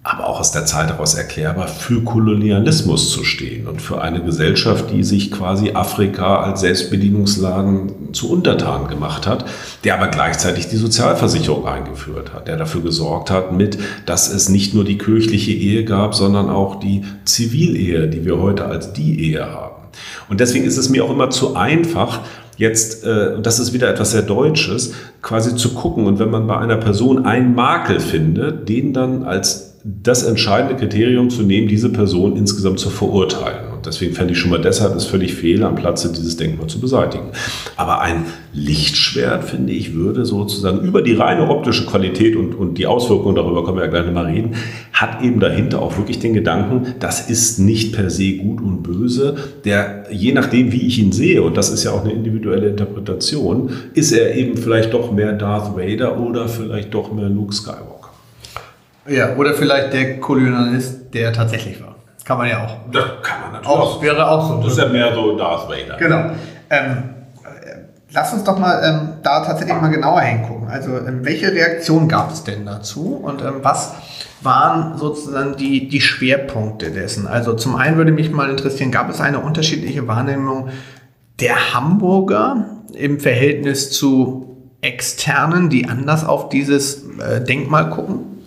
aber 0.05 0.27
auch 0.27 0.41
aus 0.41 0.53
der 0.53 0.65
Zeit 0.65 0.89
heraus 0.89 1.15
erklärbar, 1.15 1.69
für 1.69 2.03
Kolonialismus 2.03 3.11
zu 3.11 3.25
stehen 3.25 3.67
und 3.67 3.83
für 3.83 4.01
eine 4.01 4.23
Gesellschaft, 4.23 4.87
die 4.93 5.03
sich 5.03 5.31
quasi 5.31 5.73
Afrika 5.73 6.41
als 6.41 6.61
Selbstbedienungsladen 6.61 8.15
zu 8.15 8.31
untertan 8.31 8.89
gemacht 8.89 9.27
hat, 9.27 9.45
der 9.85 9.95
aber 9.95 10.09
gleichzeitig 10.09 10.69
die 10.69 10.77
Sozialversicherung 10.77 11.67
eingeführt 11.67 12.33
hat, 12.33 12.49
der 12.49 12.57
dafür 12.57 12.81
gesorgt 12.81 13.31
hat, 13.31 13.53
mit, 13.53 13.79
dass 14.07 14.33
es 14.33 14.49
nicht 14.49 14.73
nur 14.73 14.85
die 14.85 14.99
kirchliche 14.99 15.53
Ehe 15.53 15.85
gab, 15.85 16.15
sondern 16.15 16.49
auch 16.49 16.77
die 16.77 17.05
Zivilehe, 17.25 18.09
die 18.09 18.25
wir 18.25 18.39
heute 18.39 18.65
als 18.65 18.93
die 18.93 19.33
Ehe 19.33 19.45
haben. 19.51 19.89
Und 20.29 20.41
deswegen 20.41 20.65
ist 20.65 20.79
es 20.79 20.89
mir 20.89 21.05
auch 21.05 21.11
immer 21.11 21.31
zu 21.31 21.57
einfach, 21.57 22.21
jetzt, 22.57 23.05
äh, 23.05 23.41
das 23.43 23.59
ist 23.59 23.73
wieder 23.73 23.91
etwas 23.91 24.13
sehr 24.13 24.23
Deutsches, 24.23 24.95
quasi 25.23 25.57
zu 25.57 25.75
gucken 25.75 26.07
und 26.07 26.19
wenn 26.19 26.31
man 26.31 26.47
bei 26.47 26.57
einer 26.57 26.77
Person 26.77 27.27
einen 27.27 27.55
Makel 27.55 28.01
findet, 28.01 28.69
den 28.69 28.93
dann 28.93 29.25
als 29.25 29.68
das 29.85 30.25
entscheidende 30.25 30.77
Kriterium 30.77 31.31
zu 31.31 31.43
nehmen, 31.43 31.69
diese 31.69 31.91
Person 31.91 32.37
insgesamt 32.37 32.81
zu 32.81 32.91
verurteilen. 32.91 33.73
Und 33.77 33.87
deswegen 33.87 34.13
fände 34.13 34.33
ich 34.33 34.39
schon 34.39 34.51
mal 34.51 34.61
deshalb 34.61 34.97
es 34.97 35.05
völlig 35.05 35.35
fehl, 35.35 35.63
am 35.63 35.77
Platze 35.77 36.13
dieses 36.13 36.37
Denkmal 36.37 36.67
zu 36.67 36.81
beseitigen. 36.81 37.27
Aber 37.77 38.01
ein 38.01 38.25
Lichtschwert, 38.53 39.45
finde 39.45 39.73
ich, 39.73 39.95
würde 39.95 40.25
sozusagen 40.25 40.81
über 40.81 41.01
die 41.01 41.15
reine 41.15 41.49
optische 41.49 41.87
Qualität 41.87 42.35
und, 42.35 42.55
und 42.55 42.77
die 42.77 42.87
Auswirkungen, 42.87 43.37
darüber 43.37 43.65
können 43.65 43.77
wir 43.77 43.85
ja 43.85 43.91
gleich 43.91 44.07
nochmal 44.07 44.27
reden, 44.27 44.57
hat 44.93 45.23
eben 45.23 45.39
dahinter 45.39 45.81
auch 45.81 45.97
wirklich 45.97 46.19
den 46.19 46.35
Gedanken, 46.35 46.95
das 46.99 47.31
ist 47.31 47.61
nicht 47.61 47.95
per 47.95 48.11
se 48.11 48.33
gut 48.33 48.61
und 48.61 48.83
böse, 48.83 49.37
der 49.65 50.07
je 50.11 50.33
nachdem, 50.33 50.73
wie 50.73 50.87
ich 50.87 50.99
ihn 50.99 51.13
sehe, 51.13 51.43
und 51.43 51.57
das 51.57 51.71
ist 51.71 51.85
ja 51.85 51.93
auch 51.93 52.05
eine 52.05 52.13
individuelle 52.13 52.71
Interpretation, 52.71 53.71
ist 53.95 54.11
er 54.11 54.35
eben 54.35 54.57
vielleicht 54.57 54.93
doch 54.93 55.13
mehr 55.13 55.35
Darth 55.35 55.77
Vader 55.77 56.19
oder 56.19 56.49
vielleicht 56.49 56.93
doch 56.95 57.13
mehr 57.13 57.29
Luke 57.29 57.55
Skywalker. 57.55 57.98
Ja, 59.09 59.35
oder 59.37 59.55
vielleicht 59.55 59.93
der 59.93 60.21
Kolonialist, 60.21 61.13
der 61.15 61.33
tatsächlich 61.33 61.83
war. 61.83 61.97
Kann 62.25 62.39
man 62.39 62.49
ja 62.49 62.65
auch. 62.65 62.77
Das 62.93 63.05
kann 63.23 63.41
man 63.41 63.53
natürlich 63.53 63.69
auch. 63.69 64.03
Wäre 64.03 64.31
auch 64.31 64.49
so. 64.49 64.63
Das 64.63 64.73
ist 64.73 64.79
ja 64.79 64.89
mehr 64.89 65.15
so 65.15 65.37
Darth 65.37 65.69
Vader. 65.69 65.97
Genau. 65.97 66.31
Ähm, 66.69 67.05
lass 68.13 68.33
uns 68.33 68.45
doch 68.45 68.59
mal 68.59 68.83
ähm, 68.85 69.09
da 69.23 69.45
tatsächlich 69.45 69.81
mal 69.81 69.89
genauer 69.89 70.21
hingucken. 70.21 70.69
Also, 70.69 70.91
ähm, 70.91 71.25
welche 71.25 71.53
Reaktion 71.53 72.09
gab 72.09 72.31
es 72.31 72.45
denn 72.45 72.67
dazu 72.67 73.15
und 73.23 73.43
ähm, 73.43 73.61
was 73.63 73.95
waren 74.43 74.99
sozusagen 74.99 75.57
die, 75.57 75.89
die 75.89 76.01
Schwerpunkte 76.01 76.91
dessen? 76.91 77.27
Also, 77.27 77.55
zum 77.55 77.77
einen 77.77 77.97
würde 77.97 78.13
mich 78.13 78.31
mal 78.31 78.51
interessieren, 78.51 78.91
gab 78.91 79.09
es 79.09 79.21
eine 79.21 79.41
unterschiedliche 79.41 80.07
Wahrnehmung 80.07 80.69
der 81.41 81.75
Hamburger 81.75 82.67
im 82.93 83.21
Verhältnis 83.21 83.91
zu 83.91 84.57
Externen, 84.81 85.71
die 85.71 85.89
anders 85.89 86.25
auf 86.25 86.49
dieses 86.51 87.05
äh, 87.19 87.43
Denkmal 87.43 87.91
gucken? 87.91 88.38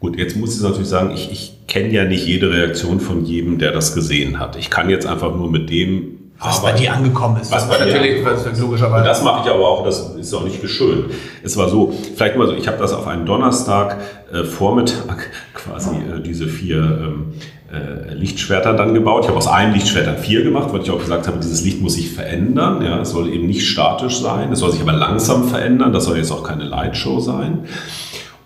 Gut, 0.00 0.18
jetzt 0.18 0.34
muss 0.34 0.56
ich 0.56 0.62
natürlich 0.62 0.88
sagen, 0.88 1.10
ich, 1.14 1.30
ich 1.30 1.66
kenne 1.68 1.90
ja 1.90 2.04
nicht 2.04 2.26
jede 2.26 2.50
Reaktion 2.50 3.00
von 3.00 3.24
jedem, 3.26 3.58
der 3.58 3.70
das 3.72 3.94
gesehen 3.94 4.38
hat. 4.38 4.56
Ich 4.56 4.70
kann 4.70 4.88
jetzt 4.88 5.06
einfach 5.06 5.34
nur 5.34 5.50
mit 5.50 5.68
dem 5.70 6.16
was 6.42 6.62
bei 6.62 6.72
dir 6.72 6.94
angekommen 6.94 7.38
ist. 7.38 7.52
Was 7.52 7.68
bei 7.68 7.78
natürlich, 7.78 8.24
was 8.24 8.58
logischerweise. 8.58 9.04
Das 9.04 9.22
mache 9.22 9.42
ich 9.44 9.52
aber 9.52 9.68
auch, 9.68 9.84
das 9.84 10.16
ist 10.16 10.32
auch 10.32 10.42
nicht 10.42 10.62
geschönt. 10.62 11.10
Es 11.42 11.54
war 11.58 11.68
so, 11.68 11.92
vielleicht 12.16 12.36
mal 12.36 12.46
so, 12.46 12.54
ich 12.54 12.66
habe 12.66 12.78
das 12.78 12.94
auf 12.94 13.06
einen 13.06 13.26
Donnerstag 13.26 13.98
äh, 14.32 14.44
Vormittag 14.44 15.28
quasi 15.54 15.96
äh, 15.96 16.22
diese 16.24 16.46
vier 16.46 16.78
ähm, 16.78 17.34
äh, 17.70 18.14
Lichtschwerter 18.14 18.72
dann 18.72 18.94
gebaut. 18.94 19.24
Ich 19.24 19.28
habe 19.28 19.36
aus 19.36 19.48
einem 19.48 19.74
Lichtschwert 19.74 20.06
dann 20.06 20.16
vier 20.16 20.42
gemacht, 20.42 20.72
weil 20.72 20.80
ich 20.80 20.90
auch 20.90 20.98
gesagt 20.98 21.26
habe, 21.26 21.36
dieses 21.40 21.62
Licht 21.62 21.82
muss 21.82 21.94
sich 21.94 22.10
verändern. 22.10 22.82
Ja, 22.82 23.00
es 23.02 23.10
soll 23.10 23.28
eben 23.28 23.46
nicht 23.46 23.68
statisch 23.68 24.20
sein, 24.20 24.50
es 24.50 24.60
soll 24.60 24.72
sich 24.72 24.80
aber 24.80 24.94
langsam 24.94 25.46
verändern. 25.46 25.92
Das 25.92 26.06
soll 26.06 26.16
jetzt 26.16 26.32
auch 26.32 26.42
keine 26.42 26.64
Lightshow 26.64 27.20
sein. 27.20 27.66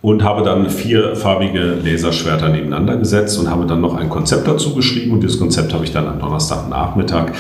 Und 0.04 0.22
habe 0.22 0.42
dann 0.42 0.68
vierfarbige 0.68 1.78
Laserschwerter 1.82 2.50
nebeneinander 2.50 2.98
gesetzt 2.98 3.38
und 3.38 3.48
habe 3.48 3.64
dann 3.64 3.80
noch 3.80 3.94
ein 3.94 4.10
Konzept 4.10 4.46
dazu 4.46 4.74
geschrieben 4.74 5.12
und 5.12 5.22
dieses 5.22 5.38
Konzept 5.38 5.72
habe 5.72 5.82
ich 5.82 5.92
dann 5.92 6.06
am 6.06 6.18
Donnerstagnachmittag 6.18 7.32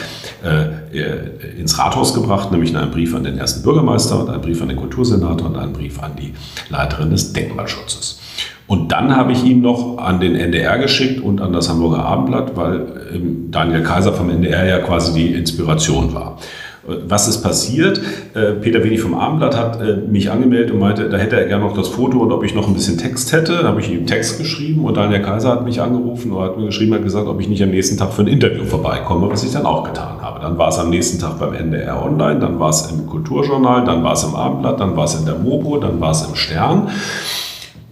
äh, 0.42 0.98
äh, 0.98 1.60
ins 1.60 1.78
Rathaus 1.78 2.14
gebracht, 2.14 2.52
nämlich 2.52 2.74
einen 2.74 2.90
Brief 2.90 3.14
an 3.14 3.22
den 3.22 3.36
ersten 3.36 3.62
Bürgermeister 3.62 4.18
und 4.18 4.30
einen 4.30 4.40
Brief 4.40 4.62
an 4.62 4.68
den 4.68 4.78
Kultursenator 4.78 5.48
und 5.48 5.56
einen 5.56 5.74
Brief 5.74 6.02
an 6.02 6.12
die 6.18 6.32
Leiterin 6.70 7.10
des 7.10 7.34
Denkmalschutzes. 7.34 8.22
Und 8.66 8.92
dann 8.92 9.14
habe 9.14 9.32
ich 9.32 9.44
ihn 9.44 9.60
noch 9.60 9.98
an 9.98 10.20
den 10.20 10.34
NDR 10.34 10.78
geschickt 10.78 11.20
und 11.20 11.42
an 11.42 11.52
das 11.52 11.68
Hamburger 11.68 12.06
Abendblatt, 12.06 12.56
weil 12.56 13.10
ähm, 13.14 13.50
Daniel 13.50 13.82
Kaiser 13.82 14.14
vom 14.14 14.30
NDR 14.30 14.64
ja 14.64 14.78
quasi 14.78 15.12
die 15.12 15.34
Inspiration 15.34 16.14
war. 16.14 16.38
Was 16.86 17.28
ist 17.28 17.42
passiert? 17.42 17.98
Äh, 18.34 18.52
Peter 18.60 18.84
Wenig 18.84 19.00
vom 19.00 19.14
Abendblatt 19.14 19.56
hat 19.56 19.80
äh, 19.80 19.96
mich 19.96 20.30
angemeldet 20.30 20.70
und 20.70 20.80
meinte, 20.80 21.08
da 21.08 21.16
hätte 21.16 21.36
er 21.36 21.46
gerne 21.46 21.64
noch 21.64 21.74
das 21.74 21.88
Foto 21.88 22.18
und 22.18 22.30
ob 22.30 22.44
ich 22.44 22.54
noch 22.54 22.68
ein 22.68 22.74
bisschen 22.74 22.98
Text 22.98 23.32
hätte. 23.32 23.62
Da 23.62 23.68
habe 23.68 23.80
ich 23.80 23.90
ihm 23.90 24.06
Text 24.06 24.36
geschrieben 24.38 24.84
und 24.84 24.96
Daniel 24.96 25.22
Kaiser 25.22 25.50
hat 25.50 25.64
mich 25.64 25.80
angerufen 25.80 26.32
und 26.32 26.42
hat 26.42 26.58
mir 26.58 26.66
geschrieben, 26.66 26.92
hat 26.94 27.02
gesagt, 27.02 27.26
ob 27.26 27.40
ich 27.40 27.48
nicht 27.48 27.62
am 27.62 27.70
nächsten 27.70 27.96
Tag 27.96 28.12
für 28.12 28.22
ein 28.22 28.28
Interview 28.28 28.64
vorbeikomme, 28.64 29.30
was 29.30 29.44
ich 29.44 29.52
dann 29.52 29.64
auch 29.64 29.84
getan 29.84 30.20
habe. 30.20 30.40
Dann 30.40 30.58
war 30.58 30.68
es 30.68 30.78
am 30.78 30.90
nächsten 30.90 31.18
Tag 31.18 31.38
beim 31.38 31.54
NDR 31.54 32.04
Online, 32.04 32.38
dann 32.38 32.58
war 32.58 32.68
es 32.68 32.90
im 32.90 33.06
Kulturjournal, 33.06 33.84
dann 33.84 34.04
war 34.04 34.12
es 34.12 34.24
im 34.24 34.34
Abendblatt, 34.34 34.78
dann 34.78 34.94
war 34.94 35.04
es 35.04 35.14
in 35.14 35.24
der 35.24 35.36
Mobo, 35.36 35.78
dann 35.78 36.00
war 36.00 36.10
es 36.10 36.26
im 36.26 36.34
Stern. 36.34 36.88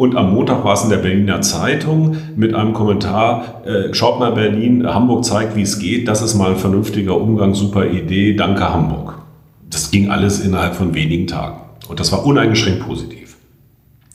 Und 0.02 0.16
am 0.16 0.34
Montag 0.34 0.64
war 0.64 0.74
es 0.74 0.82
in 0.82 0.90
der 0.90 0.96
Berliner 0.96 1.42
Zeitung 1.42 2.16
mit 2.34 2.56
einem 2.56 2.72
Kommentar, 2.72 3.62
äh, 3.64 3.94
schaut 3.94 4.18
mal 4.18 4.32
Berlin, 4.32 4.84
Hamburg 4.84 5.24
zeigt, 5.24 5.54
wie 5.54 5.62
es 5.62 5.78
geht, 5.78 6.08
das 6.08 6.22
ist 6.22 6.34
mal 6.34 6.50
ein 6.50 6.56
vernünftiger 6.56 7.16
Umgang, 7.16 7.54
super 7.54 7.86
Idee, 7.86 8.34
danke 8.34 8.68
Hamburg. 8.68 9.22
Das 9.70 9.92
ging 9.92 10.10
alles 10.10 10.40
innerhalb 10.44 10.74
von 10.74 10.92
wenigen 10.92 11.28
Tagen. 11.28 11.60
Und 11.86 12.00
das 12.00 12.10
war 12.10 12.26
uneingeschränkt 12.26 12.84
positiv. 12.84 13.36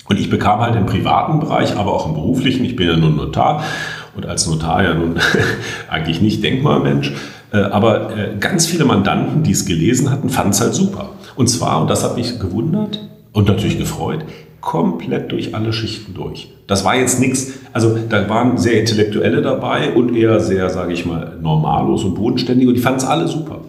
Und 0.10 0.19
ich 0.19 0.30
bekam 0.30 0.60
halt 0.60 0.76
im 0.76 0.88
privaten 0.88 1.39
Bereich, 1.39 1.78
aber 1.78 1.93
auch 1.93 2.06
im 2.06 2.15
beruflichen, 2.15 2.65
ich 2.65 2.76
bin 2.76 2.89
ja 2.89 2.97
nun 2.97 3.15
Notar 3.15 3.63
und 4.13 4.26
als 4.26 4.45
Notar 4.45 4.84
ja 4.84 4.93
nun 4.93 5.15
eigentlich 5.89 6.21
nicht 6.21 6.43
Denkmalmensch, 6.43 7.13
äh, 7.54 7.60
aber 7.60 8.10
äh, 8.13 8.36
ganz 8.41 8.65
viele 8.65 8.84
Mandanten, 8.84 9.43
die 9.43 9.52
es 9.52 9.65
gelesen 9.65 10.12
hatten, 10.12 10.30
fanden 10.30 10.52
es 10.52 10.60
halt 10.60 10.73
super. 10.73 11.12
Und 11.38 11.47
zwar, 11.47 11.80
und 11.80 11.89
das 11.89 12.04
hat 12.04 12.17
mich 12.17 12.41
gewundert 12.41 13.08
und 13.32 13.47
natürlich 13.47 13.78
gefreut, 13.78 14.26
komplett 14.68 15.32
durch 15.32 15.56
alle 15.56 15.72
Schichten 15.72 16.14
durch. 16.14 16.50
Das 16.68 16.84
war 16.84 16.94
jetzt 16.98 17.22
nichts, 17.22 17.54
also 17.72 17.98
da 18.10 18.28
waren 18.28 18.58
sehr 18.58 18.82
Intellektuelle 18.82 19.42
dabei 19.42 19.94
und 19.94 20.14
eher 20.14 20.42
sehr, 20.42 20.70
sage 20.70 20.92
ich 20.92 21.06
mal, 21.06 21.38
normallos 21.42 22.04
und 22.04 22.16
bodenständig 22.16 22.68
und 22.68 22.74
die 22.74 22.82
fanden 22.82 23.00
es 23.00 23.06
alle 23.06 23.30
super. 23.30 23.62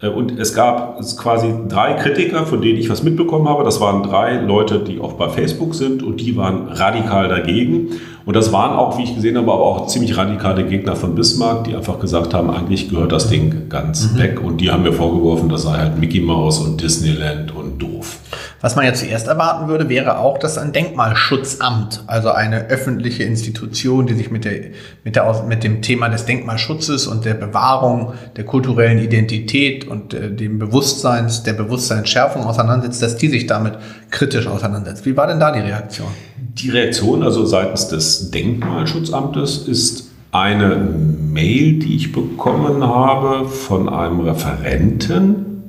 Äh, 0.00 0.10
und 0.10 0.38
es 0.38 0.54
gab 0.54 1.00
quasi 1.18 1.48
drei 1.68 1.94
Kritiker, 1.94 2.46
von 2.46 2.60
denen 2.60 2.78
ich 2.78 2.88
was 2.88 3.02
mitbekommen 3.02 3.48
habe. 3.48 3.64
Das 3.64 3.80
waren 3.80 4.04
drei 4.04 4.40
Leute, 4.40 4.78
die 4.78 5.00
auch 5.00 5.14
bei 5.14 5.28
Facebook 5.28 5.74
sind 5.74 6.04
und 6.04 6.20
die 6.20 6.36
waren 6.36 6.68
radikal 6.68 7.28
dagegen. 7.28 7.88
Und 8.24 8.36
das 8.36 8.52
waren 8.52 8.76
auch, 8.76 8.98
wie 8.98 9.02
ich 9.02 9.16
gesehen 9.16 9.36
habe, 9.36 9.50
aber 9.50 9.64
auch 9.64 9.88
ziemlich 9.88 10.16
radikale 10.16 10.64
Gegner 10.64 10.94
von 10.94 11.16
Bismarck, 11.16 11.64
die 11.64 11.74
einfach 11.74 11.98
gesagt 11.98 12.32
haben, 12.32 12.48
eigentlich 12.48 12.88
gehört 12.88 13.10
das 13.10 13.28
Ding 13.28 13.68
ganz 13.68 14.12
mhm. 14.12 14.18
weg. 14.18 14.40
Und 14.40 14.60
die 14.60 14.70
haben 14.70 14.84
mir 14.84 14.92
vorgeworfen, 14.92 15.48
das 15.48 15.62
sei 15.64 15.72
halt 15.72 15.98
Mickey 15.98 16.20
Mouse 16.20 16.60
und 16.60 16.80
Disneyland 16.80 17.52
und 17.56 17.82
doof. 17.82 18.18
Was 18.62 18.76
man 18.76 18.84
ja 18.84 18.94
zuerst 18.94 19.26
erwarten 19.26 19.66
würde, 19.66 19.88
wäre 19.88 20.18
auch, 20.18 20.38
dass 20.38 20.56
ein 20.56 20.70
Denkmalschutzamt, 20.72 22.04
also 22.06 22.30
eine 22.30 22.68
öffentliche 22.68 23.24
Institution, 23.24 24.06
die 24.06 24.14
sich 24.14 24.30
mit, 24.30 24.44
der, 24.44 24.70
mit, 25.02 25.16
der, 25.16 25.44
mit 25.48 25.64
dem 25.64 25.82
Thema 25.82 26.08
des 26.08 26.26
Denkmalschutzes 26.26 27.08
und 27.08 27.24
der 27.24 27.34
Bewahrung 27.34 28.12
der 28.36 28.44
kulturellen 28.44 29.00
Identität 29.00 29.88
und 29.88 30.14
äh, 30.14 30.30
dem 30.30 30.60
Bewusstseins, 30.60 31.42
der 31.42 31.54
Bewusstseinsschärfung 31.54 32.44
auseinandersetzt, 32.44 33.02
dass 33.02 33.16
die 33.16 33.28
sich 33.28 33.48
damit 33.48 33.74
kritisch 34.12 34.46
auseinandersetzt. 34.46 35.06
Wie 35.06 35.16
war 35.16 35.26
denn 35.26 35.40
da 35.40 35.50
die 35.50 35.58
Reaktion? 35.58 36.08
Die 36.38 36.70
Reaktion 36.70 37.24
also 37.24 37.44
seitens 37.44 37.88
des 37.88 38.30
Denkmalschutzamtes 38.30 39.66
ist 39.66 40.08
eine 40.30 40.76
Mail, 40.76 41.80
die 41.80 41.96
ich 41.96 42.12
bekommen 42.12 42.86
habe 42.86 43.48
von 43.48 43.88
einem 43.88 44.20
Referenten. 44.20 45.64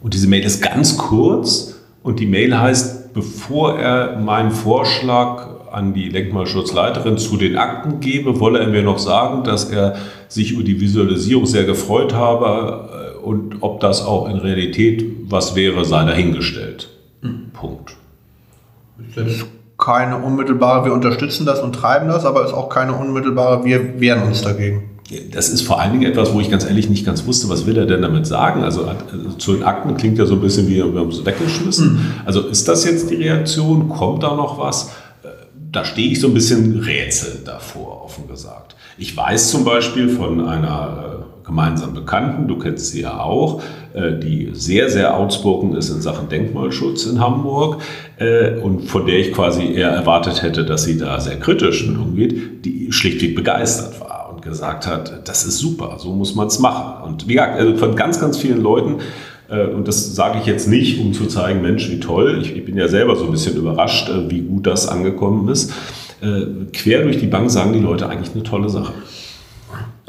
Und 0.00 0.14
diese 0.14 0.28
Mail 0.28 0.44
ist 0.44 0.62
ganz 0.62 0.96
kurz 0.96 1.75
und 2.06 2.20
die 2.20 2.26
Mail 2.26 2.56
heißt, 2.56 3.14
bevor 3.14 3.80
er 3.80 4.16
meinen 4.20 4.52
Vorschlag 4.52 5.48
an 5.72 5.92
die 5.92 6.10
Denkmalschutzleiterin 6.10 7.18
zu 7.18 7.36
den 7.36 7.58
Akten 7.58 7.98
gebe, 7.98 8.38
wolle 8.38 8.60
er 8.60 8.68
mir 8.68 8.82
noch 8.82 8.98
sagen, 8.98 9.42
dass 9.42 9.64
er 9.64 9.96
sich 10.28 10.52
über 10.52 10.62
die 10.62 10.80
Visualisierung 10.80 11.46
sehr 11.46 11.64
gefreut 11.64 12.14
habe 12.14 13.16
äh, 13.16 13.18
und 13.18 13.56
ob 13.60 13.80
das 13.80 14.04
auch 14.04 14.28
in 14.28 14.36
Realität 14.36 15.04
was 15.28 15.56
wäre, 15.56 15.84
sei 15.84 16.04
dahingestellt. 16.04 16.90
Mhm. 17.22 17.50
Punkt. 17.52 17.96
Ist 19.16 19.44
keine 19.76 20.18
unmittelbare, 20.18 20.84
wir 20.84 20.92
unterstützen 20.92 21.44
das 21.44 21.60
und 21.60 21.74
treiben 21.74 22.06
das, 22.06 22.24
aber 22.24 22.44
ist 22.44 22.54
auch 22.54 22.68
keine 22.68 22.94
unmittelbare, 22.94 23.64
wir 23.64 24.00
wehren 24.00 24.22
uns 24.22 24.42
dagegen. 24.42 24.95
Das 25.32 25.48
ist 25.50 25.62
vor 25.62 25.80
allen 25.80 25.92
Dingen 25.92 26.10
etwas, 26.10 26.34
wo 26.34 26.40
ich 26.40 26.50
ganz 26.50 26.64
ehrlich 26.64 26.90
nicht 26.90 27.06
ganz 27.06 27.26
wusste, 27.26 27.48
was 27.48 27.64
will 27.64 27.76
er 27.76 27.86
denn 27.86 28.02
damit 28.02 28.26
sagen. 28.26 28.64
Also, 28.64 28.86
also 28.86 29.30
zu 29.38 29.52
den 29.52 29.62
Akten 29.62 29.96
klingt 29.96 30.18
ja 30.18 30.26
so 30.26 30.34
ein 30.34 30.40
bisschen 30.40 30.68
wie, 30.68 30.76
wir 30.76 31.00
haben 31.00 31.10
es 31.10 31.24
weggeschmissen. 31.24 31.92
Mhm. 31.92 32.00
Also 32.24 32.40
ist 32.42 32.66
das 32.66 32.84
jetzt 32.84 33.10
die 33.10 33.14
Reaktion? 33.14 33.88
Kommt 33.88 34.24
da 34.24 34.34
noch 34.34 34.58
was? 34.58 34.90
Äh, 35.22 35.28
da 35.70 35.84
stehe 35.84 36.10
ich 36.10 36.20
so 36.20 36.26
ein 36.26 36.34
bisschen 36.34 36.80
rätselnd 36.80 37.46
davor, 37.46 38.04
offen 38.04 38.26
gesagt. 38.26 38.74
Ich 38.98 39.16
weiß 39.16 39.50
zum 39.52 39.64
Beispiel 39.64 40.08
von 40.08 40.44
einer 40.44 41.20
äh, 41.20 41.46
gemeinsamen 41.46 41.94
Bekannten, 41.94 42.48
du 42.48 42.58
kennst 42.58 42.88
sie 42.88 43.02
ja 43.02 43.20
auch, 43.20 43.62
äh, 43.94 44.18
die 44.18 44.50
sehr, 44.54 44.90
sehr 44.90 45.16
outspoken 45.16 45.76
ist 45.76 45.88
in 45.90 46.00
Sachen 46.00 46.28
Denkmalschutz 46.28 47.06
in 47.06 47.20
Hamburg 47.20 47.80
und 48.62 48.88
von 48.88 49.04
der 49.04 49.18
ich 49.18 49.30
quasi 49.30 49.74
eher 49.74 49.90
erwartet 49.90 50.42
hätte, 50.42 50.64
dass 50.64 50.84
sie 50.84 50.96
da 50.96 51.20
sehr 51.20 51.38
kritisch 51.38 51.86
mit 51.86 51.98
umgeht, 51.98 52.64
die 52.64 52.90
schlichtweg 52.90 53.36
begeistert 53.36 54.00
war 54.00 54.05
gesagt 54.46 54.86
hat, 54.86 55.28
das 55.28 55.44
ist 55.44 55.58
super, 55.58 55.96
so 55.98 56.12
muss 56.12 56.34
man 56.34 56.46
es 56.46 56.58
machen. 56.58 57.02
Und 57.04 57.28
wie 57.28 57.34
gesagt, 57.34 57.58
also 57.58 57.76
von 57.76 57.94
ganz, 57.94 58.20
ganz 58.20 58.38
vielen 58.38 58.62
Leuten, 58.62 59.00
äh, 59.48 59.66
und 59.66 59.86
das 59.86 60.14
sage 60.14 60.38
ich 60.40 60.46
jetzt 60.46 60.68
nicht, 60.68 61.00
um 61.00 61.12
zu 61.12 61.26
zeigen, 61.26 61.62
Mensch, 61.62 61.90
wie 61.90 62.00
toll, 62.00 62.40
ich, 62.40 62.64
bin 62.64 62.76
ja 62.76 62.88
selber 62.88 63.16
so 63.16 63.24
ein 63.24 63.30
bisschen 63.30 63.56
überrascht, 63.56 64.08
äh, 64.08 64.30
wie 64.30 64.40
gut 64.40 64.66
das 64.66 64.88
angekommen 64.88 65.48
ist. 65.48 65.72
Äh, 66.22 66.66
quer 66.72 67.02
durch 67.02 67.18
die 67.18 67.26
Bank 67.26 67.50
sagen 67.50 67.72
die 67.72 67.80
Leute 67.80 68.08
eigentlich 68.08 68.34
eine 68.34 68.42
tolle 68.42 68.68
Sache. 68.68 68.94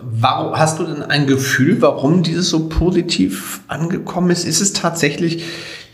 Warum, 0.02 0.58
hast 0.58 0.80
du 0.80 0.84
denn 0.84 1.02
ein 1.02 1.28
Gefühl, 1.28 1.82
warum 1.82 2.24
dieses 2.24 2.50
so 2.50 2.70
positiv 2.70 3.62
angekommen 3.68 4.30
ist? 4.30 4.46
Ist 4.46 4.62
es 4.62 4.74
tatsächlich 4.74 5.44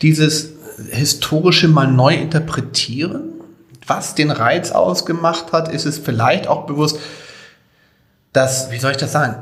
dieses 0.02 0.54
historische 0.92 1.68
mal 1.68 1.92
neu 1.92 2.14
interpretieren, 2.16 3.22
was 3.88 4.16
den 4.16 4.30
Reiz 4.30 4.72
ausgemacht 4.72 5.52
hat? 5.52 5.74
Ist 5.74 5.86
es 5.86 5.98
vielleicht 5.98 6.48
auch 6.48 6.66
bewusst, 6.66 7.00
das, 8.34 8.72
wie 8.72 8.80
soll 8.80 8.92
ich 8.92 8.98
das 8.98 9.12
sagen? 9.12 9.36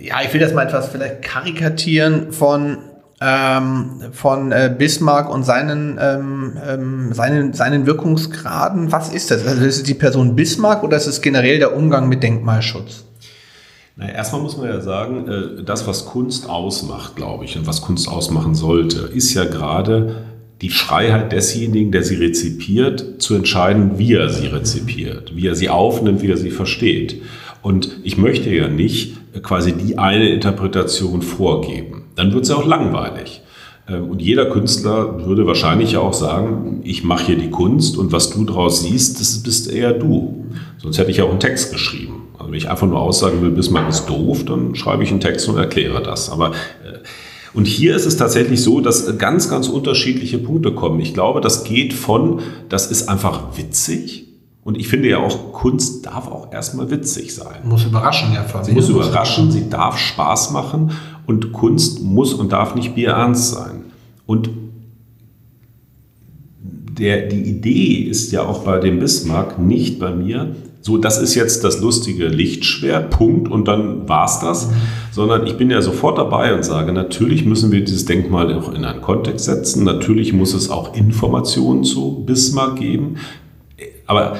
Ja, 0.00 0.16
ich 0.24 0.32
will 0.32 0.40
das 0.40 0.52
mal 0.52 0.66
etwas 0.66 0.88
vielleicht 0.88 1.22
karikatieren 1.22 2.32
von 2.32 2.78
ähm, 3.20 4.00
von 4.12 4.52
äh, 4.52 4.72
Bismarck 4.76 5.28
und 5.28 5.42
seinen, 5.42 5.98
ähm, 6.00 6.56
ähm, 6.64 7.12
seinen, 7.12 7.52
seinen 7.52 7.86
Wirkungsgraden. 7.86 8.92
Was 8.92 9.12
ist 9.12 9.30
das? 9.30 9.44
Also 9.44 9.64
ist 9.64 9.78
es 9.78 9.82
die 9.82 9.94
Person 9.94 10.36
Bismarck 10.36 10.84
oder 10.84 10.96
ist 10.96 11.08
es 11.08 11.20
generell 11.20 11.58
der 11.58 11.76
Umgang 11.76 12.08
mit 12.08 12.22
Denkmalschutz? 12.22 13.04
Na, 13.96 14.08
erstmal 14.08 14.42
muss 14.42 14.56
man 14.56 14.68
ja 14.68 14.80
sagen, 14.80 15.26
äh, 15.26 15.64
das, 15.64 15.88
was 15.88 16.06
Kunst 16.06 16.48
ausmacht, 16.48 17.16
glaube 17.16 17.44
ich, 17.44 17.56
und 17.58 17.66
was 17.66 17.82
Kunst 17.82 18.08
ausmachen 18.08 18.54
sollte, 18.54 19.10
ist 19.12 19.34
ja 19.34 19.44
gerade 19.44 20.22
die 20.60 20.70
Freiheit 20.70 21.32
desjenigen, 21.32 21.90
der 21.90 22.04
sie 22.04 22.16
rezipiert, 22.16 23.20
zu 23.20 23.34
entscheiden, 23.34 23.98
wie 23.98 24.14
er 24.14 24.28
sie 24.28 24.46
rezipiert, 24.46 25.34
wie 25.34 25.48
er 25.48 25.56
sie 25.56 25.68
aufnimmt, 25.68 26.22
wie 26.22 26.30
er 26.30 26.36
sie 26.36 26.50
versteht. 26.50 27.22
Und 27.62 27.98
ich 28.04 28.16
möchte 28.16 28.50
ja 28.50 28.68
nicht 28.68 29.16
quasi 29.42 29.72
die 29.72 29.98
eine 29.98 30.28
Interpretation 30.30 31.22
vorgeben. 31.22 32.04
Dann 32.14 32.32
wird 32.32 32.44
es 32.44 32.50
ja 32.50 32.56
auch 32.56 32.66
langweilig. 32.66 33.42
Ähm, 33.88 34.10
und 34.10 34.22
jeder 34.22 34.46
Künstler 34.46 35.26
würde 35.26 35.46
wahrscheinlich 35.46 35.96
auch 35.96 36.14
sagen, 36.14 36.80
ich 36.84 37.04
mache 37.04 37.26
hier 37.26 37.36
die 37.36 37.50
Kunst 37.50 37.96
und 37.96 38.12
was 38.12 38.30
du 38.30 38.44
draus 38.44 38.82
siehst, 38.82 39.20
das 39.20 39.42
bist 39.42 39.70
eher 39.70 39.92
du. 39.92 40.46
Sonst 40.78 40.98
hätte 40.98 41.10
ich 41.10 41.22
auch 41.22 41.30
einen 41.30 41.40
Text 41.40 41.72
geschrieben. 41.72 42.28
Also 42.38 42.50
wenn 42.50 42.58
ich 42.58 42.70
einfach 42.70 42.86
nur 42.86 43.00
aussagen 43.00 43.42
will, 43.42 43.50
Bismarck 43.50 43.88
ist 43.88 44.06
doof, 44.06 44.44
dann 44.44 44.74
schreibe 44.74 45.02
ich 45.02 45.10
einen 45.10 45.20
Text 45.20 45.48
und 45.48 45.56
erkläre 45.58 46.02
das. 46.02 46.30
Aber 46.30 46.50
äh, 46.50 46.98
und 47.54 47.66
hier 47.66 47.96
ist 47.96 48.06
es 48.06 48.16
tatsächlich 48.16 48.62
so, 48.62 48.80
dass 48.80 49.18
ganz, 49.18 49.48
ganz 49.48 49.68
unterschiedliche 49.68 50.38
Punkte 50.38 50.72
kommen. 50.72 51.00
Ich 51.00 51.14
glaube, 51.14 51.40
das 51.40 51.64
geht 51.64 51.92
von, 51.92 52.40
das 52.68 52.90
ist 52.90 53.08
einfach 53.08 53.56
witzig, 53.56 54.27
und 54.68 54.76
ich 54.76 54.86
finde 54.86 55.08
ja 55.08 55.16
auch, 55.16 55.54
Kunst 55.54 56.04
darf 56.04 56.28
auch 56.28 56.52
erstmal 56.52 56.90
witzig 56.90 57.34
sein. 57.34 57.56
Muss 57.64 57.86
überraschen, 57.86 58.34
ja. 58.34 58.44
Sie 58.62 58.72
muss 58.72 58.90
überraschen, 58.90 59.50
sie 59.50 59.70
darf 59.70 59.96
Spaß 59.96 60.50
machen 60.50 60.90
und 61.24 61.54
Kunst 61.54 62.02
muss 62.02 62.34
und 62.34 62.52
darf 62.52 62.74
nicht 62.74 62.94
bierernst 62.94 63.54
sein. 63.54 63.84
Und 64.26 64.50
der, 66.62 67.28
die 67.28 67.44
Idee 67.44 68.02
ist 68.10 68.30
ja 68.30 68.42
auch 68.42 68.58
bei 68.58 68.78
dem 68.78 68.98
Bismarck, 68.98 69.58
nicht 69.58 69.98
bei 69.98 70.14
mir, 70.14 70.54
so, 70.82 70.98
das 70.98 71.16
ist 71.16 71.34
jetzt 71.34 71.64
das 71.64 71.80
lustige 71.80 72.28
Lichtschwert, 72.28 73.08
Punkt, 73.08 73.50
und 73.50 73.68
dann 73.68 74.06
war's 74.06 74.40
das. 74.40 74.66
Mhm. 74.66 74.72
Sondern 75.12 75.46
ich 75.46 75.56
bin 75.56 75.70
ja 75.70 75.80
sofort 75.80 76.18
dabei 76.18 76.54
und 76.54 76.62
sage, 76.62 76.92
natürlich 76.92 77.46
müssen 77.46 77.72
wir 77.72 77.82
dieses 77.82 78.04
Denkmal 78.04 78.52
auch 78.52 78.74
in 78.74 78.84
einen 78.84 79.00
Kontext 79.00 79.46
setzen. 79.46 79.84
Natürlich 79.84 80.34
muss 80.34 80.52
es 80.52 80.68
auch 80.68 80.94
Informationen 80.94 81.84
zu 81.84 82.22
Bismarck 82.26 82.76
geben 82.76 83.16
Aber 84.08 84.36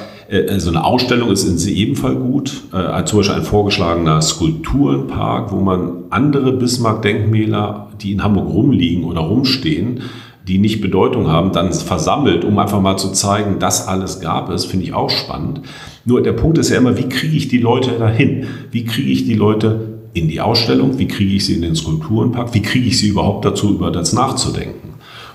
so 0.57 0.69
eine 0.69 0.83
Ausstellung 0.83 1.31
ist 1.31 1.43
in 1.45 1.57
jedem 1.57 1.95
Fall 1.95 2.15
gut. 2.15 2.63
Äh, 2.71 3.03
zum 3.05 3.19
Beispiel 3.19 3.37
ein 3.37 3.43
vorgeschlagener 3.43 4.21
Skulpturenpark, 4.21 5.51
wo 5.51 5.59
man 5.59 6.03
andere 6.11 6.51
Bismarck-Denkmäler, 6.53 7.89
die 7.99 8.11
in 8.11 8.23
Hamburg 8.23 8.49
rumliegen 8.49 9.05
oder 9.05 9.21
rumstehen, 9.21 10.01
die 10.47 10.59
nicht 10.59 10.81
Bedeutung 10.81 11.27
haben, 11.27 11.51
dann 11.51 11.73
versammelt, 11.73 12.45
um 12.45 12.57
einfach 12.59 12.81
mal 12.81 12.97
zu 12.97 13.11
zeigen, 13.11 13.57
das 13.59 13.87
alles 13.87 14.19
gab 14.19 14.49
es, 14.49 14.65
finde 14.65 14.85
ich 14.85 14.93
auch 14.93 15.09
spannend. 15.09 15.61
Nur 16.05 16.21
der 16.21 16.33
Punkt 16.33 16.57
ist 16.57 16.69
ja 16.69 16.77
immer, 16.77 16.97
wie 16.97 17.09
kriege 17.09 17.35
ich 17.35 17.47
die 17.47 17.57
Leute 17.57 17.91
dahin? 17.91 18.45
Wie 18.71 18.85
kriege 18.85 19.11
ich 19.11 19.25
die 19.25 19.35
Leute 19.35 19.99
in 20.13 20.27
die 20.27 20.41
Ausstellung? 20.41 20.97
Wie 20.97 21.07
kriege 21.07 21.35
ich 21.35 21.45
sie 21.45 21.55
in 21.55 21.61
den 21.61 21.75
Skulpturenpark? 21.75 22.53
Wie 22.53 22.61
kriege 22.61 22.87
ich 22.87 22.99
sie 22.99 23.09
überhaupt 23.09 23.45
dazu, 23.45 23.73
über 23.73 23.91
das 23.91 24.13
nachzudenken? 24.13 24.88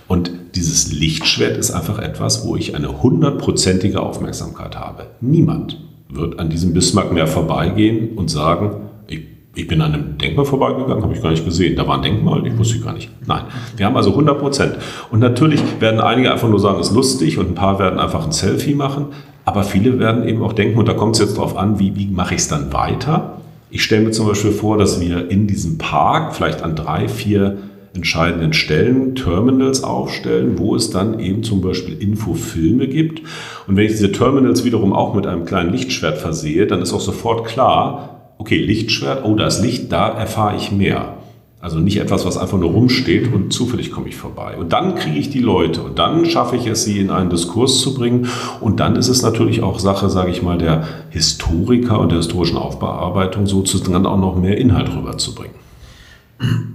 Und 0.06 0.30
dieses 0.54 0.92
Lichtschwert 0.92 1.56
ist 1.56 1.70
einfach 1.70 1.98
etwas, 1.98 2.46
wo 2.46 2.56
ich 2.56 2.76
eine 2.76 3.02
hundertprozentige 3.02 4.00
Aufmerksamkeit 4.00 4.76
habe. 4.76 5.06
Niemand 5.20 5.80
wird 6.08 6.38
an 6.38 6.50
diesem 6.50 6.74
Bismarck 6.74 7.12
mehr 7.12 7.26
vorbeigehen 7.26 8.16
und 8.16 8.30
sagen, 8.30 8.88
ich, 9.06 9.22
ich 9.54 9.66
bin 9.66 9.80
an 9.80 9.94
einem 9.94 10.18
Denkmal 10.18 10.44
vorbeigegangen, 10.44 11.02
habe 11.02 11.14
ich 11.14 11.22
gar 11.22 11.30
nicht 11.30 11.44
gesehen. 11.44 11.76
Da 11.76 11.88
war 11.88 11.96
ein 11.96 12.02
Denkmal, 12.02 12.46
ich 12.46 12.56
wusste 12.56 12.80
gar 12.80 12.92
nicht. 12.92 13.10
Nein, 13.26 13.44
wir 13.76 13.86
haben 13.86 13.96
also 13.96 14.10
100 14.10 14.38
Prozent. 14.38 14.76
Und 15.10 15.20
natürlich 15.20 15.60
werden 15.80 16.00
einige 16.00 16.30
einfach 16.30 16.48
nur 16.48 16.60
sagen, 16.60 16.80
es 16.80 16.88
ist 16.88 16.94
lustig 16.94 17.38
und 17.38 17.50
ein 17.50 17.54
paar 17.54 17.78
werden 17.78 17.98
einfach 17.98 18.24
ein 18.26 18.32
Selfie 18.32 18.74
machen. 18.74 19.06
Aber 19.44 19.62
viele 19.62 19.98
werden 19.98 20.26
eben 20.26 20.42
auch 20.42 20.52
denken, 20.52 20.78
und 20.78 20.88
da 20.88 20.94
kommt 20.94 21.16
es 21.16 21.20
jetzt 21.20 21.36
darauf 21.36 21.56
an, 21.56 21.78
wie, 21.78 21.96
wie 21.96 22.06
mache 22.06 22.34
ich 22.34 22.40
es 22.40 22.48
dann 22.48 22.72
weiter? 22.72 23.38
Ich 23.70 23.82
stelle 23.82 24.04
mir 24.04 24.10
zum 24.12 24.26
Beispiel 24.26 24.52
vor, 24.52 24.78
dass 24.78 25.00
wir 25.00 25.30
in 25.30 25.46
diesem 25.46 25.78
Park 25.78 26.34
vielleicht 26.34 26.62
an 26.62 26.76
drei, 26.76 27.08
vier 27.08 27.58
entscheidenden 27.94 28.52
Stellen 28.52 29.14
Terminals 29.14 29.84
aufstellen, 29.84 30.58
wo 30.58 30.74
es 30.74 30.90
dann 30.90 31.20
eben 31.20 31.42
zum 31.42 31.60
Beispiel 31.60 31.96
Infofilme 31.96 32.88
gibt. 32.88 33.22
Und 33.66 33.76
wenn 33.76 33.86
ich 33.86 33.92
diese 33.92 34.12
Terminals 34.12 34.64
wiederum 34.64 34.92
auch 34.92 35.14
mit 35.14 35.26
einem 35.26 35.44
kleinen 35.44 35.72
Lichtschwert 35.72 36.18
versehe, 36.18 36.66
dann 36.66 36.82
ist 36.82 36.92
auch 36.92 37.00
sofort 37.00 37.46
klar, 37.46 38.32
okay, 38.38 38.58
Lichtschwert, 38.58 39.24
oh, 39.24 39.36
da 39.36 39.46
ist 39.46 39.62
Licht, 39.62 39.92
da 39.92 40.08
erfahre 40.08 40.56
ich 40.56 40.72
mehr. 40.72 41.14
Also 41.60 41.78
nicht 41.78 41.96
etwas, 41.96 42.26
was 42.26 42.36
einfach 42.36 42.58
nur 42.58 42.72
rumsteht 42.72 43.32
und 43.32 43.50
zufällig 43.50 43.90
komme 43.90 44.08
ich 44.08 44.16
vorbei. 44.16 44.56
Und 44.58 44.74
dann 44.74 44.96
kriege 44.96 45.18
ich 45.18 45.30
die 45.30 45.40
Leute 45.40 45.80
und 45.80 45.98
dann 45.98 46.26
schaffe 46.26 46.56
ich 46.56 46.66
es, 46.66 46.84
sie 46.84 46.98
in 46.98 47.08
einen 47.08 47.30
Diskurs 47.30 47.80
zu 47.80 47.94
bringen. 47.94 48.28
Und 48.60 48.80
dann 48.80 48.96
ist 48.96 49.08
es 49.08 49.22
natürlich 49.22 49.62
auch 49.62 49.78
Sache, 49.78 50.10
sage 50.10 50.30
ich 50.30 50.42
mal, 50.42 50.58
der 50.58 50.86
Historiker 51.08 52.00
und 52.00 52.10
der 52.10 52.18
historischen 52.18 52.58
Aufbearbeitung 52.58 53.46
sozusagen 53.46 54.04
auch 54.04 54.18
noch 54.18 54.36
mehr 54.36 54.58
Inhalt 54.58 54.94
rüberzubringen. 54.94 55.63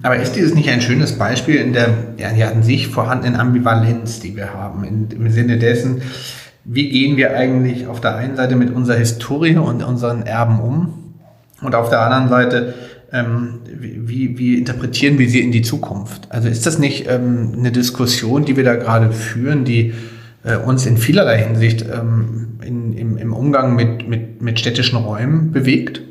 Aber 0.02 0.16
ist 0.18 0.34
dieses 0.34 0.56
nicht 0.56 0.70
ein 0.70 0.82
schönes 0.82 1.18
Beispiel 1.18 1.56
in 1.56 1.74
der 1.74 1.90
ja, 2.18 2.50
an 2.50 2.64
sich 2.64 2.88
vorhandenen 2.88 3.40
Ambivalenz, 3.40 4.20
die 4.20 4.36
wir 4.36 4.54
haben, 4.54 4.84
in, 4.84 5.10
im 5.12 5.30
Sinne 5.32 5.58
dessen, 5.58 6.02
wie 6.66 6.90
gehen 6.90 7.18
wir 7.18 7.36
eigentlich 7.36 7.88
auf 7.88 8.02
der 8.02 8.16
einen 8.16 8.36
Seite 8.36 8.56
mit 8.56 8.74
unserer 8.74 8.98
Historie 8.98 9.58
und 9.58 9.84
unseren 9.84 10.24
Erben 10.24 10.60
um 10.60 11.14
und 11.62 11.76
auf 11.76 11.90
der 11.90 12.02
anderen 12.02 12.30
Seite, 12.30 12.74
ähm, 13.12 13.60
wie, 13.80 14.38
wie 14.38 14.58
interpretieren 14.58 15.18
wir 15.18 15.30
sie 15.30 15.42
in 15.42 15.52
die 15.52 15.62
Zukunft? 15.62 16.28
Also 16.30 16.48
ist 16.48 16.66
das 16.66 16.80
nicht 16.80 17.08
ähm, 17.10 17.54
eine 17.58 17.72
Diskussion, 17.72 18.46
die 18.46 18.56
wir 18.56 18.64
da 18.64 18.76
gerade 18.76 19.12
führen, 19.12 19.66
die 19.66 19.94
äh, 20.44 20.58
uns 20.58 20.86
in 20.86 20.98
vielerlei 20.98 21.40
Hinsicht 21.40 21.84
ähm, 21.92 22.60
in, 22.64 22.94
im, 22.94 23.18
im 23.18 23.34
Umgang 23.34 23.76
mit, 23.76 24.08
mit, 24.08 24.42
mit 24.42 24.60
städtischen 24.60 24.98
Räumen 24.98 25.52
bewegt? 25.52 26.02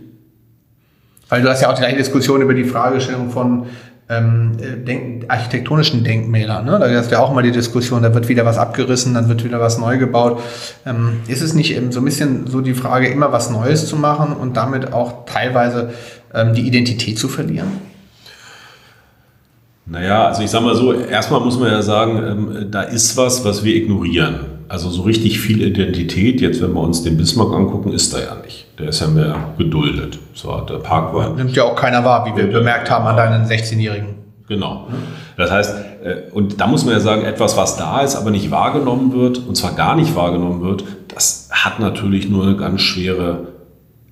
Weil 1.28 1.42
du 1.42 1.48
hast 1.48 1.60
ja 1.60 1.70
auch 1.70 1.74
die 1.74 1.80
gleiche 1.80 1.96
Diskussion 1.96 2.42
über 2.42 2.54
die 2.54 2.64
Fragestellung 2.64 3.30
von 3.30 3.66
ähm, 4.08 4.52
denk 4.86 5.26
architektonischen 5.28 6.02
Denkmälern. 6.02 6.64
Ne? 6.64 6.78
Da 6.78 6.88
hast 6.88 7.10
du 7.10 7.16
ja 7.16 7.20
auch 7.20 7.32
mal 7.32 7.42
die 7.42 7.52
Diskussion, 7.52 8.02
da 8.02 8.14
wird 8.14 8.28
wieder 8.28 8.46
was 8.46 8.56
abgerissen, 8.56 9.12
dann 9.14 9.28
wird 9.28 9.44
wieder 9.44 9.60
was 9.60 9.78
neu 9.78 9.98
gebaut. 9.98 10.40
Ähm, 10.86 11.20
ist 11.28 11.42
es 11.42 11.52
nicht 11.52 11.76
eben 11.76 11.92
so 11.92 12.00
ein 12.00 12.06
bisschen 12.06 12.46
so 12.46 12.62
die 12.62 12.74
Frage, 12.74 13.08
immer 13.08 13.32
was 13.32 13.50
Neues 13.50 13.86
zu 13.86 13.96
machen 13.96 14.34
und 14.34 14.56
damit 14.56 14.94
auch 14.94 15.26
teilweise 15.26 15.92
ähm, 16.32 16.54
die 16.54 16.66
Identität 16.66 17.18
zu 17.18 17.28
verlieren? 17.28 17.68
Naja, 19.84 20.28
also 20.28 20.42
ich 20.42 20.50
sage 20.50 20.64
mal 20.64 20.74
so, 20.74 20.92
erstmal 20.92 21.40
muss 21.40 21.58
man 21.58 21.70
ja 21.70 21.82
sagen, 21.82 22.22
ähm, 22.22 22.70
da 22.70 22.82
ist 22.82 23.16
was, 23.16 23.44
was 23.44 23.62
wir 23.62 23.74
ignorieren. 23.74 24.57
Also 24.68 24.90
so 24.90 25.02
richtig 25.02 25.40
viel 25.40 25.62
Identität, 25.62 26.42
jetzt 26.42 26.60
wenn 26.60 26.74
wir 26.74 26.80
uns 26.80 27.02
den 27.02 27.16
Bismarck 27.16 27.54
angucken, 27.54 27.92
ist 27.92 28.12
da 28.12 28.18
ja 28.18 28.36
nicht. 28.44 28.66
Der 28.78 28.88
ist 28.88 29.00
ja 29.00 29.06
mehr 29.06 29.54
geduldet. 29.56 30.18
So 30.34 30.54
hat 30.54 30.68
der 30.68 30.76
Parkwein. 30.76 31.36
Nimmt 31.36 31.56
ja 31.56 31.64
auch 31.64 31.74
keiner 31.74 32.04
wahr, 32.04 32.26
wie 32.26 32.36
wir 32.36 32.48
bemerkt 32.48 32.90
haben 32.90 33.06
an 33.06 33.16
deinen 33.16 33.46
16-Jährigen. 33.46 34.16
Genau. 34.46 34.88
Das 35.36 35.50
heißt, 35.50 35.74
äh, 36.04 36.16
und 36.32 36.60
da 36.60 36.66
muss 36.66 36.84
man 36.84 36.94
ja 36.94 37.00
sagen, 37.00 37.24
etwas, 37.24 37.56
was 37.56 37.76
da 37.76 38.00
ist, 38.02 38.16
aber 38.16 38.30
nicht 38.30 38.50
wahrgenommen 38.50 39.12
wird, 39.12 39.38
und 39.38 39.56
zwar 39.56 39.74
gar 39.74 39.96
nicht 39.96 40.14
wahrgenommen 40.14 40.62
wird, 40.62 40.84
das 41.08 41.48
hat 41.50 41.80
natürlich 41.80 42.28
nur 42.28 42.44
eine 42.44 42.56
ganz 42.56 42.82
schwere 42.82 43.48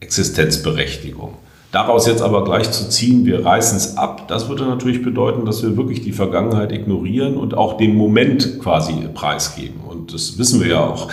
Existenzberechtigung. 0.00 1.34
Daraus 1.72 2.06
jetzt 2.06 2.22
aber 2.22 2.44
gleich 2.44 2.70
zu 2.70 2.88
ziehen, 2.88 3.26
wir 3.26 3.44
reißen 3.44 3.76
es 3.76 3.96
ab, 3.96 4.28
das 4.28 4.48
würde 4.48 4.64
natürlich 4.64 5.02
bedeuten, 5.02 5.44
dass 5.44 5.62
wir 5.62 5.76
wirklich 5.76 6.00
die 6.00 6.12
Vergangenheit 6.12 6.72
ignorieren 6.72 7.36
und 7.36 7.56
auch 7.56 7.76
den 7.76 7.96
Moment 7.96 8.60
quasi 8.60 8.92
preisgeben. 9.12 9.80
Und 9.86 10.14
das 10.14 10.38
wissen 10.38 10.60
wir 10.60 10.68
ja 10.68 10.80
auch. 10.80 11.08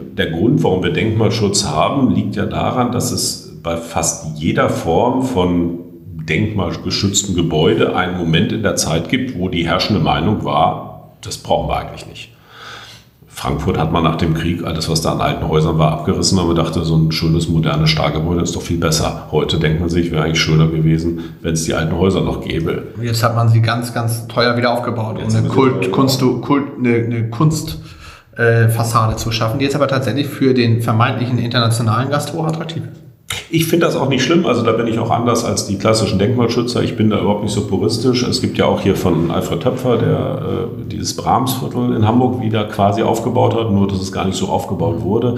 Der 0.00 0.30
Grund, 0.30 0.62
warum 0.62 0.82
wir 0.82 0.92
Denkmalschutz 0.92 1.66
haben, 1.66 2.14
liegt 2.14 2.36
ja 2.36 2.46
daran, 2.46 2.92
dass 2.92 3.10
es 3.12 3.58
bei 3.62 3.76
fast 3.76 4.38
jeder 4.38 4.70
Form 4.70 5.22
von 5.22 5.80
denkmalgeschützten 6.28 7.34
Gebäude 7.34 7.96
einen 7.96 8.16
Moment 8.16 8.52
in 8.52 8.62
der 8.62 8.76
Zeit 8.76 9.08
gibt, 9.08 9.38
wo 9.38 9.48
die 9.48 9.66
herrschende 9.66 10.00
Meinung 10.00 10.44
war, 10.44 11.16
das 11.20 11.38
brauchen 11.38 11.68
wir 11.68 11.76
eigentlich 11.76 12.06
nicht. 12.06 12.30
Frankfurt 13.38 13.78
hat 13.78 13.92
man 13.92 14.02
nach 14.02 14.16
dem 14.16 14.34
Krieg 14.34 14.64
alles, 14.64 14.88
was 14.88 15.00
da 15.00 15.12
an 15.12 15.20
alten 15.20 15.46
Häusern 15.46 15.78
war, 15.78 15.92
abgerissen, 15.92 16.36
weil 16.36 16.46
man 16.46 16.56
dachte, 16.56 16.82
so 16.82 16.96
ein 16.96 17.12
schönes, 17.12 17.48
modernes 17.48 17.88
Stahlgebäude 17.88 18.42
ist 18.42 18.56
doch 18.56 18.62
viel 18.62 18.78
besser. 18.78 19.28
Heute 19.30 19.60
denkt 19.60 19.78
man 19.78 19.88
sich, 19.88 20.10
wäre 20.10 20.24
eigentlich 20.24 20.40
schöner 20.40 20.66
gewesen, 20.66 21.20
wenn 21.40 21.52
es 21.52 21.62
die 21.62 21.72
alten 21.72 21.96
Häuser 21.96 22.22
noch 22.22 22.40
gäbe. 22.40 22.88
Jetzt 23.00 23.22
hat 23.22 23.36
man 23.36 23.48
sie 23.48 23.62
ganz, 23.62 23.94
ganz 23.94 24.26
teuer 24.26 24.56
wieder 24.56 24.72
aufgebaut, 24.72 25.18
um 25.24 25.32
eine, 25.32 25.46
Kult, 25.46 25.92
Kunst, 25.92 26.20
Kult, 26.20 26.64
eine, 26.80 26.94
eine 26.96 27.30
Kunstfassade 27.30 29.12
äh, 29.12 29.16
zu 29.16 29.30
schaffen, 29.30 29.60
die 29.60 29.66
jetzt 29.66 29.76
aber 29.76 29.86
tatsächlich 29.86 30.26
für 30.26 30.52
den 30.52 30.82
vermeintlichen 30.82 31.38
internationalen 31.38 32.10
Gast 32.10 32.32
hochattraktiv 32.32 32.82
ist. 32.92 33.07
Ich 33.50 33.66
finde 33.66 33.86
das 33.86 33.96
auch 33.96 34.10
nicht 34.10 34.22
schlimm, 34.22 34.44
also 34.44 34.62
da 34.62 34.72
bin 34.72 34.86
ich 34.86 34.98
auch 34.98 35.10
anders 35.10 35.42
als 35.42 35.66
die 35.66 35.78
klassischen 35.78 36.18
Denkmalschützer. 36.18 36.82
Ich 36.82 36.96
bin 36.96 37.08
da 37.08 37.18
überhaupt 37.18 37.42
nicht 37.42 37.54
so 37.54 37.66
puristisch. 37.66 38.22
Es 38.22 38.42
gibt 38.42 38.58
ja 38.58 38.66
auch 38.66 38.82
hier 38.82 38.94
von 38.94 39.30
Alfred 39.30 39.62
Töpfer, 39.62 39.96
der 39.96 40.68
äh, 40.68 40.88
dieses 40.90 41.16
Brahmsviertel 41.16 41.96
in 41.96 42.06
Hamburg 42.06 42.42
wieder 42.42 42.64
quasi 42.64 43.02
aufgebaut 43.02 43.54
hat, 43.54 43.70
nur 43.70 43.88
dass 43.88 44.00
es 44.00 44.12
gar 44.12 44.26
nicht 44.26 44.36
so 44.36 44.48
aufgebaut 44.48 45.02
wurde. 45.02 45.36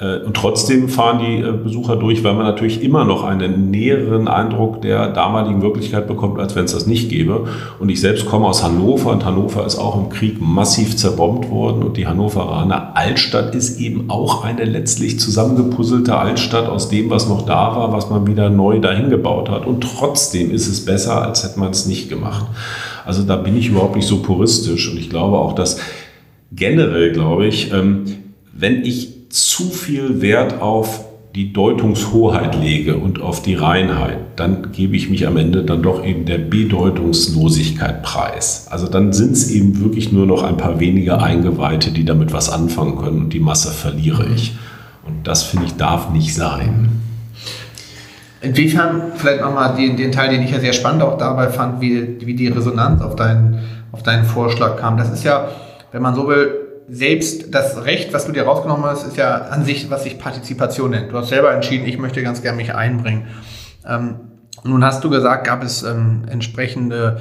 Äh, 0.00 0.18
und 0.18 0.34
trotzdem 0.34 0.88
fahren 0.88 1.20
die 1.20 1.42
äh, 1.42 1.52
Besucher 1.52 1.96
durch, 1.96 2.24
weil 2.24 2.34
man 2.34 2.46
natürlich 2.46 2.82
immer 2.82 3.04
noch 3.04 3.22
einen 3.22 3.70
näheren 3.70 4.28
Eindruck 4.28 4.82
der 4.82 5.08
damaligen 5.12 5.62
Wirklichkeit 5.62 6.08
bekommt, 6.08 6.40
als 6.40 6.56
wenn 6.56 6.64
es 6.64 6.72
das 6.72 6.86
nicht 6.86 7.10
gäbe. 7.10 7.46
Und 7.78 7.88
ich 7.90 8.00
selbst 8.00 8.26
komme 8.26 8.46
aus 8.46 8.62
Hannover 8.62 9.12
und 9.12 9.24
Hannover 9.24 9.64
ist 9.66 9.78
auch 9.78 9.96
im 9.98 10.08
Krieg 10.08 10.40
massiv 10.40 10.96
zerbombt 10.96 11.50
worden 11.50 11.82
und 11.82 11.96
die 11.96 12.06
Hannoveraner 12.06 12.96
Altstadt 12.96 13.54
ist 13.54 13.78
eben 13.78 14.08
auch 14.08 14.44
eine 14.44 14.64
letztlich 14.64 15.20
zusammengepuzzelte 15.20 16.16
Altstadt 16.16 16.68
aus 16.68 16.88
dem, 16.88 17.10
was 17.10 17.28
noch 17.28 17.42
da 17.42 17.76
war, 17.76 17.92
was 17.92 18.10
man 18.10 18.26
wieder 18.26 18.48
neu 18.50 18.80
dahin 18.80 19.10
gebaut 19.10 19.50
hat. 19.50 19.66
Und 19.66 19.82
trotzdem 19.82 20.50
ist 20.50 20.68
es 20.68 20.84
besser, 20.84 21.22
als 21.22 21.44
hätte 21.44 21.60
man 21.60 21.70
es 21.70 21.86
nicht 21.86 22.08
gemacht. 22.08 22.46
Also 23.04 23.22
da 23.22 23.36
bin 23.36 23.56
ich 23.56 23.68
überhaupt 23.68 23.96
nicht 23.96 24.06
so 24.06 24.22
puristisch 24.22 24.90
und 24.90 24.98
ich 24.98 25.10
glaube 25.10 25.38
auch, 25.38 25.54
dass 25.54 25.78
generell, 26.52 27.12
glaube 27.12 27.46
ich, 27.46 27.72
ähm, 27.72 28.04
wenn 28.52 28.84
ich 28.84 29.19
zu 29.30 29.70
viel 29.70 30.20
Wert 30.20 30.60
auf 30.60 31.04
die 31.34 31.52
Deutungshoheit 31.52 32.56
lege 32.56 32.96
und 32.96 33.22
auf 33.22 33.40
die 33.40 33.54
Reinheit, 33.54 34.18
dann 34.34 34.72
gebe 34.72 34.96
ich 34.96 35.08
mich 35.08 35.28
am 35.28 35.36
Ende 35.36 35.62
dann 35.62 35.80
doch 35.80 36.04
eben 36.04 36.26
der 36.26 36.38
Bedeutungslosigkeit 36.38 38.02
preis. 38.02 38.66
Also 38.70 38.88
dann 38.88 39.12
sind 39.12 39.32
es 39.32 39.48
eben 39.50 39.80
wirklich 39.80 40.10
nur 40.10 40.26
noch 40.26 40.42
ein 40.42 40.56
paar 40.56 40.80
wenige 40.80 41.22
Eingeweihte, 41.22 41.92
die 41.92 42.04
damit 42.04 42.32
was 42.32 42.50
anfangen 42.50 42.98
können 42.98 43.20
und 43.20 43.32
die 43.32 43.38
Masse 43.38 43.70
verliere 43.70 44.26
ich. 44.34 44.58
Und 45.06 45.26
das 45.26 45.44
finde 45.44 45.66
ich 45.66 45.76
darf 45.76 46.10
nicht 46.10 46.34
sein. 46.34 46.90
Inwiefern, 48.40 49.12
vielleicht 49.14 49.42
nochmal 49.42 49.76
den, 49.76 49.96
den 49.96 50.10
Teil, 50.10 50.30
den 50.30 50.42
ich 50.42 50.50
ja 50.50 50.58
sehr 50.58 50.72
spannend 50.72 51.02
auch 51.02 51.18
dabei 51.18 51.48
fand, 51.48 51.80
wie, 51.80 52.16
wie 52.26 52.34
die 52.34 52.48
Resonanz 52.48 53.02
auf 53.02 53.14
deinen, 53.14 53.60
auf 53.92 54.02
deinen 54.02 54.24
Vorschlag 54.24 54.78
kam. 54.78 54.96
Das 54.96 55.10
ist 55.12 55.22
ja, 55.22 55.48
wenn 55.92 56.02
man 56.02 56.14
so 56.16 56.26
will, 56.26 56.59
selbst 56.88 57.54
das 57.54 57.84
Recht, 57.84 58.12
was 58.12 58.26
du 58.26 58.32
dir 58.32 58.42
rausgenommen 58.42 58.84
hast, 58.84 59.06
ist 59.06 59.16
ja 59.16 59.36
an 59.36 59.64
sich, 59.64 59.90
was 59.90 60.04
sich 60.04 60.18
Partizipation 60.18 60.90
nennt. 60.90 61.12
Du 61.12 61.16
hast 61.16 61.28
selber 61.28 61.52
entschieden, 61.52 61.86
ich 61.86 61.98
möchte 61.98 62.22
ganz 62.22 62.42
gerne 62.42 62.56
mich 62.56 62.74
einbringen. 62.74 63.28
Ähm, 63.86 64.16
nun 64.64 64.84
hast 64.84 65.02
du 65.04 65.10
gesagt, 65.10 65.46
gab 65.46 65.62
es 65.62 65.82
ähm, 65.82 66.22
entsprechende 66.28 67.20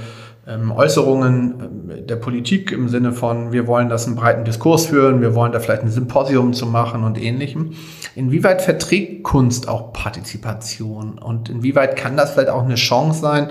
ähm, 0.49 0.71
Äußerungen 0.71 1.89
ähm, 1.91 2.07
der 2.07 2.15
Politik 2.15 2.71
im 2.71 2.89
Sinne 2.89 3.13
von, 3.13 3.51
wir 3.51 3.67
wollen 3.67 3.87
das 3.87 4.07
einen 4.07 4.15
breiten 4.15 4.43
Diskurs 4.43 4.87
führen, 4.87 5.21
wir 5.21 5.35
wollen 5.35 5.51
da 5.51 5.59
vielleicht 5.59 5.83
ein 5.83 5.91
Symposium 5.91 6.53
zu 6.53 6.65
machen 6.65 7.03
und 7.03 7.21
ähnlichem. 7.21 7.73
Inwieweit 8.15 8.61
verträgt 8.61 9.23
Kunst 9.23 9.69
auch 9.69 9.93
Partizipation 9.93 11.19
und 11.19 11.49
inwieweit 11.49 11.95
kann 11.95 12.17
das 12.17 12.31
vielleicht 12.31 12.49
auch 12.49 12.63
eine 12.63 12.75
Chance 12.75 13.21
sein, 13.21 13.49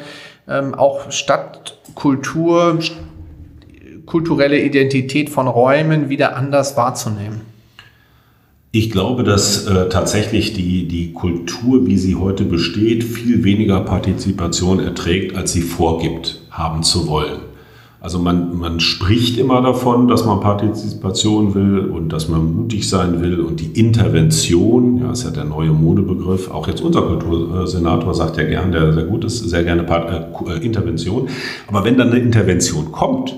ähm, 0.49 0.75
auch 0.75 1.11
Stadtkultur, 1.13 2.79
kulturelle 4.09 4.61
Identität 4.61 5.31
von 5.31 5.47
Räumen 5.47 6.09
wieder 6.09 6.37
anders 6.37 6.77
wahrzunehmen? 6.77 7.43
Ich 8.71 8.91
glaube, 8.91 9.25
dass 9.25 9.67
äh, 9.67 9.89
tatsächlich 9.89 10.53
die, 10.53 10.89
die 10.89 11.13
Kultur, 11.13 11.87
wie 11.87 11.97
sie 11.97 12.17
heute 12.17 12.45
besteht, 12.45 13.03
viel 13.03 13.43
weniger 13.43 13.81
Partizipation 13.81 14.81
erträgt, 14.81 15.37
als 15.37 15.53
sie 15.53 15.63
vorgibt, 15.63 16.43
haben 16.51 16.83
zu 16.83 17.09
wollen. 17.09 17.41
Also 18.01 18.19
man, 18.19 18.57
man 18.57 18.79
spricht 18.79 19.39
immer 19.39 19.61
davon, 19.61 20.07
dass 20.07 20.25
man 20.25 20.41
Partizipation 20.41 21.55
will 21.55 21.81
und 21.81 22.11
dass 22.11 22.29
man 22.29 22.55
mutig 22.55 22.89
sein 22.89 23.21
will 23.21 23.41
und 23.41 23.59
die 23.59 23.81
Intervention, 23.81 25.01
ja, 25.01 25.11
ist 25.13 25.25
ja 25.25 25.31
der 25.31 25.45
neue 25.45 25.71
Modebegriff, 25.71 26.51
auch 26.51 26.69
jetzt 26.69 26.81
unser 26.81 27.03
Kultursenator 27.03 28.15
sagt 28.15 28.37
ja 28.37 28.45
gern, 28.45 28.71
der 28.71 28.93
sehr 28.93 29.05
gut 29.05 29.25
ist, 29.25 29.39
sehr 29.39 29.65
gerne 29.65 29.83
Part, 29.83 30.11
äh, 30.47 30.65
Intervention. 30.65 31.29
Aber 31.67 31.85
wenn 31.85 31.97
dann 31.97 32.11
eine 32.11 32.21
Intervention 32.21 32.93
kommt, 32.93 33.35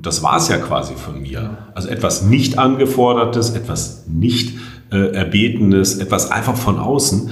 und 0.00 0.06
das 0.06 0.22
war 0.22 0.38
es 0.38 0.48
ja 0.48 0.56
quasi 0.56 0.94
von 0.94 1.20
mir, 1.20 1.58
also 1.74 1.90
etwas 1.90 2.22
nicht 2.22 2.58
angefordertes, 2.58 3.50
etwas 3.50 4.06
nicht 4.08 4.56
äh, 4.90 5.12
erbetenes, 5.12 5.98
etwas 5.98 6.30
einfach 6.30 6.56
von 6.56 6.78
außen, 6.78 7.30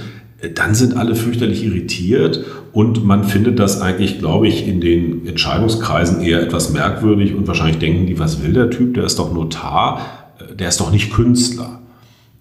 dann 0.53 0.75
sind 0.75 0.95
alle 0.95 1.15
fürchterlich 1.15 1.63
irritiert 1.63 2.45
und 2.71 3.03
man 3.03 3.23
findet 3.23 3.57
das 3.57 3.81
eigentlich, 3.81 4.19
glaube 4.19 4.47
ich, 4.47 4.67
in 4.67 4.81
den 4.81 5.25
Entscheidungskreisen 5.25 6.21
eher 6.21 6.43
etwas 6.43 6.71
merkwürdig 6.71 7.33
und 7.33 7.47
wahrscheinlich 7.47 7.79
denken 7.79 8.05
die, 8.05 8.19
was 8.19 8.43
will 8.43 8.53
der 8.53 8.69
Typ, 8.69 8.93
der 8.93 9.05
ist 9.05 9.17
doch 9.17 9.33
Notar, 9.33 10.01
äh, 10.37 10.55
der 10.55 10.69
ist 10.69 10.79
doch 10.79 10.91
nicht 10.91 11.11
Künstler. 11.11 11.79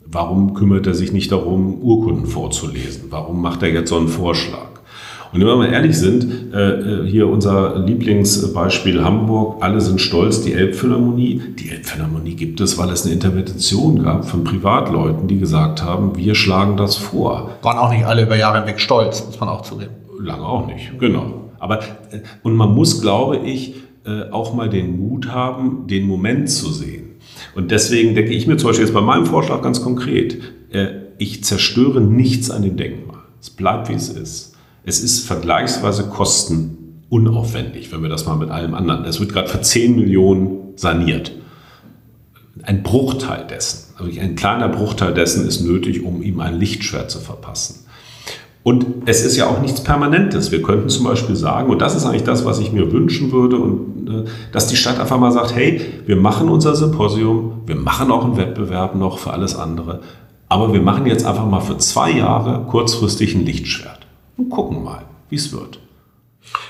Warum 0.05 0.53
kümmert 0.53 0.87
er 0.87 0.93
sich 0.93 1.11
nicht 1.11 1.33
darum, 1.33 1.81
Urkunden 1.81 2.27
vorzulesen? 2.27 3.05
Warum 3.09 3.41
macht 3.41 3.63
er 3.63 3.71
jetzt 3.71 3.89
so 3.89 3.97
einen 3.97 4.09
Vorschlag? 4.09 4.68
Und 5.33 5.41
wenn 5.41 5.47
wir 5.47 5.57
mal 5.57 5.73
ehrlich 5.73 5.97
sind, 5.99 6.55
äh, 6.55 7.03
äh, 7.03 7.07
hier 7.07 7.29
unser 7.29 7.79
Lieblingsbeispiel 7.79 9.05
Hamburg, 9.05 9.63
alle 9.63 9.81
sind 9.81 10.01
stolz, 10.01 10.43
die 10.43 10.55
Elbphilharmonie. 10.55 11.43
Die 11.59 11.71
Elbphilharmonie 11.71 12.35
gibt 12.35 12.61
es, 12.61 12.79
weil 12.79 12.91
es 12.91 13.05
eine 13.05 13.15
Intervention 13.15 14.03
gab 14.03 14.27
von 14.27 14.45
Privatleuten, 14.45 15.29
die 15.29 15.39
gesagt 15.39 15.83
haben, 15.83 16.17
wir 16.17 16.35
schlagen 16.35 16.77
das 16.77 16.97
vor. 16.97 17.51
Waren 17.63 17.79
auch 17.79 17.91
nicht 17.91 18.07
alle 18.07 18.23
über 18.23 18.37
Jahre 18.37 18.59
hinweg 18.61 18.81
stolz, 18.81 19.25
muss 19.27 19.39
man 19.39 19.51
auch 19.51 19.63
zugeben. 19.63 19.93
Lange 20.19 20.45
auch 20.45 20.67
nicht, 20.67 20.99
genau. 20.99 21.51
Aber, 21.59 21.81
äh, 21.81 22.21
und 22.43 22.57
man 22.57 22.75
muss, 22.75 23.01
glaube 23.01 23.39
ich, 23.39 23.75
auch 24.31 24.55
mal 24.55 24.71
den 24.71 24.99
Mut 24.99 25.29
haben, 25.29 25.87
den 25.87 26.07
Moment 26.07 26.49
zu 26.49 26.73
sehen. 26.73 27.17
Und 27.55 27.71
deswegen 27.71 28.15
denke 28.15 28.33
ich 28.33 28.47
mir 28.47 28.57
zum 28.57 28.71
Beispiel 28.71 28.87
jetzt 28.87 28.95
bei 28.95 29.03
meinem 29.03 29.27
Vorschlag 29.27 29.61
ganz 29.61 29.83
konkret, 29.83 30.39
ich 31.19 31.45
zerstöre 31.45 32.01
nichts 32.01 32.51
an 32.51 32.63
dem 32.63 32.79
Denkmal. 32.79 33.19
Es 33.39 33.51
bleibt, 33.51 33.91
wie 33.91 33.95
es 33.95 34.09
ist. 34.09 34.48
Es 34.89 35.01
ist 35.01 35.27
vergleichsweise 35.27 36.05
kostenunaufwendig, 36.05 37.93
wenn 37.93 38.01
wir 38.01 38.09
das 38.09 38.25
mal 38.25 38.37
mit 38.37 38.49
allem 38.49 38.73
anderen. 38.73 39.05
Es 39.05 39.21
wird 39.21 39.35
gerade 39.35 39.49
für 39.49 39.61
10 39.61 39.95
Millionen 39.95 40.73
saniert. 40.77 41.33
Ein 42.63 42.83
Bruchteil 42.83 43.47
dessen, 43.47 43.93
also 43.99 44.19
ein 44.19 44.35
kleiner 44.35 44.71
Bruchteil 44.71 45.13
dessen 45.13 45.47
ist 45.47 45.61
nötig, 45.61 46.07
um 46.07 46.23
ihm 46.23 46.41
ein 46.41 46.59
Lichtschwert 46.59 47.11
zu 47.11 47.19
verpassen. 47.19 47.85
Und 48.63 48.87
es 49.05 49.27
ist 49.27 49.37
ja 49.37 49.49
auch 49.49 49.61
nichts 49.61 49.85
Permanentes. 49.85 50.53
Wir 50.53 50.63
könnten 50.63 50.89
zum 50.89 51.05
Beispiel 51.05 51.37
sagen, 51.37 51.69
und 51.69 51.83
das 51.83 51.95
ist 51.95 52.07
eigentlich 52.07 52.25
das, 52.25 52.47
was 52.47 52.59
ich 52.59 52.73
mir 52.73 52.91
wünschen 52.91 53.31
würde, 53.31 53.59
und, 53.59 54.09
äh, 54.09 54.25
dass 54.53 54.69
die 54.69 54.77
Stadt 54.77 54.99
einfach 54.99 55.19
mal 55.19 55.33
sagt, 55.33 55.55
hey, 55.55 55.83
wir 56.07 56.17
machen 56.17 56.49
unser 56.49 56.75
Symposium, 56.75 57.61
wir 57.67 57.77
machen 57.77 58.11
auch 58.11 58.25
einen 58.25 58.39
Wettbewerb 58.39 58.95
noch 58.95 59.19
für 59.19 59.35
alles 59.35 59.55
andere, 59.55 60.01
aber 60.49 60.73
wir 60.73 60.81
machen 60.81 61.05
jetzt 61.05 61.27
einfach 61.27 61.47
mal 61.47 61.61
für 61.61 61.77
zwei 61.77 62.11
Jahre 62.11 62.65
kurzfristig 62.67 63.35
ein 63.35 63.45
Lichtschwert 63.45 63.98
und 64.39 64.49
gucken 64.49 64.83
mal, 64.83 65.03
wie 65.29 65.37
es 65.37 65.53
wird. 65.53 65.81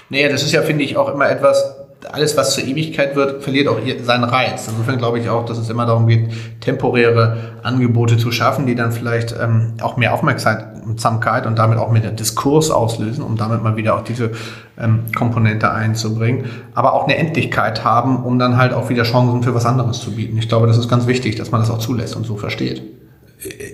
Naja, 0.09 0.29
das 0.29 0.43
ist 0.43 0.53
ja, 0.53 0.63
finde 0.63 0.85
ich, 0.85 0.97
auch 0.97 1.13
immer 1.13 1.31
etwas, 1.31 1.77
alles, 2.11 2.37
was 2.37 2.55
zur 2.55 2.65
Ewigkeit 2.65 3.17
wird, 3.17 3.43
verliert 3.43 3.69
auch 3.69 3.79
seinen 4.03 4.25
Reiz. 4.25 4.69
Insofern 4.69 4.99
glaube 4.99 5.19
ich 5.19 5.29
auch, 5.29 5.45
dass 5.45 5.59
es 5.59 5.69
immer 5.69 5.85
darum 5.85 6.07
geht, 6.07 6.31
temporäre 6.61 7.37
Angebote 7.63 8.17
zu 8.17 8.31
schaffen, 8.31 8.67
die 8.67 8.75
dann 8.75 8.93
vielleicht 8.93 9.35
ähm, 9.39 9.75
auch 9.83 9.97
mehr 9.97 10.15
Aufmerksamkeit 10.15 11.47
und 11.47 11.59
damit 11.59 11.79
auch 11.79 11.91
mehr 11.91 12.11
Diskurs 12.13 12.71
auslösen, 12.71 13.23
um 13.23 13.37
damit 13.37 13.63
mal 13.63 13.77
wieder 13.77 13.97
auch 13.97 14.03
diese 14.03 14.31
ähm, 14.79 15.07
Komponente 15.15 15.73
einzubringen, 15.73 16.47
aber 16.75 16.95
auch 16.95 17.05
eine 17.05 17.17
Endlichkeit 17.17 17.85
haben, 17.85 18.25
um 18.25 18.39
dann 18.39 18.57
halt 18.57 18.73
auch 18.73 18.89
wieder 18.89 19.03
Chancen 19.03 19.43
für 19.43 19.55
was 19.55 19.67
anderes 19.67 20.01
zu 20.01 20.13
bieten. 20.13 20.39
Ich 20.39 20.49
glaube, 20.49 20.69
das 20.69 20.79
ist 20.79 20.89
ganz 20.89 21.07
wichtig, 21.09 21.35
dass 21.35 21.51
man 21.51 21.61
das 21.61 21.71
auch 21.71 21.79
zulässt 21.79 22.15
und 22.15 22.25
so 22.25 22.37
versteht 22.37 22.83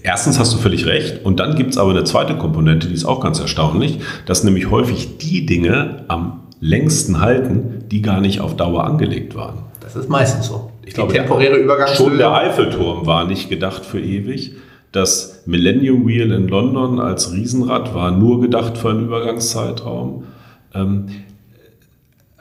erstens 0.02 0.38
hast 0.38 0.52
du 0.54 0.58
völlig 0.58 0.86
recht. 0.86 1.24
Und 1.24 1.40
dann 1.40 1.56
gibt 1.56 1.70
es 1.70 1.78
aber 1.78 1.90
eine 1.90 2.04
zweite 2.04 2.36
Komponente, 2.36 2.88
die 2.88 2.94
ist 2.94 3.04
auch 3.04 3.20
ganz 3.20 3.40
erstaunlich, 3.40 4.00
dass 4.26 4.44
nämlich 4.44 4.70
häufig 4.70 5.18
die 5.18 5.46
Dinge 5.46 6.04
am 6.08 6.40
längsten 6.60 7.20
halten, 7.20 7.84
die 7.90 8.02
gar 8.02 8.20
nicht 8.20 8.40
auf 8.40 8.56
Dauer 8.56 8.84
angelegt 8.84 9.34
waren. 9.34 9.64
Das 9.80 9.96
ist 9.96 10.08
meistens 10.08 10.46
so. 10.46 10.70
Ich 10.84 10.94
glaube, 10.94 11.12
temporäre 11.12 11.56
Übergangslösung. 11.56 12.08
Schon 12.08 12.18
der 12.18 12.34
Eiffelturm 12.34 13.06
war 13.06 13.26
nicht 13.26 13.48
gedacht 13.48 13.84
für 13.84 14.00
ewig. 14.00 14.52
Das 14.92 15.42
Millennium 15.46 16.06
Wheel 16.06 16.30
in 16.30 16.48
London 16.48 17.00
als 17.00 17.32
Riesenrad 17.32 17.94
war 17.94 18.10
nur 18.12 18.40
gedacht 18.40 18.78
für 18.78 18.90
einen 18.90 19.06
Übergangszeitraum. 19.06 20.24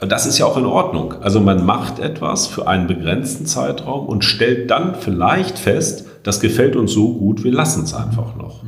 Ähm, 0.02 0.10
das 0.10 0.26
ist 0.26 0.38
ja 0.38 0.46
auch 0.46 0.58
in 0.58 0.66
Ordnung. 0.66 1.16
Also 1.22 1.40
man 1.40 1.66
macht 1.66 2.00
etwas 2.00 2.48
für 2.48 2.68
einen 2.68 2.88
begrenzten 2.88 3.46
Zeitraum 3.46 4.06
und 4.08 4.24
stellt 4.24 4.72
dann 4.72 4.96
vielleicht 4.96 5.60
fest, 5.60 6.06
das 6.24 6.40
gefällt 6.40 6.76
uns 6.76 6.94
so 6.94 7.14
gut, 7.14 7.44
wir 7.44 7.52
lassen 7.52 7.84
es 7.84 7.94
einfach 7.94 8.36
noch. 8.36 8.64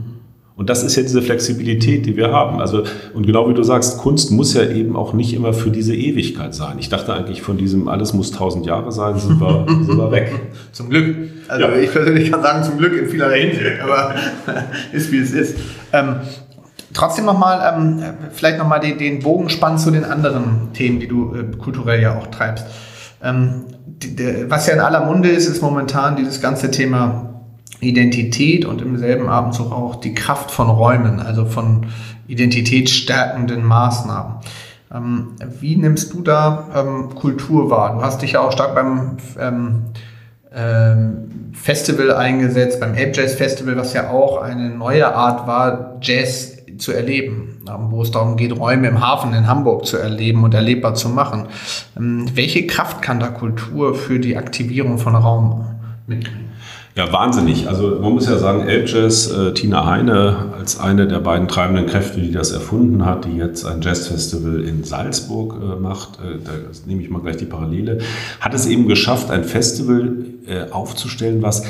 Und 0.57 0.69
das 0.69 0.83
ist 0.83 0.95
ja 0.95 1.03
diese 1.03 1.21
Flexibilität, 1.21 2.05
die 2.05 2.15
wir 2.15 2.31
haben. 2.31 2.61
Also, 2.61 2.83
und 3.13 3.25
genau 3.27 3.49
wie 3.49 3.53
du 3.53 3.63
sagst, 3.63 3.97
Kunst 3.97 4.31
muss 4.31 4.53
ja 4.53 4.63
eben 4.63 4.95
auch 4.95 5.11
nicht 5.11 5.33
immer 5.33 5.51
für 5.51 5.69
diese 5.69 5.93
Ewigkeit 5.93 6.55
sein. 6.55 6.77
Ich 6.79 6.87
dachte 6.87 7.13
eigentlich 7.13 7.41
von 7.41 7.57
diesem 7.57 7.89
alles 7.89 8.13
muss 8.13 8.31
tausend 8.31 8.65
Jahre 8.65 8.93
sein, 8.93 9.19
sind 9.19 9.41
wir, 9.41 9.65
sind 9.85 9.97
wir 9.97 10.11
weg. 10.11 10.31
Zum 10.71 10.89
Glück. 10.89 11.29
Also 11.49 11.65
ja. 11.65 11.75
ich 11.75 11.91
persönlich 11.91 12.31
kann 12.31 12.41
sagen, 12.41 12.63
zum 12.63 12.77
Glück 12.77 12.97
in 12.97 13.09
vielerlei 13.09 13.49
Hinsicht, 13.49 13.81
aber 13.83 14.15
ist 14.93 15.11
wie 15.11 15.19
es 15.19 15.33
ist. 15.33 15.57
Ähm, 15.91 16.21
trotzdem 16.95 17.25
nochmal, 17.25 17.75
ähm, 17.75 18.03
vielleicht 18.33 18.57
nochmal 18.57 18.79
den, 18.79 18.97
den 18.97 19.19
Bogen 19.19 19.49
spannen 19.49 19.77
zu 19.77 19.91
den 19.91 20.03
anderen 20.03 20.73
Themen, 20.73 20.99
die 20.99 21.07
du 21.07 21.35
äh, 21.35 21.55
kulturell 21.57 22.01
ja 22.01 22.17
auch 22.17 22.27
treibst. 22.27 22.65
Ähm, 23.21 23.65
die, 23.85 24.15
der, 24.15 24.49
was 24.49 24.65
ja 24.65 24.73
in 24.73 24.79
aller 24.79 25.05
Munde 25.05 25.29
ist, 25.29 25.47
ist 25.47 25.61
momentan 25.61 26.15
dieses 26.15 26.41
ganze 26.41 26.71
Thema 26.71 27.43
Identität 27.81 28.65
und 28.65 28.81
im 28.81 28.97
selben 28.97 29.29
Abendzug 29.29 29.71
auch 29.71 29.95
die 29.95 30.15
Kraft 30.15 30.49
von 30.49 30.69
Räumen, 30.69 31.19
also 31.19 31.45
von 31.45 31.87
identitätsstärkenden 32.27 33.63
Maßnahmen. 33.63 34.37
Ähm, 34.93 35.27
wie 35.59 35.75
nimmst 35.75 36.13
du 36.13 36.21
da 36.21 36.69
ähm, 36.75 37.13
Kultur 37.15 37.69
wahr? 37.69 37.95
Du 37.95 38.01
hast 38.01 38.21
dich 38.21 38.33
ja 38.33 38.41
auch 38.41 38.51
stark 38.51 38.73
beim 38.73 39.17
ähm, 39.39 39.81
ähm 40.53 41.31
Festival 41.53 42.13
eingesetzt, 42.13 42.81
beim 42.81 42.91
Ape 42.91 43.11
Jazz 43.13 43.35
Festival, 43.35 43.77
was 43.77 43.93
ja 43.93 44.09
auch 44.09 44.41
eine 44.41 44.69
neue 44.69 45.15
Art 45.15 45.47
war, 45.47 45.97
Jazz 46.01 46.54
zu 46.77 46.91
erleben, 46.91 47.61
ähm, 47.67 47.91
wo 47.91 48.01
es 48.01 48.11
darum 48.11 48.37
geht, 48.37 48.57
Räume 48.57 48.87
im 48.87 49.01
Hafen 49.01 49.33
in 49.33 49.47
Hamburg 49.47 49.85
zu 49.85 49.97
erleben 49.97 50.43
und 50.43 50.53
erlebbar 50.53 50.95
zu 50.95 51.09
machen. 51.09 51.47
Ähm, 51.97 52.25
welche 52.33 52.67
Kraft 52.67 53.01
kann 53.01 53.19
da 53.19 53.27
Kultur 53.27 53.95
für 53.95 54.19
die 54.19 54.37
Aktivierung 54.37 54.97
von 54.97 55.15
Raum 55.15 55.65
mitbringen? 56.07 56.45
Ja, 56.95 57.11
wahnsinnig. 57.11 57.67
Also 57.67 57.99
man 58.01 58.13
muss 58.13 58.25
ja 58.25 58.37
sagen, 58.37 58.61
Elbjazz, 58.61 59.29
äh, 59.29 59.53
Tina 59.53 59.85
Heine 59.85 60.53
als 60.57 60.79
eine 60.79 61.07
der 61.07 61.19
beiden 61.19 61.49
treibenden 61.49 61.87
Kräfte, 61.87 62.21
die 62.21 62.31
das 62.31 62.53
erfunden 62.53 63.05
hat, 63.05 63.25
die 63.25 63.35
jetzt 63.35 63.65
ein 63.65 63.81
Jazzfestival 63.81 64.61
in 64.61 64.85
Salzburg 64.85 65.55
äh, 65.61 65.77
macht, 65.77 66.19
äh, 66.19 66.39
da 66.41 66.51
nehme 66.85 67.01
ich 67.01 67.09
mal 67.09 67.21
gleich 67.21 67.35
die 67.35 67.45
Parallele, 67.45 67.99
hat 68.39 68.53
es 68.53 68.65
eben 68.65 68.87
geschafft, 68.87 69.29
ein 69.29 69.43
Festival 69.43 70.15
äh, 70.47 70.71
aufzustellen, 70.71 71.41
was 71.41 71.63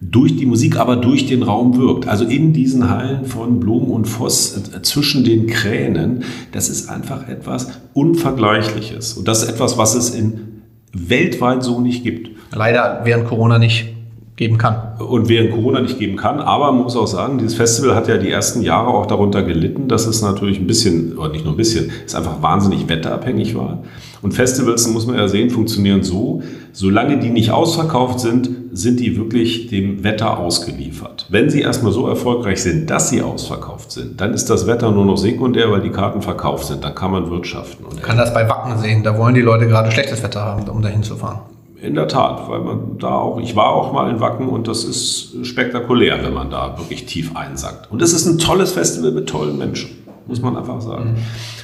durch 0.00 0.36
die 0.36 0.46
Musik, 0.46 0.76
aber 0.76 0.96
durch 0.96 1.26
den 1.26 1.42
Raum 1.42 1.76
wirkt. 1.76 2.06
Also 2.06 2.24
in 2.24 2.52
diesen 2.52 2.88
Hallen 2.88 3.24
von 3.24 3.58
Blum 3.58 3.90
und 3.90 4.06
Voss 4.06 4.56
äh, 4.56 4.82
zwischen 4.82 5.24
den 5.24 5.46
Kränen, 5.46 6.24
das 6.52 6.68
ist 6.68 6.88
einfach 6.88 7.28
etwas 7.28 7.68
Unvergleichliches. 7.94 9.14
Und 9.14 9.26
das 9.26 9.42
ist 9.42 9.48
etwas, 9.48 9.76
was 9.76 9.94
es 9.94 10.10
in 10.10 10.62
weltweit 10.92 11.62
so 11.62 11.80
nicht 11.80 12.04
gibt. 12.04 12.30
Leider 12.52 13.00
während 13.04 13.26
Corona 13.26 13.58
nicht 13.58 13.88
geben 14.36 14.56
kann. 14.56 14.98
Und 15.00 15.28
während 15.28 15.50
Corona 15.50 15.80
nicht 15.80 15.98
geben 15.98 16.16
kann. 16.16 16.38
Aber 16.38 16.72
man 16.72 16.84
muss 16.84 16.96
auch 16.96 17.08
sagen, 17.08 17.38
dieses 17.38 17.54
Festival 17.54 17.96
hat 17.96 18.06
ja 18.06 18.18
die 18.18 18.30
ersten 18.30 18.62
Jahre 18.62 18.88
auch 18.88 19.06
darunter 19.06 19.42
gelitten, 19.42 19.88
dass 19.88 20.06
es 20.06 20.22
natürlich 20.22 20.60
ein 20.60 20.66
bisschen, 20.66 21.18
oder 21.18 21.30
nicht 21.30 21.44
nur 21.44 21.54
ein 21.54 21.56
bisschen, 21.56 21.90
es 22.06 22.14
einfach 22.14 22.40
wahnsinnig 22.40 22.88
wetterabhängig 22.88 23.56
war. 23.56 23.82
Und 24.20 24.32
Festivals, 24.32 24.86
muss 24.88 25.06
man 25.06 25.16
ja 25.16 25.28
sehen, 25.28 25.50
funktionieren 25.50 26.02
so, 26.02 26.42
solange 26.72 27.18
die 27.18 27.30
nicht 27.30 27.50
ausverkauft 27.50 28.20
sind, 28.20 28.50
sind 28.72 29.00
die 29.00 29.16
wirklich 29.16 29.68
dem 29.68 30.02
Wetter 30.04 30.38
ausgeliefert. 30.38 31.26
Wenn 31.28 31.50
sie 31.50 31.60
erstmal 31.60 31.92
so 31.92 32.08
erfolgreich 32.08 32.62
sind, 32.62 32.90
dass 32.90 33.10
sie 33.10 33.22
ausverkauft 33.22 33.92
sind, 33.92 34.20
dann 34.20 34.34
ist 34.34 34.50
das 34.50 34.66
Wetter 34.66 34.90
nur 34.90 35.04
noch 35.04 35.16
sekundär, 35.16 35.70
weil 35.70 35.80
die 35.80 35.90
Karten 35.90 36.22
verkauft 36.22 36.66
sind. 36.66 36.82
Dann 36.82 36.94
kann 36.94 37.12
man 37.12 37.30
wirtschaften. 37.30 37.84
Man 37.88 38.02
kann 38.02 38.16
das 38.16 38.34
bei 38.34 38.48
Wacken 38.48 38.78
sehen, 38.78 39.02
da 39.02 39.16
wollen 39.16 39.34
die 39.34 39.40
Leute 39.40 39.66
gerade 39.66 39.90
schlechtes 39.90 40.22
Wetter 40.22 40.40
haben, 40.40 40.68
um 40.68 40.82
dahin 40.82 41.02
zu 41.02 41.16
fahren. 41.16 41.40
In 41.80 41.94
der 41.94 42.08
Tat, 42.08 42.48
weil 42.48 42.58
man 42.58 42.98
da 42.98 43.14
auch, 43.14 43.38
ich 43.38 43.54
war 43.54 43.68
auch 43.68 43.92
mal 43.92 44.10
in 44.10 44.18
Wacken 44.18 44.48
und 44.48 44.66
das 44.66 44.82
ist 44.82 45.46
spektakulär, 45.46 46.24
wenn 46.24 46.34
man 46.34 46.50
da 46.50 46.76
wirklich 46.76 47.06
tief 47.06 47.36
einsackt. 47.36 47.90
Und 47.92 48.02
es 48.02 48.12
ist 48.12 48.26
ein 48.26 48.38
tolles 48.38 48.72
Festival 48.72 49.12
mit 49.12 49.28
tollen 49.28 49.56
Menschen. 49.56 49.90
muss 50.26 50.42
man 50.42 50.56
einfach 50.56 50.80
sagen. 50.80 51.12
Mhm. 51.12 51.16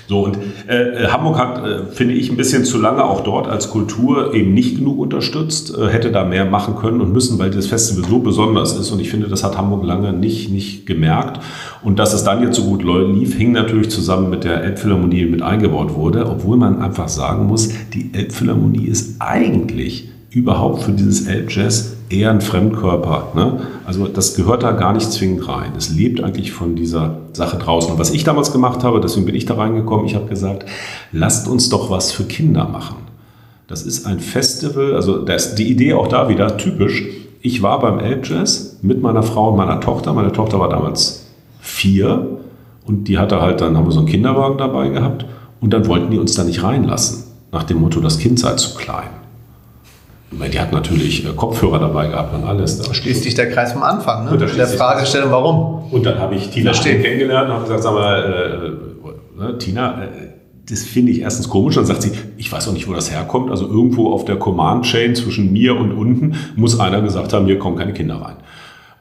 So, 0.07 0.25
und 0.25 0.37
äh, 0.67 1.07
Hamburg 1.07 1.39
hat, 1.39 1.65
äh, 1.65 1.87
finde 1.87 2.15
ich, 2.15 2.31
ein 2.31 2.37
bisschen 2.37 2.65
zu 2.65 2.79
lange 2.79 3.05
auch 3.05 3.23
dort 3.23 3.49
als 3.49 3.71
Kultur 3.71 4.35
eben 4.35 4.53
nicht 4.53 4.77
genug 4.77 4.99
unterstützt, 4.99 5.75
äh, 5.77 5.89
hätte 5.89 6.13
da 6.13 6.25
mehr 6.25 6.45
machen 6.45 6.77
können 6.77 7.01
und 7.01 7.13
müssen, 7.13 7.39
weil 7.39 7.51
das 7.51 7.67
Festival 7.67 8.09
so 8.09 8.19
besonders 8.19 8.77
ist. 8.77 8.91
Und 8.91 9.01
ich 9.01 9.11
finde, 9.11 9.29
das 9.29 9.43
hat 9.45 9.57
Hamburg 9.57 9.85
lange 9.85 10.13
nicht, 10.13 10.51
nicht 10.51 10.87
gemerkt. 10.87 11.41
Und 11.83 11.99
dass 11.99 12.13
es 12.13 12.25
dann 12.25 12.43
jetzt 12.43 12.57
so 12.57 12.65
gut 12.65 12.83
lief, 12.85 13.35
hing 13.35 13.53
natürlich 13.53 13.91
zusammen 13.91 14.29
mit 14.29 14.45
der 14.45 14.63
Elbphilharmonie, 14.63 15.25
die 15.25 15.27
mit 15.27 15.43
eingebaut 15.43 15.95
wurde, 15.95 16.27
obwohl 16.29 16.57
man 16.57 16.83
einfach 16.83 17.09
sagen 17.09 17.47
muss, 17.47 17.71
die 17.95 18.11
Elbphilharmonie 18.13 18.87
ist 18.87 19.17
eigentlich 19.21 20.11
überhaupt 20.31 20.83
für 20.83 20.93
dieses 20.93 21.27
Elbjazz 21.27 21.93
eher 22.15 22.31
ein 22.31 22.41
Fremdkörper. 22.41 23.33
Ne? 23.35 23.61
Also 23.85 24.07
das 24.07 24.35
gehört 24.35 24.62
da 24.62 24.73
gar 24.73 24.93
nicht 24.93 25.11
zwingend 25.11 25.49
rein. 25.49 25.73
Es 25.77 25.91
lebt 25.91 26.23
eigentlich 26.23 26.53
von 26.53 26.77
dieser 26.77 27.17
Sache 27.33 27.57
draußen. 27.57 27.93
Und 27.93 27.99
was 27.99 28.12
ich 28.12 28.25
damals 28.25 28.53
gemacht 28.53 28.85
habe, 28.85 29.01
deswegen 29.01 29.27
bin 29.27 29.35
ich 29.35 29.47
da 29.47 29.55
reingekommen, 29.55 30.07
ich 30.07 30.15
habe 30.15 30.27
gesagt, 30.27 30.65
lasst 31.12 31.49
uns 31.49 31.69
doch 31.69 31.91
was 31.91 32.12
für 32.12 32.25
Kinder 32.25 32.69
machen. 32.69 32.97
Das 33.67 33.83
ist 33.83 34.07
ein 34.07 34.21
Festival, 34.21 34.95
also 34.95 35.19
das, 35.19 35.55
die 35.55 35.71
Idee 35.71 35.95
auch 35.95 36.07
da 36.07 36.29
wieder 36.29 36.57
typisch. 36.57 37.05
Ich 37.41 37.62
war 37.62 37.81
beim 37.81 37.99
Elbjazz 37.99 38.79
mit 38.83 39.03
meiner 39.03 39.23
Frau 39.23 39.51
und 39.51 39.57
meiner 39.57 39.81
Tochter. 39.81 40.12
Meine 40.12 40.33
Tochter 40.33 40.61
war 40.61 40.69
damals 40.69 41.27
vier 41.61 42.39
und 42.87 43.09
die 43.09 43.19
hatte 43.19 43.41
halt, 43.41 43.61
dann 43.61 43.77
haben 43.77 43.87
wir 43.87 43.93
so 43.93 44.01
einen 44.01 44.09
Kinderwagen 44.09 44.59
dabei 44.59 44.89
gehabt 44.89 45.25
und 45.61 45.73
dann 45.73 45.87
wollten 45.87 46.11
die 46.11 46.19
uns 46.19 46.35
da 46.35 46.45
nicht 46.45 46.62
reinlassen. 46.62 47.25
Nach 47.53 47.65
dem 47.65 47.81
Motto, 47.81 48.01
das 48.01 48.19
Kind 48.19 48.39
sei 48.39 48.55
zu 48.55 48.75
klein. 48.75 49.24
Die 50.31 50.61
hat 50.61 50.72
natürlich 50.72 51.25
äh, 51.25 51.33
Kopfhörer 51.35 51.79
dabei 51.79 52.09
gehabt 52.09 52.35
und 52.35 52.45
alles. 52.45 52.81
Da 52.81 52.93
schließt 52.93 53.22
sich 53.22 53.35
der 53.35 53.51
Kreis 53.51 53.72
vom 53.72 53.83
Anfang, 53.83 54.25
ne? 54.25 54.31
Und 54.33 54.41
der 54.41 54.66
Fragestellung, 54.66 55.31
warum. 55.31 55.93
Und 55.93 56.05
dann 56.05 56.18
habe 56.18 56.35
ich 56.35 56.51
Tina 56.51 56.72
kennengelernt 56.72 57.49
und 57.49 57.55
habe 57.55 57.62
gesagt, 57.62 57.83
sag 57.83 57.95
mal, 57.95 58.77
äh, 59.41 59.45
äh, 59.45 59.59
Tina, 59.59 60.03
äh, 60.03 60.09
das 60.68 60.83
finde 60.83 61.12
ich 61.12 61.20
erstens 61.20 61.49
komisch. 61.49 61.77
Dann 61.77 61.87
sagt 61.87 62.03
sie, 62.03 62.12
ich 62.37 62.51
weiß 62.51 62.68
auch 62.68 62.72
nicht, 62.72 62.89
wo 62.89 62.95
das 62.95 63.12
herkommt. 63.12 63.51
Also 63.51 63.66
irgendwo 63.66 64.12
auf 64.12 64.25
der 64.25 64.37
Command-Chain 64.37 65.14
zwischen 65.14 65.53
mir 65.53 65.77
und 65.77 65.93
unten 65.93 66.35
muss 66.57 66.81
einer 66.81 67.01
gesagt 67.03 67.33
haben, 67.33 67.47
hier 67.47 67.59
kommen 67.59 67.77
keine 67.77 67.93
Kinder 67.93 68.16
rein. 68.16 68.37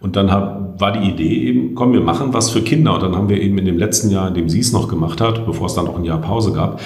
Und 0.01 0.17
dann 0.17 0.31
hab, 0.31 0.81
war 0.81 0.91
die 0.91 1.09
Idee 1.09 1.47
eben, 1.47 1.75
komm, 1.75 1.93
wir 1.93 2.01
machen 2.01 2.33
was 2.33 2.49
für 2.49 2.61
Kinder. 2.61 2.95
Und 2.95 3.03
dann 3.03 3.15
haben 3.15 3.29
wir 3.29 3.39
eben 3.39 3.57
in 3.57 3.65
dem 3.65 3.77
letzten 3.77 4.09
Jahr, 4.09 4.27
in 4.27 4.33
dem 4.33 4.49
sie 4.49 4.59
es 4.59 4.73
noch 4.73 4.89
gemacht 4.89 5.21
hat, 5.21 5.45
bevor 5.45 5.67
es 5.67 5.75
dann 5.75 5.85
noch 5.85 5.97
ein 5.97 6.03
Jahr 6.03 6.19
Pause 6.19 6.51
gab, 6.51 6.81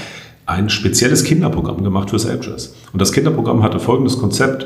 ein 0.47 0.69
spezielles 0.69 1.23
Kinderprogramm 1.25 1.83
gemacht 1.83 2.09
fürs 2.09 2.25
Elbjazz. 2.25 2.73
Und 2.93 3.01
das 3.01 3.11
Kinderprogramm 3.11 3.61
hatte 3.61 3.79
folgendes 3.79 4.17
Konzept. 4.17 4.65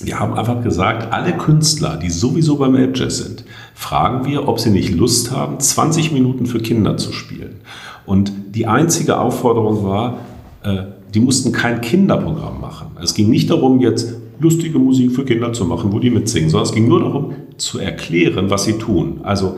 Wir 0.00 0.18
haben 0.18 0.34
einfach 0.34 0.62
gesagt, 0.62 1.12
alle 1.12 1.32
Künstler, 1.36 1.96
die 1.96 2.08
sowieso 2.10 2.56
beim 2.56 2.76
Elbjazz 2.76 3.18
sind, 3.18 3.44
fragen 3.74 4.24
wir, 4.24 4.48
ob 4.48 4.60
sie 4.60 4.70
nicht 4.70 4.94
Lust 4.94 5.32
haben, 5.32 5.60
20 5.60 6.12
Minuten 6.12 6.46
für 6.46 6.60
Kinder 6.60 6.96
zu 6.96 7.12
spielen. 7.12 7.56
Und 8.06 8.32
die 8.54 8.66
einzige 8.66 9.18
Aufforderung 9.18 9.84
war, 9.84 10.18
äh, 10.62 10.84
die 11.12 11.20
mussten 11.20 11.52
kein 11.52 11.80
Kinderprogramm 11.80 12.60
machen. 12.60 12.92
Es 13.02 13.14
ging 13.14 13.28
nicht 13.28 13.50
darum, 13.50 13.80
jetzt 13.80 14.14
lustige 14.40 14.78
Musik 14.78 15.12
für 15.12 15.24
Kinder 15.24 15.52
zu 15.52 15.64
machen, 15.64 15.92
wo 15.92 15.98
die 15.98 16.10
mitsingen, 16.10 16.48
sondern 16.48 16.68
es 16.68 16.74
ging 16.74 16.88
nur 16.88 17.00
darum, 17.00 17.34
zu 17.56 17.78
erklären, 17.78 18.50
was 18.50 18.64
sie 18.64 18.78
tun. 18.78 19.20
Also 19.22 19.56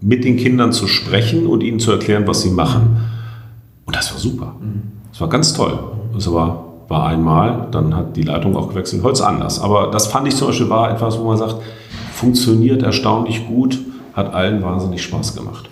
mit 0.00 0.24
den 0.24 0.36
Kindern 0.36 0.72
zu 0.72 0.86
sprechen 0.86 1.46
und 1.46 1.62
ihnen 1.62 1.78
zu 1.78 1.92
erklären, 1.92 2.26
was 2.26 2.42
sie 2.42 2.50
machen. 2.50 2.96
Und 3.94 3.98
das 3.98 4.12
war 4.12 4.18
super. 4.18 4.54
Das 5.10 5.20
war 5.20 5.28
ganz 5.28 5.54
toll. 5.54 5.78
Das 6.12 6.32
war, 6.32 6.64
war 6.88 7.06
einmal, 7.06 7.68
dann 7.70 7.94
hat 7.96 8.16
die 8.16 8.22
Leitung 8.22 8.56
auch 8.56 8.68
gewechselt, 8.68 9.02
heute 9.04 9.24
anders. 9.26 9.60
Aber 9.60 9.90
das 9.90 10.08
fand 10.08 10.26
ich 10.26 10.36
zum 10.36 10.48
Beispiel 10.48 10.68
war 10.68 10.90
etwas, 10.90 11.18
wo 11.18 11.24
man 11.24 11.36
sagt, 11.36 11.56
funktioniert 12.12 12.82
erstaunlich 12.82 13.46
gut, 13.46 13.78
hat 14.14 14.34
allen 14.34 14.62
wahnsinnig 14.62 15.02
Spaß 15.02 15.36
gemacht. 15.36 15.68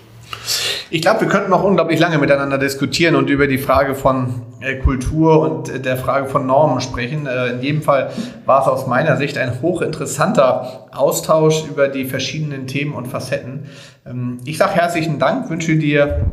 Ich 0.89 1.01
glaube, 1.01 1.21
wir 1.21 1.27
könnten 1.27 1.49
noch 1.49 1.63
unglaublich 1.63 1.99
lange 1.99 2.19
miteinander 2.19 2.57
diskutieren 2.57 3.15
und 3.15 3.29
über 3.29 3.47
die 3.47 3.57
Frage 3.57 3.95
von 3.95 4.43
äh, 4.59 4.75
Kultur 4.75 5.41
und 5.41 5.69
äh, 5.69 5.79
der 5.79 5.97
Frage 5.97 6.27
von 6.27 6.45
Normen 6.45 6.81
sprechen. 6.81 7.25
Äh, 7.25 7.53
in 7.53 7.61
jedem 7.61 7.81
Fall 7.81 8.11
war 8.45 8.61
es 8.61 8.67
aus 8.67 8.85
meiner 8.85 9.17
Sicht 9.17 9.37
ein 9.37 9.61
hochinteressanter 9.61 10.87
Austausch 10.91 11.65
über 11.67 11.87
die 11.87 12.05
verschiedenen 12.05 12.67
Themen 12.67 12.93
und 12.93 13.07
Facetten. 13.07 13.65
Ähm, 14.05 14.37
ich 14.45 14.57
sage 14.57 14.73
herzlichen 14.73 15.17
Dank, 15.17 15.49
wünsche 15.49 15.75
dir 15.77 16.31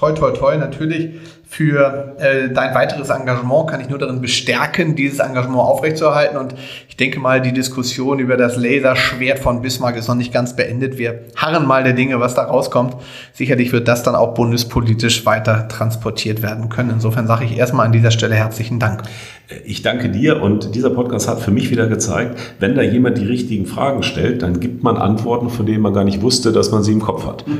toi, 0.00 0.12
toi, 0.12 0.30
toi 0.32 0.56
natürlich 0.56 1.10
für 1.46 2.16
äh, 2.18 2.48
dein 2.48 2.74
weiteres 2.74 3.10
Engagement. 3.10 3.68
Kann 3.68 3.80
ich 3.80 3.88
nur 3.90 3.98
darin 3.98 4.20
bestärken, 4.20 4.94
dieses 4.94 5.18
Engagement 5.18 5.60
aufrechtzuerhalten. 5.60 6.38
Und 6.38 6.54
ich 6.88 6.96
denke 6.96 7.20
mal, 7.20 7.42
die 7.42 7.52
Diskussion 7.52 8.18
über 8.18 8.36
das 8.36 8.56
Laserschwert 8.56 9.40
von 9.40 9.60
Bismarck 9.60 9.96
ist 9.96 10.08
noch 10.08 10.14
nicht 10.14 10.32
ganz 10.32 10.56
beendet. 10.56 10.96
Wir 10.96 11.24
harren 11.36 11.66
mal 11.66 11.84
der 11.84 11.92
Dinge, 11.92 12.18
was 12.18 12.34
da 12.34 12.44
rauskommt. 12.44 12.96
Sicherlich 13.34 13.72
wird 13.72 13.88
das 13.88 14.02
dann 14.02 14.14
auch 14.14 14.32
bundespolitisch 14.32 15.26
weiter 15.26 15.68
transportiert 15.68 16.40
werden 16.40 16.70
können. 16.70 16.90
Insofern 16.90 17.26
sage 17.26 17.44
ich 17.44 17.58
erstmal 17.58 17.84
an 17.84 17.92
dieser 17.92 18.10
Stelle 18.10 18.36
herzlichen 18.36 18.78
Dank. 18.78 19.02
Ich 19.64 19.82
danke 19.82 20.08
dir 20.08 20.40
und 20.40 20.76
dieser 20.76 20.90
Podcast 20.90 21.28
hat 21.28 21.40
für 21.40 21.50
mich 21.50 21.70
wieder 21.70 21.88
gezeigt, 21.88 22.38
wenn 22.60 22.76
da 22.76 22.82
jemand 22.82 23.18
die 23.18 23.26
richtigen 23.26 23.66
Fragen 23.66 24.04
stellt, 24.04 24.42
dann 24.42 24.60
gibt 24.60 24.84
man 24.84 24.96
Antworten, 24.96 25.50
von 25.50 25.66
denen 25.66 25.82
man 25.82 25.92
gar 25.92 26.04
nicht 26.04 26.22
wusste, 26.22 26.52
dass 26.52 26.70
man 26.70 26.84
sie 26.84 26.92
im 26.92 27.00
Kopf 27.00 27.26
hat. 27.26 27.44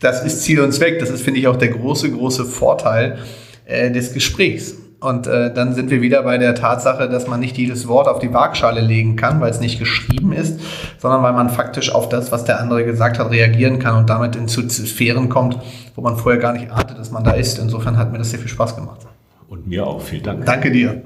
das 0.00 0.24
ist 0.24 0.42
Ziel 0.42 0.60
und 0.60 0.72
Zweck. 0.72 0.98
Das 0.98 1.10
ist, 1.10 1.22
finde 1.22 1.40
ich, 1.40 1.48
auch 1.48 1.56
der 1.56 1.68
große, 1.68 2.10
große 2.10 2.44
Vorteil 2.44 3.18
äh, 3.64 3.90
des 3.90 4.12
Gesprächs. 4.12 4.76
Und 5.00 5.26
äh, 5.26 5.52
dann 5.52 5.74
sind 5.74 5.90
wir 5.90 6.00
wieder 6.00 6.22
bei 6.22 6.38
der 6.38 6.54
Tatsache, 6.54 7.10
dass 7.10 7.26
man 7.26 7.38
nicht 7.38 7.58
jedes 7.58 7.86
Wort 7.88 8.08
auf 8.08 8.20
die 8.20 8.32
Waagschale 8.32 8.80
legen 8.80 9.16
kann, 9.16 9.38
weil 9.38 9.50
es 9.50 9.60
nicht 9.60 9.78
geschrieben 9.78 10.32
ist, 10.32 10.58
sondern 10.98 11.22
weil 11.22 11.34
man 11.34 11.50
faktisch 11.50 11.94
auf 11.94 12.08
das, 12.08 12.32
was 12.32 12.46
der 12.46 12.58
andere 12.58 12.86
gesagt 12.86 13.18
hat, 13.18 13.30
reagieren 13.30 13.78
kann 13.78 13.98
und 13.98 14.08
damit 14.08 14.34
in 14.34 14.48
Sphären 14.48 15.28
kommt, 15.28 15.58
wo 15.94 16.00
man 16.00 16.16
vorher 16.16 16.40
gar 16.40 16.54
nicht 16.54 16.70
ahnte, 16.70 16.94
dass 16.94 17.10
man 17.10 17.22
da 17.22 17.32
ist. 17.32 17.58
Insofern 17.58 17.98
hat 17.98 18.12
mir 18.12 18.18
das 18.18 18.30
sehr 18.30 18.38
viel 18.38 18.48
Spaß 18.48 18.76
gemacht. 18.76 19.00
Und 19.48 19.66
mir 19.66 19.86
auch. 19.86 20.00
Vielen 20.00 20.22
Dank. 20.22 20.46
Danke 20.46 20.70
dir. 20.70 21.02